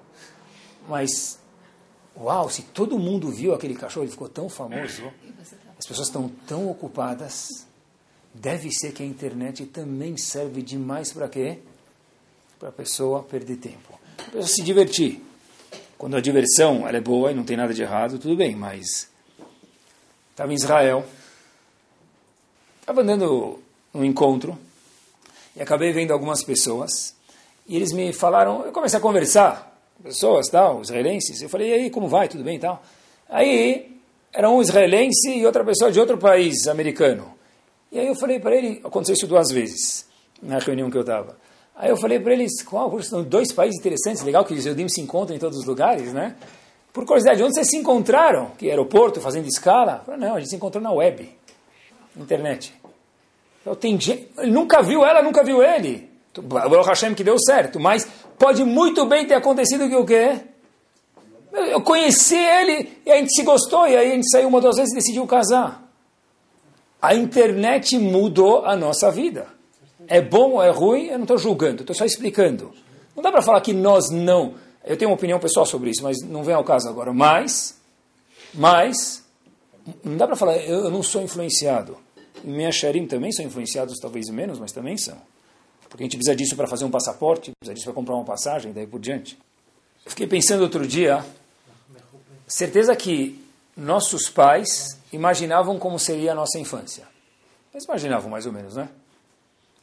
Mas, 0.87 1.39
uau, 2.15 2.47
se 2.47 2.61
todo 2.61 2.99
mundo 2.99 3.29
viu 3.31 3.55
aquele 3.55 3.73
cachorro, 3.73 4.05
ele 4.05 4.11
ficou 4.11 4.29
tão 4.29 4.47
famoso, 4.47 5.11
as 5.77 5.85
pessoas 5.87 6.07
estão 6.07 6.29
tão 6.47 6.69
ocupadas, 6.69 7.67
deve 8.33 8.69
ser 8.71 8.91
que 8.91 9.01
a 9.01 9.05
internet 9.05 9.65
também 9.65 10.15
serve 10.15 10.61
demais 10.61 11.11
para 11.11 11.27
quê? 11.27 11.57
Para 12.59 12.69
a 12.69 12.71
pessoa 12.71 13.23
perder 13.23 13.57
tempo. 13.57 13.99
Para 14.15 14.25
a 14.25 14.31
pessoa 14.31 14.47
se 14.47 14.61
divertir. 14.61 15.28
Quando 15.99 16.15
a 16.15 16.21
diversão 16.21 16.87
ela 16.87 16.95
é 16.95 17.01
boa 17.01 17.29
e 17.29 17.35
não 17.35 17.43
tem 17.43 17.57
nada 17.57 17.73
de 17.73 17.81
errado, 17.81 18.17
tudo 18.17 18.33
bem, 18.33 18.55
mas 18.55 19.09
estava 20.31 20.49
em 20.49 20.55
Israel, 20.55 21.05
estava 22.79 23.01
andando 23.01 23.59
num 23.93 24.05
encontro 24.05 24.57
e 25.57 25.61
acabei 25.61 25.91
vendo 25.91 26.13
algumas 26.13 26.41
pessoas 26.41 27.13
e 27.67 27.75
eles 27.75 27.91
me 27.91 28.13
falaram, 28.13 28.65
eu 28.65 28.71
comecei 28.71 28.97
a 28.97 29.01
conversar 29.01 29.77
pessoas, 30.01 30.47
tal, 30.47 30.81
israelenses. 30.81 31.41
Eu 31.41 31.49
falei, 31.49 31.69
e 31.69 31.73
aí, 31.73 31.89
como 31.89 32.07
vai? 32.07 32.29
Tudo 32.29 32.45
bem 32.45 32.55
e 32.55 32.59
tal? 32.59 32.81
Aí, 33.27 33.99
era 34.31 34.49
um 34.49 34.61
israelense 34.61 35.29
e 35.29 35.45
outra 35.45 35.65
pessoa 35.65 35.91
de 35.91 35.99
outro 35.99 36.17
país 36.17 36.65
americano. 36.69 37.33
E 37.91 37.99
aí 37.99 38.07
eu 38.07 38.15
falei 38.15 38.39
para 38.39 38.55
ele, 38.55 38.79
aconteceu 38.85 39.15
isso 39.15 39.27
duas 39.27 39.51
vezes, 39.51 40.07
na 40.41 40.59
reunião 40.59 40.89
que 40.89 40.95
eu 40.95 41.01
estava. 41.01 41.37
Aí 41.79 41.89
eu 41.89 41.95
falei 41.95 42.19
para 42.19 42.33
eles, 42.33 42.61
qual, 42.61 43.01
são 43.01 43.23
dois 43.23 43.53
países 43.53 43.79
interessantes, 43.79 44.21
legal 44.21 44.43
que 44.43 44.53
os 44.53 44.61
judeus 44.61 44.91
se 44.91 44.99
encontram 44.99 45.33
em 45.33 45.39
todos 45.39 45.57
os 45.59 45.65
lugares, 45.65 46.11
né? 46.11 46.35
Por 46.91 47.05
curiosidade, 47.05 47.41
onde 47.41 47.53
vocês 47.53 47.67
se 47.69 47.77
encontraram? 47.77 48.51
Que 48.57 48.69
aeroporto, 48.69 49.21
fazendo 49.21 49.47
escala? 49.47 50.03
Falei, 50.05 50.19
não, 50.19 50.35
a 50.35 50.39
gente 50.39 50.49
se 50.49 50.57
encontrou 50.57 50.83
na 50.83 50.91
web, 50.91 51.33
internet. 52.17 52.73
Eu 53.65 53.77
tenho, 53.77 53.97
ele 54.39 54.51
nunca 54.51 54.81
viu 54.81 55.05
ela, 55.05 55.21
nunca 55.21 55.41
viu 55.41 55.63
ele. 55.63 56.09
Baruch 56.41 56.89
Hashem 56.89 57.15
que 57.15 57.23
deu 57.23 57.39
certo, 57.39 57.79
mas 57.79 58.05
pode 58.37 58.61
muito 58.65 59.05
bem 59.05 59.25
ter 59.25 59.35
acontecido 59.35 59.87
que 59.87 59.95
o 59.95 60.05
quê? 60.05 60.37
Eu 61.53 61.81
conheci 61.81 62.35
ele 62.35 62.91
e 63.05 63.11
a 63.11 63.15
gente 63.15 63.33
se 63.33 63.43
gostou 63.43 63.87
e 63.87 63.95
aí 63.95 64.11
a 64.11 64.15
gente 64.15 64.29
saiu 64.29 64.49
uma 64.49 64.59
duas 64.59 64.75
vezes 64.75 64.91
e 64.91 64.95
decidiu 64.95 65.25
casar. 65.25 65.89
A 67.01 67.15
internet 67.15 67.97
mudou 67.97 68.65
a 68.65 68.75
nossa 68.75 69.09
vida. 69.09 69.58
É 70.09 70.19
bom 70.19 70.53
ou 70.53 70.63
é 70.63 70.71
ruim? 70.71 71.05
Eu 71.05 71.19
não 71.19 71.23
estou 71.23 71.37
julgando, 71.37 71.81
estou 71.81 71.95
só 71.95 72.03
explicando. 72.03 72.73
Não 73.15 73.21
dá 73.21 73.31
para 73.31 73.43
falar 73.43 73.61
que 73.61 73.73
nós 73.73 74.09
não. 74.09 74.55
Eu 74.83 74.97
tenho 74.97 75.11
uma 75.11 75.15
opinião 75.15 75.39
pessoal 75.39 75.67
sobre 75.67 75.91
isso, 75.91 76.01
mas 76.01 76.17
não 76.23 76.43
vem 76.43 76.55
ao 76.55 76.63
caso 76.63 76.89
agora. 76.89 77.13
Mas, 77.13 77.77
mas, 78.53 79.23
não 80.03 80.17
dá 80.17 80.25
para 80.25 80.35
falar, 80.35 80.57
eu, 80.57 80.85
eu 80.85 80.89
não 80.89 81.03
sou 81.03 81.21
influenciado. 81.21 81.95
Minha 82.43 82.71
Sharim 82.71 83.05
também 83.05 83.31
são 83.31 83.45
influenciados, 83.45 83.99
talvez 84.01 84.29
menos, 84.29 84.57
mas 84.57 84.71
também 84.71 84.97
são. 84.97 85.17
Porque 85.89 86.03
a 86.03 86.05
gente 86.05 86.17
precisa 86.17 86.35
disso 86.35 86.55
para 86.55 86.67
fazer 86.67 86.85
um 86.85 86.91
passaporte, 86.91 87.51
precisa 87.59 87.75
disso 87.75 87.85
para 87.85 87.93
comprar 87.93 88.15
uma 88.15 88.25
passagem, 88.25 88.71
daí 88.73 88.87
por 88.87 88.99
diante. 88.99 89.37
Eu 90.03 90.09
fiquei 90.09 90.25
pensando 90.25 90.61
outro 90.61 90.87
dia, 90.87 91.23
certeza 92.47 92.95
que 92.95 93.43
nossos 93.75 94.29
pais 94.29 94.97
imaginavam 95.13 95.77
como 95.77 95.99
seria 95.99 96.31
a 96.31 96.35
nossa 96.35 96.57
infância. 96.57 97.07
Eles 97.73 97.85
imaginavam 97.85 98.29
mais 98.29 98.45
ou 98.45 98.51
menos, 98.51 98.75
né? 98.75 98.89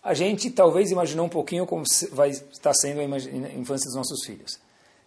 A 0.06 0.14
gente 0.14 0.52
talvez 0.52 0.92
imaginou 0.92 1.26
um 1.26 1.28
pouquinho 1.28 1.66
como 1.66 1.82
vai 2.12 2.30
estar 2.30 2.72
sendo 2.74 3.00
a 3.00 3.04
infância 3.04 3.86
dos 3.86 3.96
nossos 3.96 4.24
filhos. 4.24 4.56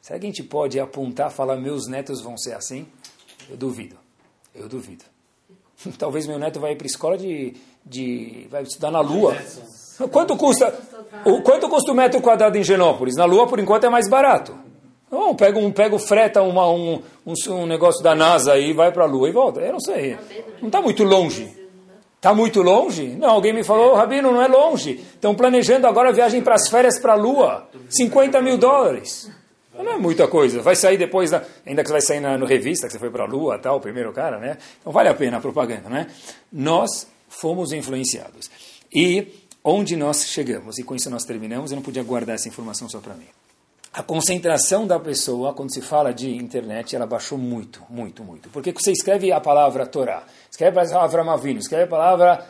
Será 0.01 0.19
que 0.19 0.25
a 0.25 0.29
gente 0.29 0.43
pode 0.43 0.77
apontar, 0.77 1.31
falar, 1.31 1.55
meus 1.55 1.87
netos 1.87 2.19
vão 2.19 2.37
ser 2.37 2.53
assim? 2.53 2.85
Eu 3.49 3.55
duvido. 3.55 3.95
Eu 4.53 4.67
duvido. 4.67 5.05
Talvez 5.97 6.27
meu 6.27 6.37
neto 6.37 6.59
vai 6.59 6.75
para 6.75 6.85
a 6.85 6.91
escola 6.91 7.17
de, 7.17 7.55
de. 7.85 8.45
vai 8.51 8.63
estudar 8.63 8.91
na 8.91 8.99
Lua. 8.99 9.37
Quanto 10.11 10.35
custa, 10.35 10.77
o, 11.23 11.41
quanto 11.43 11.69
custa 11.69 11.93
o 11.93 11.95
metro 11.95 12.21
quadrado 12.21 12.57
em 12.57 12.63
Genópolis? 12.63 13.15
Na 13.15 13.23
Lua, 13.23 13.47
por 13.47 13.57
enquanto, 13.57 13.85
é 13.85 13.89
mais 13.89 14.09
barato. 14.09 14.53
Não, 15.09 15.33
pega, 15.33 15.57
um, 15.57 15.71
pega 15.71 15.97
freta 15.97 16.41
uma, 16.41 16.69
um, 16.69 17.01
um, 17.25 17.33
um 17.53 17.65
negócio 17.65 18.03
da 18.03 18.13
NASA 18.13 18.57
e 18.57 18.73
vai 18.73 18.91
para 18.91 19.05
a 19.05 19.07
Lua 19.07 19.29
e 19.29 19.31
volta. 19.31 19.61
Eu 19.61 19.71
não 19.71 19.79
sei. 19.79 20.17
Não 20.59 20.67
está 20.67 20.81
muito 20.81 21.05
longe. 21.05 21.57
Está 22.19 22.33
muito 22.33 22.61
longe? 22.61 23.15
Não, 23.17 23.29
alguém 23.29 23.53
me 23.53 23.63
falou, 23.63 23.95
Rabino, 23.95 24.29
não 24.29 24.41
é 24.41 24.47
longe. 24.47 24.91
Estão 24.91 25.33
planejando 25.33 25.87
agora 25.87 26.09
a 26.09 26.11
viagem 26.11 26.41
para 26.41 26.55
as 26.55 26.67
férias 26.67 26.99
para 26.99 27.13
a 27.13 27.15
Lua. 27.15 27.69
50 27.87 28.41
mil 28.41 28.57
dólares. 28.57 29.31
Não 29.73 29.93
é 29.93 29.97
muita 29.97 30.27
coisa. 30.27 30.61
Vai 30.61 30.75
sair 30.75 30.97
depois, 30.97 31.31
da, 31.31 31.41
ainda 31.65 31.81
que 31.81 31.89
vai 31.89 32.01
sair 32.01 32.19
na 32.19 32.37
no 32.37 32.45
revista, 32.45 32.87
que 32.87 32.91
você 32.91 32.99
foi 32.99 33.09
para 33.09 33.23
a 33.23 33.25
Lua, 33.25 33.57
tal, 33.57 33.77
o 33.77 33.79
primeiro 33.79 34.11
cara, 34.11 34.37
né? 34.37 34.57
Então 34.81 34.91
vale 34.91 35.07
a 35.07 35.13
pena 35.13 35.37
a 35.37 35.39
propaganda, 35.39 35.87
né? 35.87 36.07
Nós 36.51 37.07
fomos 37.29 37.71
influenciados. 37.71 38.51
E 38.93 39.27
onde 39.63 39.95
nós 39.95 40.25
chegamos, 40.25 40.77
e 40.77 40.83
com 40.83 40.95
isso 40.95 41.09
nós 41.09 41.23
terminamos, 41.23 41.71
eu 41.71 41.77
não 41.77 41.81
podia 41.81 42.03
guardar 42.03 42.35
essa 42.35 42.49
informação 42.49 42.89
só 42.89 42.99
para 42.99 43.13
mim. 43.13 43.27
A 43.91 44.03
concentração 44.03 44.85
da 44.85 44.99
pessoa, 44.99 45.53
quando 45.53 45.73
se 45.73 45.81
fala 45.81 46.13
de 46.13 46.29
internet, 46.35 46.95
ela 46.95 47.07
baixou 47.07 47.37
muito, 47.37 47.83
muito, 47.89 48.23
muito. 48.23 48.49
Porque 48.49 48.71
você 48.71 48.91
escreve 48.91 49.31
a 49.31 49.41
palavra 49.41 49.85
Torá, 49.87 50.23
escreve 50.49 50.79
a 50.79 50.85
palavra 50.85 51.23
Mavino, 51.23 51.59
escreve 51.59 51.85
a 51.85 51.87
palavra 51.87 52.47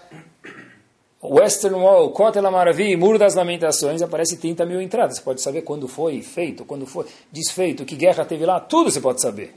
Western 1.21 1.75
Wall, 1.75 2.11
Kotel 2.11 2.49
Maravi, 2.49 2.95
Muro 2.95 3.17
das 3.17 3.35
Lamentações, 3.35 4.01
aparece 4.01 4.37
30 4.37 4.65
mil 4.65 4.81
entradas. 4.81 5.17
Você 5.17 5.21
pode 5.21 5.41
saber 5.41 5.61
quando 5.63 5.87
foi 5.87 6.21
feito, 6.21 6.63
quando 6.63 6.85
foi 6.85 7.05
desfeito, 7.31 7.85
que 7.85 7.95
guerra 7.95 8.25
teve 8.25 8.45
lá, 8.45 8.59
tudo 8.59 8.91
você 8.91 9.01
pode 9.01 9.21
saber. 9.21 9.53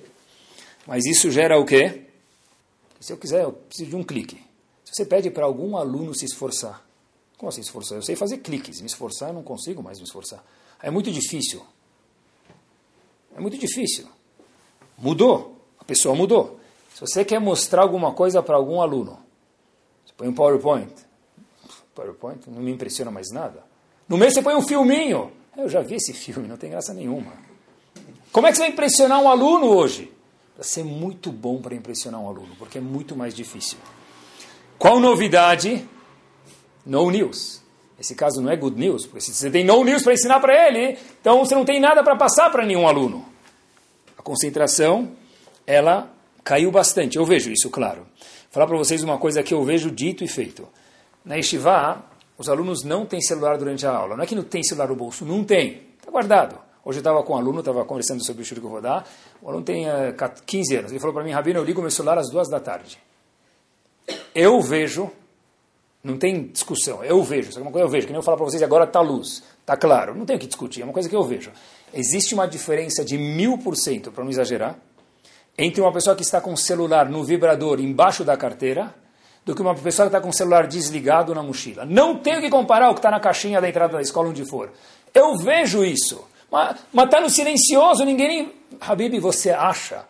Mas 0.87 1.05
isso 1.05 1.31
gera 1.31 1.59
o 1.59 1.65
quê? 1.65 2.03
Se 3.01 3.13
eu 3.13 3.17
quiser, 3.17 3.43
eu 3.43 3.53
preciso 3.53 3.91
de 3.91 3.97
um 3.97 4.03
clique. 4.03 4.37
Se 4.85 4.95
você 4.95 5.05
pede 5.05 5.31
para 5.31 5.45
algum 5.45 5.77
aluno 5.77 6.15
se 6.15 6.25
esforçar, 6.25 6.85
como 7.39 7.49
assim 7.49 7.61
esforçar? 7.61 7.99
Eu 7.99 8.03
sei 8.03 8.17
fazer 8.17 8.39
cliques, 8.39 8.81
me 8.81 8.87
esforçar 8.87 9.31
eu 9.31 9.35
não 9.35 9.43
consigo 9.43 9.83
mais 9.83 9.99
me 9.99 10.05
esforçar. 10.05 10.45
É 10.83 10.91
muito 10.91 11.11
difícil. 11.13 11.63
É 13.37 13.41
muito 13.41 13.59
difícil. 13.59 14.07
Mudou. 14.99 15.61
A 15.79 15.85
pessoa 15.85 16.15
mudou. 16.15 16.61
Se 16.95 17.01
você 17.01 17.25
quer 17.25 17.41
mostrar 17.41 17.83
alguma 17.83 18.13
coisa 18.13 18.43
para 18.43 18.57
algum 18.57 18.81
aluno, 18.81 19.19
você 20.05 20.13
põe 20.17 20.29
um 20.29 20.35
PowerPoint. 20.35 20.93
PowerPoint 21.95 22.49
não 22.49 22.63
me 22.63 22.71
impressiona 22.71 23.11
mais 23.11 23.31
nada. 23.33 23.65
No 24.09 24.17
meio 24.17 24.31
você 24.31 24.43
põe 24.43 24.55
um 24.55 24.63
filminho. 24.63 25.33
Eu 25.57 25.69
já 25.69 25.81
vi 25.81 25.97
esse 25.97 26.13
filme, 26.13 26.49
não 26.49 26.57
tem 26.57 26.71
graça 26.71 26.95
nenhuma. 26.95 27.33
Como 28.31 28.47
é 28.47 28.51
que 28.51 28.57
você 28.57 28.63
vai 28.63 28.71
impressionar 28.71 29.21
um 29.21 29.29
aluno 29.29 29.67
hoje? 29.67 30.13
Vai 30.57 30.65
ser 30.65 30.85
muito 30.85 31.31
bom 31.31 31.61
para 31.61 31.75
impressionar 31.75 32.21
um 32.21 32.29
aluno, 32.29 32.55
porque 32.59 32.79
é 32.79 32.81
muito 32.81 33.17
mais 33.17 33.35
difícil. 33.35 33.79
Qual 34.79 34.99
novidade? 34.99 35.89
No 36.85 37.11
news. 37.11 37.62
Esse 38.03 38.17
caso 38.17 38.43
não 38.43 38.51
é 38.51 38.57
good 38.57 38.77
news, 38.77 39.07
porque 39.07 39.21
se 39.21 39.33
você 39.33 39.49
tem 39.49 39.65
no 39.65 39.85
news 39.85 40.03
para 40.03 40.13
ensinar 40.13 40.41
para 40.41 40.67
ele, 40.67 40.99
então 41.21 41.39
você 41.39 41.55
não 41.55 41.65
tem 41.65 41.79
nada 41.79 42.03
para 42.03 42.17
passar 42.17 42.51
para 42.51 42.67
nenhum 42.67 42.89
aluno. 42.89 43.25
A 44.19 44.23
concentração, 44.23 45.13
ela 45.65 46.11
caiu 46.43 46.73
bastante. 46.73 47.17
Eu 47.17 47.25
vejo 47.25 47.53
isso, 47.53 47.71
claro. 47.71 48.01
Vou 48.01 48.51
falar 48.51 48.67
para 48.67 48.77
vocês 48.77 49.05
uma 49.05 49.19
coisa 49.19 49.41
que 49.41 49.55
eu 49.55 49.63
vejo 49.63 49.89
dito 49.89 50.25
e 50.25 50.29
feito. 50.29 50.69
Na 51.25 51.37
Yeshiva, 51.37 52.05
os 52.37 52.49
alunos 52.49 52.83
não 52.83 53.07
têm 53.07 53.21
celular 53.21 53.57
durante 53.57 53.87
a 53.87 53.93
aula. 53.93 54.17
Não 54.17 54.25
é 54.25 54.27
que 54.27 54.35
não 54.35 54.43
tem 54.43 54.65
celular 54.65 54.89
no 54.89 54.97
bolso, 54.97 55.25
não 55.25 55.45
tem. 55.45 55.83
Está 55.97 56.11
guardado. 56.11 56.59
Hoje 56.85 56.99
eu 56.99 57.03
estava 57.03 57.23
com 57.23 57.35
um 57.35 57.37
aluno, 57.37 57.61
estava 57.61 57.85
conversando 57.85 58.25
sobre 58.27 58.43
o 58.43 58.43
estudo 58.43 58.63
que 58.63 58.67
eu 58.67 58.71
vou 58.71 58.83
dar. 58.83 59.09
O 59.41 59.49
aluno 59.49 59.65
tem 59.65 59.87
uh, 59.87 60.09
eh, 60.09 60.33
15 60.45 60.77
anos. 60.77 60.91
Ele 60.91 60.99
falou 60.99 61.15
para 61.15 61.23
mim, 61.23 61.31
Rabino, 61.31 61.61
eu 61.61 61.65
ligo 61.65 61.81
meu 61.81 61.91
celular 61.93 62.19
às 62.19 62.29
duas 62.29 62.49
da 62.49 62.59
tarde. 62.59 62.99
Eu 64.35 64.61
vejo 64.61 65.09
não 66.03 66.19
tem 66.19 66.49
discussão. 66.49 67.05
Eu 67.05 67.23
vejo. 67.23 67.57
É 67.57 67.63
uma 67.63 67.71
coisa 67.71 67.87
eu 67.87 67.91
vejo. 67.91 68.07
Que 68.07 68.13
nem 68.13 68.19
eu 68.19 68.23
falo 68.23 68.37
para 68.37 68.47
vocês 68.47 68.63
agora 68.63 68.85
está 68.85 69.01
luz. 69.01 69.43
Está 69.61 69.77
claro. 69.77 70.15
Não 70.15 70.27
tem 70.27 70.37
o 70.37 70.39
que 70.39 70.47
discutir. 70.47 70.83
É 70.83 70.85
uma 70.85 70.93
coisa 70.93 71.09
que 71.09 71.15
eu 71.15 71.23
vejo. 71.23 71.53
Existe 71.95 72.35
uma 72.35 72.47
diferença 72.47 73.05
de 73.05 73.17
mil 73.17 73.59
por 73.59 73.77
cento, 73.77 74.11
para 74.11 74.25
não 74.25 74.31
exagerar, 74.31 74.77
entre 75.57 75.81
uma 75.81 75.93
pessoa 75.93 76.17
que 76.17 76.23
está 76.23 76.41
com 76.41 76.53
o 76.53 76.57
celular 76.57 77.09
no 77.09 77.23
vibrador 77.23 77.79
embaixo 77.79 78.25
da 78.25 78.37
carteira 78.37 78.95
do 79.45 79.55
que 79.55 79.61
uma 79.61 79.75
pessoa 79.75 80.09
que 80.09 80.17
está 80.17 80.21
com 80.21 80.31
o 80.31 80.33
celular 80.33 80.67
desligado 80.67 81.35
na 81.35 81.43
mochila. 81.43 81.85
Não 81.85 82.19
tenho 82.19 82.41
que 82.41 82.49
comparar 82.49 82.91
o 82.91 82.95
que 82.95 83.01
está 83.01 83.11
na 83.11 83.21
caixinha 83.21 83.61
da 83.61 83.69
entrada 83.69 83.95
da 83.95 84.03
escola, 84.03 84.29
onde 84.29 84.45
for. 84.45 84.73
Eu 85.13 85.37
vejo 85.37 85.85
isso. 85.85 86.25
Mas 86.51 87.05
está 87.05 87.21
no 87.21 87.29
silencioso, 87.29 88.05
ninguém. 88.05 88.53
Habib, 88.81 89.19
você 89.21 89.51
acha? 89.51 90.05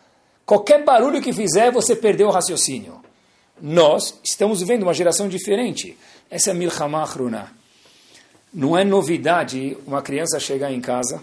Qualquer 0.46 0.84
barulho 0.84 1.20
que 1.20 1.32
fizer, 1.32 1.70
você 1.70 1.96
perdeu 1.96 2.28
o 2.28 2.30
raciocínio 2.30 3.00
nós 3.62 4.18
estamos 4.24 4.58
vivendo 4.58 4.82
uma 4.82 4.92
geração 4.92 5.28
diferente. 5.28 5.96
Essa 6.28 6.50
é 6.50 6.54
Milchama 6.54 7.00
Achruna. 7.00 7.52
Não 8.52 8.76
é 8.76 8.82
novidade 8.82 9.78
uma 9.86 10.02
criança 10.02 10.40
chegar 10.40 10.72
em 10.72 10.80
casa 10.80 11.22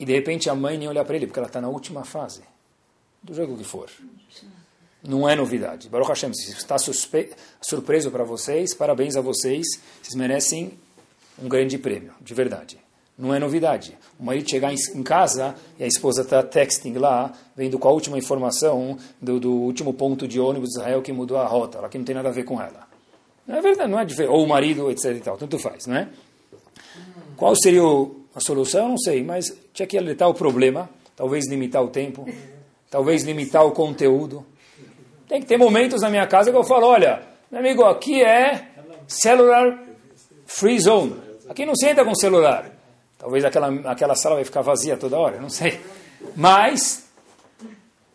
e 0.00 0.06
de 0.06 0.12
repente 0.14 0.48
a 0.48 0.54
mãe 0.54 0.78
nem 0.78 0.88
olhar 0.88 1.04
para 1.04 1.16
ele, 1.16 1.26
porque 1.26 1.38
ela 1.38 1.46
está 1.46 1.60
na 1.60 1.68
última 1.68 2.02
fase, 2.02 2.40
do 3.22 3.34
jogo 3.34 3.58
que 3.58 3.64
for. 3.64 3.90
Não 5.06 5.28
é 5.28 5.36
novidade. 5.36 5.90
Baruch 5.90 6.08
Hashem, 6.08 6.32
se 6.32 6.50
está 6.52 6.76
surpreso 6.78 8.10
para 8.10 8.24
vocês, 8.24 8.72
parabéns 8.72 9.14
a 9.14 9.20
vocês, 9.20 9.66
vocês 10.02 10.14
merecem 10.14 10.78
um 11.38 11.46
grande 11.46 11.76
prêmio, 11.76 12.14
de 12.22 12.32
verdade. 12.32 12.78
Não 13.18 13.34
é 13.34 13.40
novidade. 13.40 13.98
O 14.18 14.24
marido 14.24 14.48
chegar 14.48 14.72
em 14.72 15.02
casa 15.02 15.56
e 15.76 15.82
a 15.82 15.86
esposa 15.88 16.22
está 16.22 16.40
texting 16.40 16.92
lá, 16.92 17.32
vendo 17.56 17.76
qual 17.76 17.90
a 17.90 17.94
última 17.94 18.16
informação 18.16 18.96
do, 19.20 19.40
do, 19.40 19.52
último 19.52 19.92
ponto 19.92 20.28
de 20.28 20.38
ônibus 20.38 20.68
de 20.68 20.78
Israel 20.78 21.02
que 21.02 21.12
mudou 21.12 21.36
a 21.36 21.44
rota, 21.44 21.80
lá 21.80 21.88
que 21.88 21.98
não 21.98 22.04
tem 22.04 22.14
nada 22.14 22.28
a 22.28 22.32
ver 22.32 22.44
com 22.44 22.62
ela. 22.62 22.86
Não 23.44 23.56
é 23.56 23.60
verdade, 23.60 23.90
não 23.90 23.98
é 23.98 24.04
diferente. 24.04 24.32
Ou 24.32 24.44
o 24.44 24.48
marido, 24.48 24.88
etc. 24.88 25.16
E 25.16 25.20
tal, 25.20 25.36
tanto 25.36 25.58
faz, 25.58 25.86
não 25.86 25.96
é? 25.96 26.08
Qual 27.36 27.56
seria 27.56 27.82
a 27.82 28.40
solução? 28.40 28.90
Não 28.90 28.98
sei, 28.98 29.24
mas 29.24 29.52
tinha 29.72 29.86
que 29.86 29.98
alertar 29.98 30.28
o 30.28 30.34
problema, 30.34 30.88
talvez 31.16 31.48
limitar 31.48 31.82
o 31.82 31.88
tempo, 31.88 32.24
talvez 32.88 33.24
limitar 33.24 33.66
o 33.66 33.72
conteúdo. 33.72 34.46
Tem 35.28 35.40
que 35.40 35.46
ter 35.46 35.56
momentos 35.56 36.02
na 36.02 36.08
minha 36.08 36.26
casa 36.28 36.52
que 36.52 36.56
eu 36.56 36.62
falo, 36.62 36.86
olha, 36.86 37.22
meu 37.50 37.58
amigo, 37.58 37.82
aqui 37.82 38.22
é 38.22 38.68
cellular 39.08 39.82
free 40.46 40.78
zone. 40.78 41.16
Aqui 41.48 41.66
não 41.66 41.74
senta 41.74 42.04
com 42.04 42.14
celular. 42.14 42.77
Talvez 43.18 43.44
aquela, 43.44 43.68
aquela 43.90 44.14
sala 44.14 44.36
vai 44.36 44.44
ficar 44.44 44.62
vazia 44.62 44.96
toda 44.96 45.18
hora, 45.18 45.40
não 45.40 45.50
sei. 45.50 45.80
Mas 46.36 47.04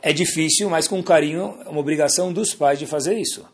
é 0.02 0.14
difícil, 0.14 0.70
mas 0.70 0.88
com 0.88 1.04
carinho, 1.04 1.58
é 1.66 1.70
uma 1.70 1.80
obrigação 1.80 2.32
dos 2.32 2.54
pais 2.54 2.80
de 2.80 2.86
fazer 2.86 3.18
isso. 3.20 3.46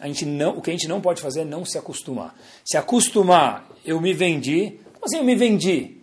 A 0.00 0.06
gente 0.06 0.24
não, 0.24 0.58
o 0.58 0.62
que 0.62 0.70
a 0.70 0.72
gente 0.72 0.86
não 0.86 1.00
pode 1.00 1.20
fazer 1.20 1.40
é 1.40 1.44
não 1.44 1.64
se 1.64 1.76
acostumar. 1.76 2.34
Se 2.64 2.76
acostumar, 2.76 3.68
eu 3.84 4.00
me 4.00 4.12
vendi. 4.12 4.78
Como 4.92 5.06
assim 5.06 5.18
eu 5.18 5.24
me 5.24 5.34
vendi? 5.34 5.96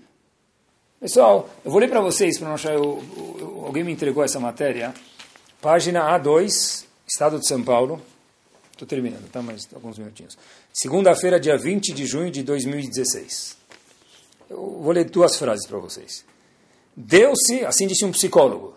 Pessoal, 0.99 1.49
eu 1.63 1.71
vou 1.71 1.79
ler 1.79 1.89
para 1.89 2.01
vocês, 2.01 2.37
para 2.37 2.47
não 2.47 2.55
achar. 2.55 2.73
Eu, 2.73 3.03
eu, 3.39 3.63
alguém 3.65 3.83
me 3.83 3.91
entregou 3.91 4.23
essa 4.23 4.39
matéria. 4.39 4.93
Página 5.61 6.01
A2, 6.19 6.85
Estado 7.07 7.39
de 7.39 7.47
São 7.47 7.63
Paulo. 7.63 8.01
Estou 8.71 8.87
terminando, 8.87 9.29
tá? 9.31 9.41
Mais 9.41 9.67
alguns 9.73 9.97
minutinhos. 9.97 10.37
Segunda-feira, 10.73 11.39
dia 11.39 11.57
20 11.57 11.93
de 11.93 12.05
junho 12.05 12.29
de 12.29 12.43
2016. 12.43 13.55
Eu 14.49 14.79
vou 14.81 14.91
ler 14.91 15.05
duas 15.05 15.37
frases 15.37 15.65
para 15.65 15.77
vocês. 15.77 16.25
Deu-se, 16.95 17.65
assim 17.65 17.87
disse 17.87 18.05
um 18.05 18.11
psicólogo, 18.11 18.73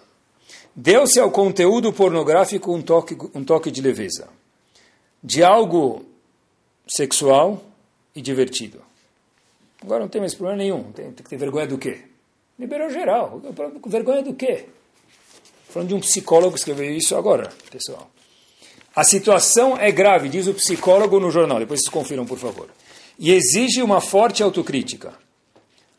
deu-se 0.74 1.20
ao 1.20 1.30
conteúdo 1.30 1.92
pornográfico 1.92 2.74
um 2.74 2.82
toque, 2.82 3.16
um 3.34 3.44
toque 3.44 3.70
de 3.70 3.80
leveza, 3.80 4.28
de 5.22 5.42
algo 5.42 6.04
sexual 6.88 7.62
e 8.14 8.20
divertido. 8.20 8.82
Agora 9.80 10.00
não 10.00 10.08
tem 10.08 10.20
mais 10.20 10.34
problema 10.34 10.58
nenhum, 10.58 10.90
tem, 10.90 11.12
tem 11.12 11.22
que 11.22 11.30
ter 11.30 11.36
vergonha 11.36 11.66
do 11.66 11.78
quê? 11.78 12.00
Liberou 12.58 12.90
geral, 12.90 13.40
vergonha 13.86 14.22
do 14.22 14.34
quê? 14.34 14.66
Falando 15.68 15.88
de 15.88 15.94
um 15.94 16.00
psicólogo 16.00 16.54
que 16.54 16.58
escreveu 16.58 16.90
isso 16.90 17.14
agora, 17.14 17.52
pessoal. 17.70 18.10
A 18.96 19.04
situação 19.04 19.76
é 19.78 19.92
grave, 19.92 20.28
diz 20.28 20.48
o 20.48 20.54
psicólogo 20.54 21.20
no 21.20 21.30
jornal, 21.30 21.60
depois 21.60 21.80
vocês 21.80 21.92
confiram, 21.92 22.26
por 22.26 22.38
favor. 22.38 22.68
e 23.18 23.32
exige 23.32 23.82
uma 23.82 24.00
forte 24.00 24.42
autocrítica. 24.42 25.12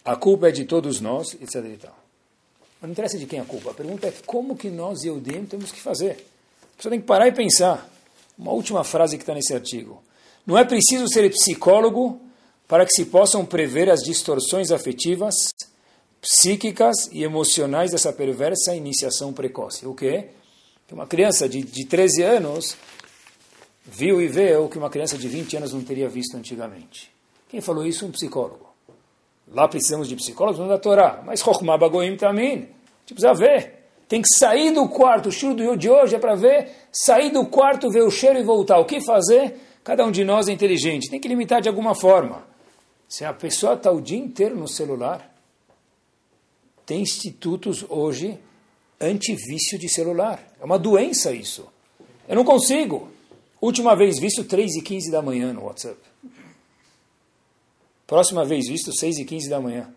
A 0.03 0.15
culpa 0.15 0.49
é 0.49 0.51
de 0.51 0.65
todos 0.65 1.01
nós, 1.01 1.33
etc. 1.35 1.55
E 1.65 1.77
tal. 1.77 1.97
Mas 2.81 2.87
não 2.87 2.91
interessa 2.91 3.17
de 3.17 3.25
quem 3.25 3.39
é 3.39 3.41
a 3.41 3.45
culpa. 3.45 3.71
A 3.71 3.73
pergunta 3.73 4.07
é 4.07 4.13
como 4.25 4.55
que 4.55 4.69
nós, 4.69 5.03
Eudim, 5.03 5.45
temos 5.45 5.71
que 5.71 5.81
fazer. 5.81 6.25
Pessoa 6.77 6.91
tem 6.91 7.01
que 7.01 7.07
parar 7.07 7.27
e 7.27 7.31
pensar. 7.31 7.89
Uma 8.37 8.53
última 8.53 8.83
frase 8.83 9.17
que 9.17 9.23
está 9.23 9.33
nesse 9.33 9.53
artigo. 9.53 10.01
Não 10.47 10.57
é 10.57 10.63
preciso 10.63 11.07
ser 11.09 11.29
psicólogo 11.29 12.21
para 12.67 12.85
que 12.85 12.93
se 12.93 13.05
possam 13.05 13.45
prever 13.45 13.89
as 13.89 14.01
distorções 14.01 14.71
afetivas, 14.71 15.53
psíquicas 16.21 17.09
e 17.11 17.23
emocionais 17.23 17.91
dessa 17.91 18.13
perversa 18.13 18.75
iniciação 18.75 19.33
precoce. 19.33 19.85
O 19.85 19.93
quê? 19.93 20.29
Que 20.87 20.93
uma 20.93 21.05
criança 21.05 21.49
de, 21.49 21.63
de 21.63 21.85
13 21.85 22.23
anos 22.23 22.77
viu 23.85 24.21
e 24.21 24.27
vê 24.27 24.55
o 24.55 24.69
que 24.69 24.77
uma 24.77 24.89
criança 24.89 25.17
de 25.17 25.27
20 25.27 25.57
anos 25.57 25.73
não 25.73 25.83
teria 25.83 26.07
visto 26.07 26.37
antigamente. 26.37 27.11
Quem 27.49 27.59
falou 27.59 27.85
isso? 27.85 28.05
Um 28.05 28.11
psicólogo. 28.11 28.68
Lá 29.51 29.67
precisamos 29.67 30.07
de 30.07 30.15
psicólogos, 30.15 30.59
não 30.59 30.67
da 30.67 30.77
Torá. 30.77 31.23
Mas 31.25 31.41
Chokhmah 31.41 31.77
Bagoim 31.77 32.15
também. 32.15 32.53
A 32.53 32.57
gente 32.57 33.13
precisa 33.15 33.33
ver. 33.33 33.79
Tem 34.07 34.21
que 34.21 34.29
sair 34.37 34.71
do 34.71 34.87
quarto. 34.87 35.29
O 35.29 35.31
shur 35.31 35.55
de 35.77 35.89
hoje 35.89 36.15
é 36.15 36.19
para 36.19 36.35
ver, 36.35 36.69
sair 36.91 37.31
do 37.31 37.45
quarto, 37.45 37.89
ver 37.89 38.03
o 38.03 38.11
cheiro 38.11 38.39
e 38.39 38.43
voltar. 38.43 38.79
O 38.79 38.85
que 38.85 39.01
fazer? 39.01 39.55
Cada 39.83 40.05
um 40.05 40.11
de 40.11 40.23
nós 40.23 40.47
é 40.47 40.51
inteligente. 40.51 41.09
Tem 41.09 41.19
que 41.19 41.27
limitar 41.27 41.61
de 41.61 41.69
alguma 41.69 41.95
forma. 41.95 42.43
Se 43.07 43.25
a 43.25 43.33
pessoa 43.33 43.73
está 43.73 43.91
o 43.91 44.01
dia 44.01 44.17
inteiro 44.17 44.55
no 44.55 44.67
celular, 44.67 45.33
tem 46.85 47.01
institutos 47.01 47.85
hoje 47.89 48.39
antivício 48.99 49.79
de 49.79 49.87
celular. 49.89 50.43
É 50.59 50.65
uma 50.65 50.77
doença 50.77 51.31
isso. 51.31 51.67
Eu 52.27 52.35
não 52.35 52.43
consigo. 52.43 53.09
Última 53.61 53.95
vez 53.95 54.19
visto, 54.19 54.43
3 54.43 54.75
e 54.77 54.81
15 54.81 55.11
da 55.11 55.21
manhã 55.21 55.53
no 55.53 55.65
WhatsApp. 55.65 56.08
Próxima 58.09 58.43
vez 58.43 58.67
visto, 58.67 58.91
6 58.91 59.19
e 59.19 59.23
15 59.23 59.47
da 59.47 59.59
manhã. 59.59 59.87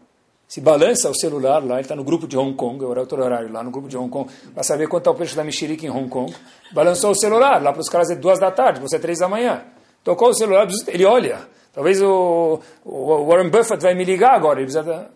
Se 0.46 0.60
balança 0.60 1.08
o 1.08 1.14
celular 1.14 1.64
lá, 1.64 1.76
ele 1.76 1.80
está 1.80 1.96
no 1.96 2.04
grupo 2.04 2.28
de 2.28 2.36
Hong 2.36 2.54
Kong, 2.54 2.84
era 2.84 3.00
outro 3.00 3.24
horário 3.24 3.50
lá 3.50 3.62
no 3.62 3.70
grupo 3.70 3.88
de 3.88 3.96
Hong 3.96 4.10
Kong, 4.10 4.30
para 4.52 4.62
saber 4.62 4.86
quanto 4.86 5.08
é 5.08 5.10
o 5.10 5.14
preço 5.14 5.34
da 5.34 5.42
mexerica 5.42 5.86
em 5.86 5.88
Hong 5.88 6.10
Kong. 6.10 6.30
Balançou 6.72 7.12
o 7.12 7.14
celular, 7.14 7.62
lá 7.62 7.72
para 7.72 7.80
os 7.80 7.88
caras 7.88 8.10
é 8.10 8.14
duas 8.14 8.38
da 8.38 8.50
tarde, 8.50 8.80
você 8.80 8.96
é 8.96 8.98
três 8.98 9.18
da 9.18 9.28
manhã. 9.28 9.64
Tocou 10.04 10.28
o 10.28 10.34
celular, 10.34 10.68
ele 10.88 11.06
olha. 11.06 11.48
Talvez 11.72 12.02
o, 12.02 12.60
o 12.84 13.24
Warren 13.24 13.48
Buffett 13.48 13.82
vai 13.82 13.94
me 13.94 14.04
ligar 14.04 14.34
agora. 14.34 14.60
Ele 14.60 14.70
precisa, 14.70 15.10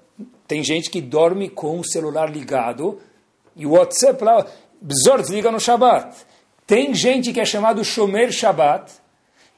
tem 0.48 0.64
gente 0.64 0.88
que 0.88 1.02
dorme 1.02 1.50
com 1.50 1.78
o 1.78 1.84
celular 1.84 2.30
ligado 2.30 2.98
e 3.54 3.66
o 3.66 3.72
WhatsApp 3.72 4.24
lá, 4.24 4.46
Bzor 4.80 5.20
desliga 5.20 5.52
no 5.52 5.60
Shabbat. 5.60 6.16
Tem 6.66 6.94
gente 6.94 7.30
que 7.34 7.40
é 7.40 7.44
chamado 7.44 7.84
Shomer 7.84 8.32
Shabbat, 8.32 8.90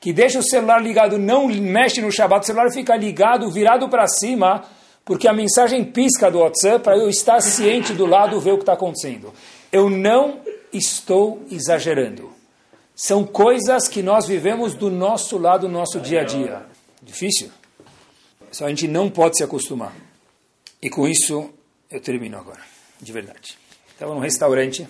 que 0.01 0.13
deixa 0.13 0.39
o 0.39 0.43
celular 0.43 0.81
ligado, 0.81 1.19
não 1.19 1.49
mexe 1.49 2.01
no 2.01 2.13
Shabbat, 2.13 2.45
o 2.45 2.47
celular 2.47 2.71
fica 2.73 2.97
ligado, 2.97 3.51
virado 3.51 3.89
para 3.89 4.07
cima, 4.07 4.65
porque 5.05 5.27
a 5.27 5.33
mensagem 5.33 5.85
pisca 5.85 6.31
do 6.31 6.39
WhatsApp 6.39 6.85
para 6.85 6.97
eu 6.97 7.09
estar 7.09 7.41
ciente 7.41 7.93
do 7.93 8.07
lado, 8.07 8.41
ver 8.41 8.53
o 8.53 8.57
que 8.57 8.63
está 8.63 8.75
acontecendo. 8.75 9.33
Eu 9.73 9.91
não 9.91 10.41
estou 10.73 11.43
exagerando. 11.51 12.31
São 12.95 13.25
coisas 13.25 13.89
que 13.89 14.03
nós 14.03 14.27
vivemos 14.27 14.75
do 14.75 14.91
nosso 14.91 15.39
lado, 15.39 15.67
do 15.67 15.73
nosso 15.73 16.01
dia 16.01 16.21
a 16.21 16.25
dia. 16.25 16.63
Difícil. 17.03 17.51
Só 18.51 18.67
a 18.67 18.69
gente 18.69 18.89
não 18.89 19.11
pode 19.11 19.37
se 19.37 19.45
acostumar. 19.45 19.95
E 20.81 20.89
com 20.91 21.07
isso, 21.09 21.51
eu 21.91 22.01
termino 22.01 22.39
agora, 22.39 22.61
de 23.01 23.13
verdade. 23.13 23.59
Estava 23.93 24.15
num 24.15 24.21
restaurante. 24.21 24.87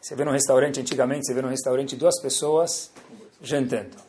Você 0.00 0.14
vê 0.14 0.24
num 0.24 0.32
restaurante, 0.32 0.80
antigamente, 0.80 1.26
você 1.26 1.34
vê 1.34 1.42
num 1.42 1.48
restaurante 1.48 1.96
duas 1.96 2.20
pessoas 2.20 2.92
jantando. 3.42 4.05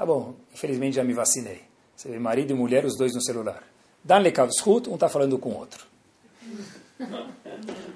Tá 0.00 0.06
bom, 0.06 0.34
infelizmente 0.50 0.96
já 0.96 1.04
me 1.04 1.12
vacinei. 1.12 1.60
Você 1.94 2.08
vê 2.08 2.18
marido 2.18 2.52
e 2.52 2.54
mulher, 2.54 2.86
os 2.86 2.96
dois 2.96 3.14
no 3.14 3.20
celular. 3.20 3.62
Dan 4.02 4.20
Lekavschut, 4.20 4.88
um 4.88 4.94
está 4.94 5.10
falando 5.10 5.36
com 5.36 5.50
o 5.50 5.58
outro. 5.58 5.84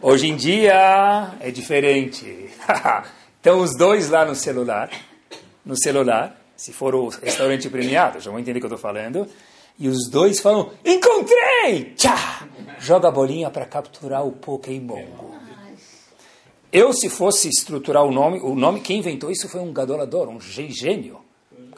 Hoje 0.03 0.29
em 0.29 0.37
dia 0.37 1.35
é 1.41 1.51
diferente. 1.51 2.51
então 3.41 3.59
os 3.59 3.75
dois 3.75 4.11
lá 4.11 4.23
no 4.27 4.35
celular, 4.35 4.91
no 5.65 5.75
celular, 5.79 6.39
se 6.55 6.75
for 6.75 6.95
o 6.95 7.09
restaurante 7.09 7.71
premiado, 7.71 8.21
já 8.21 8.31
vão 8.31 8.39
entender 8.39 8.59
o 8.59 8.61
que 8.61 8.67
eu 8.67 8.75
estou 8.75 8.79
falando, 8.79 9.27
e 9.79 9.89
os 9.89 10.07
dois 10.11 10.41
falam, 10.41 10.73
encontrei! 10.85 11.95
Tchá! 11.97 12.47
Joga 12.79 13.09
a 13.09 13.11
bolinha 13.11 13.49
para 13.49 13.65
capturar 13.65 14.27
o 14.27 14.33
Pokémon. 14.33 15.07
Eu, 16.71 16.93
se 16.93 17.09
fosse 17.09 17.49
estruturar 17.49 18.05
o 18.05 18.13
nome, 18.13 18.41
o 18.41 18.55
nome, 18.55 18.83
quem 18.83 18.99
inventou 18.99 19.31
isso 19.31 19.49
foi 19.49 19.63
um 19.63 19.73
gadolador, 19.73 20.29
um 20.29 20.39
gênio 20.39 21.24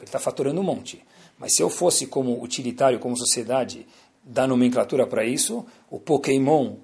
ele 0.01 0.05
está 0.09 0.19
faturando 0.19 0.59
um 0.61 0.63
monte. 0.63 1.03
Mas 1.37 1.55
se 1.55 1.61
eu 1.61 1.69
fosse 1.69 2.07
como 2.07 2.41
utilitário, 2.41 2.99
como 2.99 3.17
sociedade, 3.17 3.85
dar 4.23 4.47
nomenclatura 4.47 5.05
para 5.05 5.25
isso, 5.25 5.65
o 5.89 5.99
Pokémon 5.99 6.75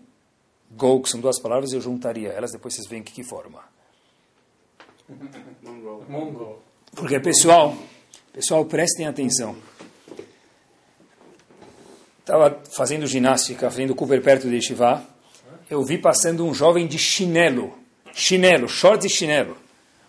Go, 0.72 1.02
que 1.02 1.10
são 1.10 1.20
duas 1.20 1.40
palavras, 1.40 1.72
eu 1.74 1.82
juntaria 1.82 2.30
elas, 2.30 2.52
depois 2.52 2.74
vocês 2.74 2.88
veem 2.88 3.04
que, 3.04 3.12
que 3.12 3.24
forma. 3.24 3.60
Porque, 6.96 7.20
pessoal, 7.20 7.76
pessoal, 8.32 8.66
prestem 8.66 9.08
atenção. 9.08 9.56
Estava 12.20 12.62
fazendo 12.76 13.06
ginástica, 13.06 13.70
fazendo 13.70 13.94
Cooper 13.94 14.22
perto 14.22 14.50
de 14.50 14.62
Shivá, 14.62 15.04
eu 15.70 15.84
vi 15.84 15.98
passando 15.98 16.46
um 16.46 16.54
jovem 16.54 16.88
de 16.88 16.98
chinelo, 16.98 17.74
chinelo, 18.14 18.70
shorts 18.70 19.06
e 19.06 19.10
chinelo. 19.10 19.58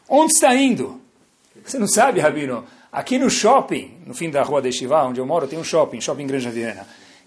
Onde 0.08 0.32
está 0.32 0.54
indo? 0.54 1.00
Você 1.64 1.78
não 1.78 1.88
sabe, 1.88 2.20
Rabino? 2.20 2.64
Aqui 2.94 3.18
no 3.18 3.28
shopping, 3.28 3.92
no 4.06 4.14
fim 4.14 4.30
da 4.30 4.40
rua 4.44 4.62
de 4.62 4.86
onde 4.86 5.20
eu 5.20 5.26
moro, 5.26 5.48
tem 5.48 5.58
um 5.58 5.64
shopping, 5.64 6.00
Shopping 6.00 6.28
Granja 6.28 6.48
Viana. 6.48 6.86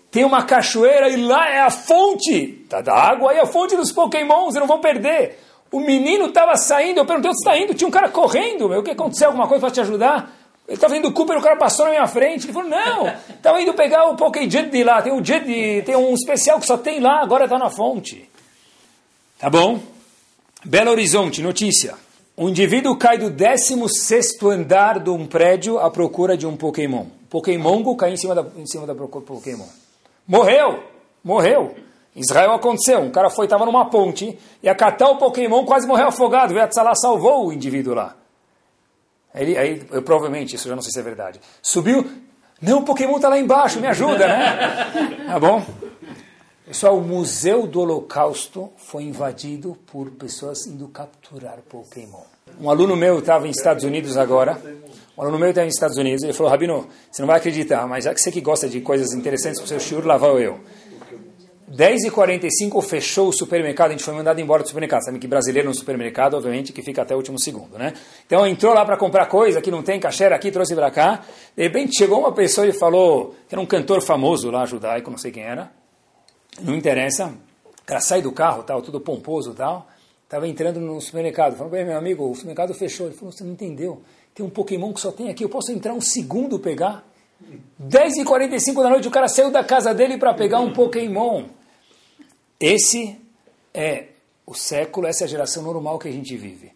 Tem 0.09 0.23
uma 0.23 0.43
cachoeira 0.43 1.09
e 1.09 1.17
lá 1.17 1.49
é 1.49 1.59
a 1.59 1.69
fonte 1.69 2.65
tá, 2.69 2.79
da 2.79 2.93
água 2.93 3.33
e 3.33 3.39
a 3.39 3.45
fonte 3.45 3.75
dos 3.75 3.91
pokémons, 3.91 4.55
eu 4.55 4.61
não 4.61 4.67
vou 4.67 4.79
perder. 4.79 5.37
O 5.69 5.81
menino 5.81 6.27
estava 6.27 6.55
saindo, 6.55 7.01
eu 7.01 7.05
perguntei 7.05 7.31
onde 7.31 7.39
está 7.39 7.57
indo, 7.57 7.73
tinha 7.73 7.85
um 7.85 7.91
cara 7.91 8.07
correndo, 8.07 8.69
meu, 8.69 8.79
o 8.79 8.83
que 8.83 8.91
aconteceu, 8.91 9.27
alguma 9.27 9.45
coisa 9.45 9.59
para 9.59 9.73
te 9.73 9.81
ajudar? 9.81 10.33
Ele 10.65 10.75
estava 10.75 10.95
indo 10.95 11.11
Cooper, 11.11 11.37
o 11.37 11.41
cara 11.41 11.57
passou 11.57 11.83
na 11.83 11.91
minha 11.91 12.07
frente. 12.07 12.45
Ele 12.45 12.53
falou, 12.53 12.69
não, 12.69 13.07
estava 13.29 13.61
indo 13.61 13.73
pegar 13.73 14.05
o 14.05 14.15
Pokéjet 14.15 14.69
de 14.69 14.83
lá, 14.85 15.01
tem 15.01 15.11
um 15.11 15.23
jet 15.23 15.45
tem 15.85 15.97
um 15.97 16.13
especial 16.13 16.61
que 16.61 16.65
só 16.65 16.77
tem 16.77 17.01
lá, 17.01 17.21
agora 17.21 17.43
está 17.43 17.59
na 17.59 17.69
fonte. 17.69 18.29
Tá 19.37 19.49
bom? 19.49 19.81
Belo 20.63 20.91
Horizonte, 20.91 21.41
notícia. 21.41 22.06
Um 22.37 22.49
indivíduo 22.49 22.95
cai 22.95 23.17
do 23.17 23.31
16 23.31 24.37
andar 24.43 24.99
de 24.99 25.09
um 25.09 25.25
prédio 25.25 25.79
à 25.79 25.89
procura 25.89 26.37
de 26.37 26.45
um 26.45 26.55
Pokémon. 26.55 27.07
Pokémongo 27.31 27.95
cai 27.97 28.13
em 28.13 28.17
cima 28.17 28.35
da, 28.35 28.45
em 28.55 28.65
cima 28.67 28.85
da 28.85 28.93
Pokémon. 28.93 29.65
Morreu! 30.27 30.83
Morreu! 31.23 31.73
Israel 32.15 32.53
aconteceu. 32.53 32.99
Um 32.99 33.09
cara 33.09 33.31
foi, 33.31 33.45
estava 33.45 33.65
numa 33.65 33.89
ponte, 33.89 34.37
e 34.61 34.69
a 34.69 34.75
catar 34.75 35.09
o 35.09 35.17
Pokémon 35.17 35.65
quase 35.65 35.87
morreu 35.87 36.09
afogado. 36.09 36.53
O 36.53 36.57
Yatzalá 36.57 36.93
salvou 36.93 37.47
o 37.47 37.53
indivíduo 37.53 37.95
lá. 37.95 38.15
Ele, 39.33 39.57
aí, 39.57 39.83
eu, 39.91 40.03
provavelmente, 40.03 40.55
isso 40.55 40.67
eu 40.67 40.69
já 40.69 40.75
não 40.75 40.83
sei 40.83 40.91
se 40.91 40.99
é 40.99 41.03
verdade. 41.03 41.41
Subiu. 41.59 42.07
Não, 42.61 42.79
o 42.79 42.83
Pokémon 42.83 43.15
está 43.15 43.29
lá 43.29 43.39
embaixo, 43.39 43.79
me 43.79 43.87
ajuda, 43.87 44.27
né? 44.27 45.25
Tá 45.27 45.39
bom? 45.39 45.63
Pessoal, 46.67 46.97
o 46.97 47.01
Museu 47.01 47.65
do 47.65 47.79
Holocausto 47.79 48.69
foi 48.75 49.03
invadido 49.03 49.77
por 49.89 50.11
pessoas 50.11 50.67
indo 50.67 50.85
capturar 50.89 51.59
Pokémon. 51.69 52.23
Um 52.59 52.69
aluno 52.69 52.93
meu 52.93 53.19
estava 53.19 53.47
em 53.47 53.51
Estados 53.51 53.85
Unidos 53.85 54.17
agora. 54.17 54.61
Um 55.17 55.21
aluno 55.21 55.39
meu 55.39 55.47
estava 55.47 55.65
nos 55.65 55.75
Estados 55.75 55.95
Unidos. 55.95 56.23
Ele 56.23 56.33
falou: 56.33 56.51
Rabino, 56.51 56.85
você 57.09 57.21
não 57.21 57.27
vai 57.27 57.37
acreditar, 57.37 57.87
mas 57.87 58.03
já 58.03 58.13
que 58.13 58.19
você 58.19 58.33
que 58.33 58.41
gosta 58.41 58.67
de 58.67 58.81
coisas 58.81 59.13
interessantes 59.13 59.61
para 59.61 59.65
o 59.65 59.67
seu 59.69 59.79
shiur, 59.79 60.05
lá 60.05 60.17
vou 60.17 60.41
eu. 60.41 60.59
10h45 61.71 62.81
fechou 62.83 63.29
o 63.29 63.33
supermercado, 63.33 63.87
a 63.87 63.91
gente 63.91 64.03
foi 64.03 64.13
mandado 64.13 64.41
embora 64.41 64.61
do 64.61 64.67
supermercado. 64.67 65.05
Sabe 65.05 65.19
que 65.19 65.27
brasileiro 65.27 65.69
no 65.69 65.73
supermercado, 65.73 66.33
obviamente, 66.33 66.73
que 66.73 66.81
fica 66.81 67.01
até 67.01 67.13
o 67.13 67.17
último 67.17 67.39
segundo, 67.39 67.77
né? 67.77 67.93
Então 68.25 68.45
entrou 68.45 68.73
lá 68.73 68.83
para 68.83 68.97
comprar 68.97 69.27
coisa 69.27 69.61
que 69.61 69.71
não 69.71 69.81
tem, 69.81 70.01
caixera 70.01 70.35
aqui, 70.35 70.51
trouxe 70.51 70.75
para 70.75 70.91
cá. 70.91 71.23
De 71.55 71.63
repente 71.63 71.97
chegou 71.97 72.19
uma 72.19 72.33
pessoa 72.33 72.67
e 72.67 72.73
falou, 72.73 73.35
que 73.47 73.55
era 73.55 73.61
um 73.61 73.65
cantor 73.65 74.01
famoso 74.01 74.51
lá, 74.51 74.65
judaico, 74.65 75.09
não 75.09 75.17
sei 75.17 75.31
quem 75.31 75.43
era 75.43 75.71
não 76.61 76.75
interessa, 76.75 77.33
o 77.81 77.85
cara 77.85 78.01
sai 78.01 78.21
do 78.21 78.31
carro, 78.31 78.63
tal, 78.63 78.81
tudo 78.81 78.99
pomposo 78.99 79.53
tal, 79.53 79.87
estava 80.23 80.47
entrando 80.47 80.79
no 80.79 80.99
supermercado, 80.99 81.55
falou, 81.55 81.71
bem, 81.71 81.85
meu 81.85 81.97
amigo, 81.97 82.29
o 82.29 82.35
supermercado 82.35 82.73
fechou. 82.73 83.07
Ele 83.07 83.15
falou, 83.15 83.31
você 83.31 83.43
não 83.43 83.51
entendeu, 83.51 84.01
tem 84.33 84.45
um 84.45 84.49
Pokémon 84.49 84.93
que 84.93 84.99
só 84.99 85.11
tem 85.11 85.29
aqui, 85.29 85.43
eu 85.43 85.49
posso 85.49 85.71
entrar 85.71 85.93
um 85.93 86.01
segundo 86.01 86.59
pegar? 86.59 87.05
10h45 87.81 88.81
da 88.81 88.89
noite 88.89 89.07
o 89.07 89.11
cara 89.11 89.27
saiu 89.27 89.51
da 89.51 89.63
casa 89.63 89.93
dele 89.93 90.17
para 90.17 90.33
pegar 90.33 90.59
um 90.59 90.73
Pokémon. 90.73 91.45
Esse 92.59 93.15
é 93.73 94.07
o 94.45 94.53
século, 94.55 95.05
essa 95.05 95.23
é 95.23 95.25
a 95.25 95.29
geração 95.29 95.61
normal 95.61 95.99
que 95.99 96.07
a 96.07 96.11
gente 96.11 96.35
vive. 96.35 96.71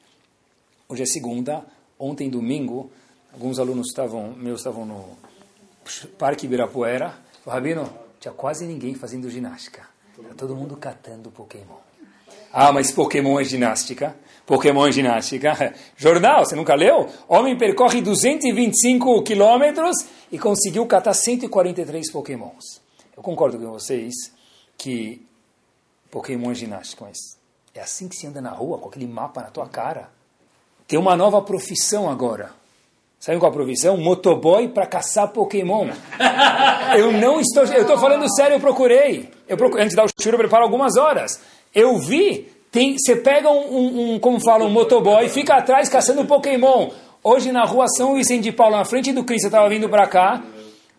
Hoje 0.88 1.04
é 1.04 1.06
segunda, 1.06 1.66
ontem 1.98 2.30
domingo, 2.30 2.92
alguns 3.34 3.58
alunos 3.60 3.88
estavam, 3.88 4.34
meus 4.34 4.60
estavam 4.60 4.86
no 4.86 5.18
Parque 6.18 6.46
Ibirapuera. 6.46 7.16
Rabino, 7.46 7.92
tinha 8.22 8.32
quase 8.32 8.68
ninguém 8.68 8.94
fazendo 8.94 9.28
ginástica. 9.32 9.82
Tá 10.16 10.36
todo 10.38 10.56
mundo 10.56 10.78
catando 10.78 11.32
Pokémon. 11.32 11.78
Ah, 12.54 12.72
mas 12.72 12.92
Pokémon 12.92 13.40
é 13.40 13.44
ginástica. 13.44 14.16
Pokémon 14.46 14.88
é 14.88 14.92
ginástica. 14.92 15.74
Jornal, 15.98 16.46
você 16.46 16.56
nunca 16.56 16.76
leu? 16.76 17.10
Homem 17.28 17.58
percorre 17.58 18.00
225 18.00 19.24
quilômetros 19.24 20.06
e 20.32 20.38
conseguiu 20.38 20.86
catar 20.86 21.16
143 21.16 22.12
Pokémons. 22.12 22.80
Eu 23.18 23.24
concordo 23.24 23.58
com 23.58 23.72
vocês 23.72 24.14
que 24.78 25.26
Pokémon 26.12 26.52
é 26.52 26.56
ginástica, 26.56 27.06
mas 27.06 27.18
é 27.74 27.82
assim 27.82 28.08
que 28.08 28.16
se 28.16 28.28
anda 28.28 28.40
na 28.40 28.52
rua, 28.52 28.78
com 28.78 28.90
aquele 28.90 29.08
mapa 29.08 29.42
na 29.42 29.50
tua 29.50 29.68
cara. 29.68 30.12
Tem 30.88 31.00
uma 31.00 31.16
nova 31.16 31.42
profissão 31.42 32.08
agora. 32.08 32.54
Sabe 33.22 33.38
qual 33.38 33.52
a 33.52 33.54
profissão? 33.54 33.98
Motoboy 33.98 34.70
para 34.70 34.88
caçar 34.88 35.28
Pokémon. 35.28 35.90
Eu 36.98 37.12
não 37.12 37.40
estou. 37.40 37.64
Eu 37.66 37.84
estou 37.84 37.96
falando 38.00 38.28
sério, 38.36 38.56
eu 38.56 38.60
procurei. 38.60 39.30
Eu 39.48 39.56
procurei, 39.56 39.84
antes 39.84 39.92
de 39.92 39.96
dar 39.96 40.06
o 40.06 40.10
tiro, 40.10 40.36
eu 40.36 40.40
preparo 40.40 40.64
algumas 40.64 40.98
horas. 40.98 41.40
Eu 41.74 42.00
vi. 42.00 42.52
Tem, 42.72 42.98
você 42.98 43.16
pega 43.16 43.48
um, 43.50 43.76
um, 43.76 44.14
um, 44.14 44.20
como 44.20 44.40
fala, 44.40 44.66
um 44.66 44.70
motoboy, 44.70 45.30
fica 45.30 45.54
atrás 45.54 45.88
caçando 45.88 46.26
Pokémon. 46.26 46.90
Hoje 47.24 47.52
na 47.52 47.64
rua 47.64 47.88
São 47.90 48.16
Vicente 48.16 48.44
de 48.44 48.52
Paulo, 48.52 48.76
na 48.76 48.86
frente 48.86 49.14
do 49.14 49.24
Cristo, 49.24 49.46
eu 49.46 49.50
estava 49.50 49.70
vindo 49.70 49.88
para 49.88 50.08
cá. 50.08 50.42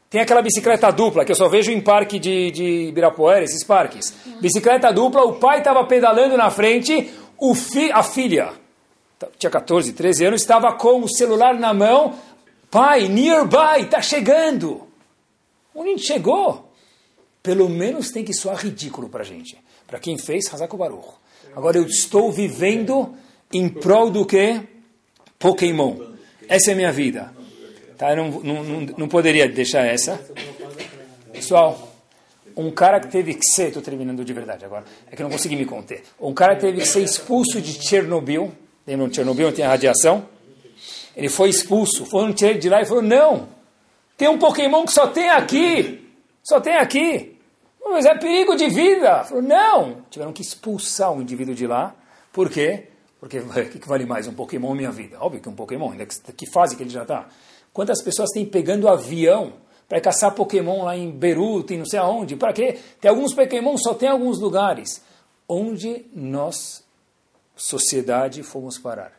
Tem 0.09 0.20
aquela 0.20 0.43
bicicleta 0.43 0.93
dupla 0.93 1.25
que 1.25 1.33
eu 1.33 1.37
só 1.37 1.49
vejo 1.49 1.73
em 1.73 1.81
parque 1.81 2.20
de, 2.20 2.53
de 2.53 2.89
Ibirapuera, 2.89 3.43
esses 3.43 3.64
parques. 3.64 4.14
Bicicleta 4.41 4.93
dupla, 4.93 5.25
o 5.25 5.35
pai 5.35 5.59
estava 5.59 5.83
pedalando 5.85 6.37
na 6.37 6.51
frente, 6.51 7.11
o 7.39 7.55
fi, 7.55 7.91
a 7.91 8.03
filha, 8.03 8.51
tinha 9.39 9.51
14, 9.51 9.93
13 9.93 10.27
anos, 10.27 10.41
estava 10.41 10.73
com 10.75 11.03
o 11.03 11.09
celular 11.09 11.59
na 11.59 11.73
mão. 11.75 12.14
Pai, 12.70 13.09
nearby, 13.09 13.83
está 13.83 14.01
chegando. 14.01 14.87
Onde 15.75 16.03
chegou? 16.03 16.73
Pelo 17.43 17.68
menos 17.68 18.11
tem 18.11 18.25
que 18.25 18.33
soar 18.33 18.57
ridículo 18.57 19.09
para 19.09 19.23
a 19.23 19.27
gente. 19.27 19.59
Para 19.87 19.99
quem 19.99 20.16
fez, 20.16 20.53
Hazako 20.53 20.77
Baruch. 20.77 21.09
Agora 21.55 21.77
eu 21.77 21.85
estou 21.85 22.31
vivendo 22.31 23.14
em 23.53 23.68
prol 23.68 24.11
do 24.11 24.25
que? 24.25 24.61
Pokémon. 25.39 25.97
Essa 26.49 26.70
é 26.70 26.73
a 26.73 26.77
minha 26.77 26.93
vida. 26.93 27.33
Tá? 27.99 28.11
Eu 28.11 28.16
não, 28.16 28.31
não, 28.41 28.64
não, 28.64 28.81
não 28.99 29.09
poderia 29.09 29.49
deixar 29.49 29.85
essa. 29.85 30.20
Pessoal, 31.33 31.93
um 32.57 32.70
cara 32.70 33.01
que 33.01 33.09
teve 33.09 33.35
que 33.35 33.45
ser, 33.45 33.68
estou 33.68 33.83
terminando 33.83 34.25
de 34.25 34.33
verdade 34.33 34.64
agora, 34.64 34.85
é 35.11 35.16
que 35.16 35.23
eu 35.23 35.25
não 35.25 35.31
consegui 35.31 35.57
me 35.57 35.64
conter. 35.64 36.03
Um 36.20 36.33
cara 36.33 36.55
que 36.55 36.62
teve 36.62 36.79
que 36.79 36.87
ser 36.87 37.03
expulso 37.03 37.61
de 37.61 37.73
Chernobyl, 37.73 38.53
lembram 38.87 39.09
de 39.09 39.16
Chernobyl, 39.16 39.53
tem 39.53 39.64
a 39.64 39.68
radiação? 39.68 40.26
Ele 41.16 41.28
foi 41.28 41.51
expulso, 41.51 42.07
foram 42.07 42.33
tirar 42.33 42.59
de 42.59 42.68
lá 42.68 42.80
e 42.83 42.87
falou, 42.87 43.03
não, 43.03 43.49
tem 44.16 44.28
um 44.28 44.39
Pokémon 44.39 44.85
que 44.85 44.93
só 44.93 45.07
tem 45.07 45.28
aqui, 45.28 46.09
só 46.43 46.61
tem 46.61 46.76
aqui. 46.76 47.37
Mas 47.85 48.07
é 48.07 48.14
perigo 48.14 48.57
de 48.57 48.68
vida. 48.68 49.24
Falou, 49.24 49.43
não, 49.43 50.03
tiveram 50.09 50.33
que 50.33 50.41
expulsar 50.41 51.12
o 51.12 51.20
indivíduo 51.20 51.55
de 51.55 51.66
lá. 51.66 51.95
Por 52.33 52.49
quê? 52.49 52.89
Porque 53.20 53.39
o 53.39 53.68
que 53.68 53.89
vale 53.89 54.07
mais, 54.07 54.26
um 54.26 54.35
Pokémon 54.35 54.68
ou 54.68 54.74
minha 54.74 54.91
vida? 54.91 55.18
Óbvio 55.20 55.41
que 55.41 55.49
um 55.49 55.55
Pokémon, 55.55 55.93
que 56.37 56.51
fase 56.51 56.76
que 56.76 56.83
ele 56.83 56.91
já 56.91 57.03
está? 57.03 57.28
Quantas 57.72 58.03
pessoas 58.03 58.30
têm 58.30 58.45
pegando 58.45 58.89
avião 58.89 59.55
para 59.89 60.01
caçar 60.01 60.35
Pokémon 60.35 60.85
lá 60.85 60.97
em 60.97 61.11
Beirute, 61.11 61.76
não 61.76 61.87
sei 61.87 61.99
aonde? 61.99 62.37
Para 62.37 62.53
quê? 62.53 62.78
Tem 63.01 63.09
alguns 63.09 63.35
Pokémon, 63.35 63.76
só 63.76 63.95
tem 63.95 64.09
alguns 64.09 64.39
lugares. 64.39 65.03
Onde 65.49 66.07
nós, 66.14 66.82
sociedade, 67.62 68.42
fomos 68.42 68.76
parar? 68.76 69.12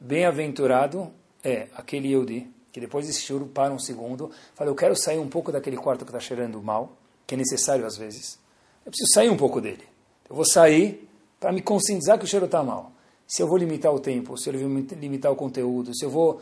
Bem-aventurado 0.00 1.12
é 1.44 1.68
aquele 1.76 2.08
Yehudi, 2.08 2.50
que 2.72 2.80
depois 2.80 3.06
desse 3.06 3.20
choro 3.20 3.46
para 3.46 3.74
um 3.74 3.78
segundo, 3.78 4.30
fala, 4.54 4.70
eu 4.70 4.74
quero 4.74 4.96
sair 4.96 5.18
um 5.18 5.28
pouco 5.28 5.52
daquele 5.52 5.76
quarto 5.76 6.06
que 6.06 6.10
está 6.10 6.18
cheirando 6.18 6.62
mal, 6.62 6.96
que 7.26 7.34
é 7.34 7.38
necessário 7.38 7.84
às 7.84 7.98
vezes. 7.98 8.38
Eu 8.86 8.90
preciso 8.90 9.12
sair 9.12 9.28
um 9.28 9.36
pouco 9.36 9.60
dele. 9.60 9.84
Eu 10.28 10.34
vou 10.34 10.46
sair 10.46 11.06
para 11.38 11.52
me 11.52 11.60
conscientizar 11.60 12.18
que 12.18 12.24
o 12.24 12.26
cheiro 12.26 12.46
está 12.46 12.62
mal. 12.62 12.90
Se 13.26 13.42
eu 13.42 13.46
vou 13.46 13.58
limitar 13.58 13.92
o 13.92 14.00
tempo, 14.00 14.36
se 14.38 14.48
eu 14.48 14.58
vou 14.58 14.84
limitar 14.98 15.30
o 15.30 15.36
conteúdo, 15.36 15.94
se 15.94 16.02
eu 16.02 16.10
vou 16.10 16.40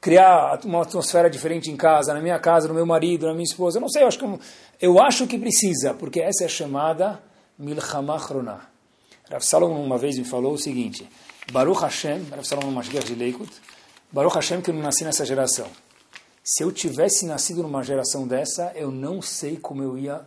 criar 0.00 0.58
uma 0.64 0.82
atmosfera 0.82 1.30
diferente 1.30 1.70
em 1.70 1.76
casa, 1.76 2.12
na 2.12 2.20
minha 2.20 2.38
casa, 2.40 2.66
no 2.66 2.74
meu 2.74 2.84
marido, 2.84 3.26
na 3.26 3.32
minha 3.32 3.44
esposa. 3.44 3.78
Eu 3.78 3.82
não 3.82 3.88
sei, 3.88 4.02
eu 4.02 4.08
acho 4.08 4.18
que, 4.18 4.40
eu 4.80 5.00
acho 5.00 5.26
que 5.28 5.38
precisa, 5.38 5.94
porque 5.94 6.20
essa 6.20 6.44
é 6.44 6.48
chamada 6.48 7.22
Milchama 7.56 8.18
Chroná. 8.18 8.75
Rav 9.30 9.42
Salomon 9.42 9.84
uma 9.84 9.98
vez 9.98 10.16
me 10.16 10.24
falou 10.24 10.52
o 10.54 10.58
seguinte, 10.58 11.08
Baruch 11.52 11.80
Hashem, 11.80 12.24
Rav 12.30 12.44
Salomon 12.44 12.70
Mashgiach 12.70 13.06
de 13.06 13.14
Leikut, 13.14 13.50
Baruch 14.12 14.34
Hashem 14.34 14.60
que 14.60 14.70
eu 14.70 14.74
não 14.74 14.82
nasci 14.82 15.04
nessa 15.04 15.24
geração. 15.24 15.68
Se 16.44 16.62
eu 16.62 16.70
tivesse 16.70 17.26
nascido 17.26 17.62
numa 17.62 17.82
geração 17.82 18.26
dessa, 18.26 18.72
eu 18.74 18.90
não 18.90 19.20
sei 19.20 19.56
como 19.56 19.82
eu 19.82 19.98
ia 19.98 20.26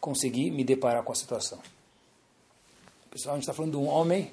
conseguir 0.00 0.50
me 0.50 0.64
deparar 0.64 1.02
com 1.04 1.12
a 1.12 1.14
situação. 1.14 1.58
Pessoal, 3.10 3.34
a 3.34 3.38
gente 3.38 3.44
está 3.44 3.54
falando 3.54 3.72
de 3.72 3.78
um 3.78 3.88
homem 3.88 4.32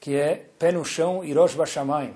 que 0.00 0.16
é 0.16 0.46
pé 0.58 0.72
no 0.72 0.84
chão, 0.84 1.22
Hirosh 1.22 1.54
Bashamayim 1.54 2.14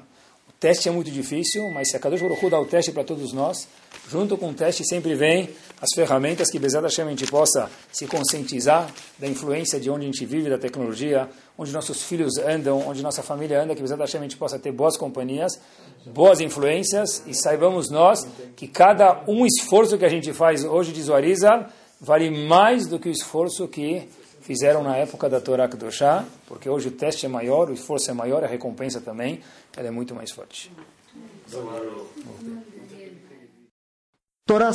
teste 0.63 0.89
é 0.89 0.93
muito 0.93 1.11
difícil, 1.11 1.69
mas 1.73 1.91
se 1.91 1.97
a 1.97 1.99
Kadosh 1.99 2.23
Baruch 2.23 2.49
dá 2.49 2.61
o 2.61 2.65
teste 2.65 2.93
para 2.93 3.03
todos 3.03 3.33
nós, 3.33 3.67
junto 4.09 4.39
com 4.39 4.51
o 4.51 4.55
teste 4.55 4.87
sempre 4.87 5.17
vem 5.17 5.51
as 5.83 5.89
ferramentas 5.97 6.49
que 6.49 6.61
Bezat 6.61 6.85
Hashem 6.85 7.07
a 7.07 7.11
gente 7.11 7.27
possa 7.27 7.69
se 7.91 8.07
conscientizar 8.07 8.89
da 9.19 9.27
influência 9.27 9.81
de 9.81 9.91
onde 9.91 10.05
a 10.05 10.07
gente 10.07 10.25
vive, 10.25 10.49
da 10.49 10.57
tecnologia, 10.57 11.29
onde 11.59 11.73
nossos 11.73 12.05
filhos 12.05 12.39
andam, 12.39 12.87
onde 12.87 13.03
nossa 13.03 13.21
família 13.21 13.61
anda, 13.61 13.75
que 13.75 13.83
Bezat 13.83 13.99
Hashem 13.99 14.21
a 14.21 14.23
gente 14.23 14.37
possa 14.37 14.61
ter 14.61 14.71
boas 14.71 14.97
companhias, 14.97 15.61
boas 16.07 16.41
influências 16.41 17.25
e 17.27 17.35
saibamos 17.35 17.91
nós 17.91 18.25
que 18.55 18.69
cada 18.69 19.25
um 19.27 19.45
esforço 19.45 19.99
que 19.99 20.05
a 20.05 20.09
gente 20.09 20.33
faz 20.33 20.65
hoje 20.65 20.93
de 20.93 21.03
Zoarizal 21.03 21.67
vale 22.01 22.31
mais 22.31 22.87
do 22.87 23.01
que 23.01 23.09
o 23.09 23.13
esforço 23.13 23.67
que 23.67 24.09
fizeram 24.41 24.85
na 24.85 24.97
época 24.97 25.29
da 25.29 25.41
Torá 25.41 25.69
Kedoshá, 25.69 26.25
porque 26.47 26.69
hoje 26.69 26.89
o 26.89 26.93
teste 26.93 27.27
é 27.27 27.29
maior, 27.29 27.69
o 27.69 27.73
esforço 27.73 28.09
é 28.09 28.15
maior, 28.15 28.45
a 28.45 28.47
recompensa 28.47 29.01
também, 29.01 29.41
ela 29.77 29.89
é 29.89 29.91
muito 29.91 30.15
mais 30.15 30.31
forte. 30.31 30.71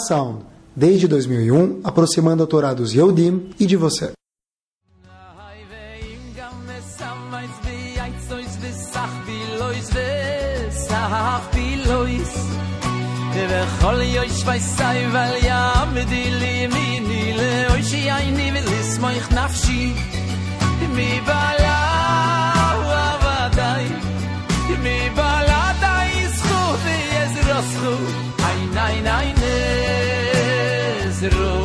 Sound, 0.08 0.57
desde 0.77 1.07
2001, 1.07 1.81
aproximando 1.85 2.43
a 2.43 2.47
Torá 2.47 2.75
dos 2.75 2.93
Yehudim 2.93 3.51
e 3.59 3.67
de 3.67 3.77
você. 3.77 4.13
וכל 13.49 14.01
יויש 14.03 14.43
וייסאי 14.45 15.07
ול 15.07 15.45
יעמדי 15.45 16.31
לי 16.31 16.47
ימיני 16.47 17.35
לאוי 17.37 17.83
שיעני 17.83 18.53
ולסמוך 18.55 19.33
נפשי 19.33 19.93
מבעלה 20.91 21.83
ועבדי 22.87 23.87
מבעלה 24.79 25.73
די 25.81 26.29
זכו 26.29 26.75
ויזרוסכו 26.85 27.97
אין 28.39 28.79
אין 28.79 29.07
אין 29.07 29.36
nuestro 31.30 31.57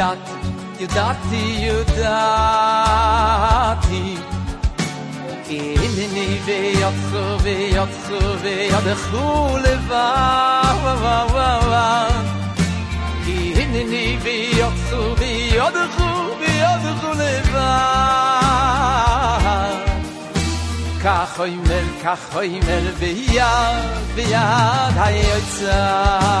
dati, 0.00 0.34
you 0.80 0.88
dati, 0.96 1.42
you 1.64 1.78
dati. 2.00 3.24
Kimini 5.46 6.28
veyotsu, 6.46 7.22
veyotsu, 7.44 8.18
veyodechu 8.42 9.26
levav, 9.64 10.76
vav, 10.84 11.28
vav, 11.36 11.62
vav. 11.72 12.14
Kimini 13.24 14.06
veyotsu, 14.24 15.00
mel, 15.20 16.08
veyodechu 16.40 17.10
levav. 17.20 18.40
כך 21.04 21.32
אומר, 21.40 21.84
כך 22.04 22.22
אומר, 22.36 22.84
ביד, 22.98 23.84
ביד 24.14 24.94
היוצאי. 24.96 26.40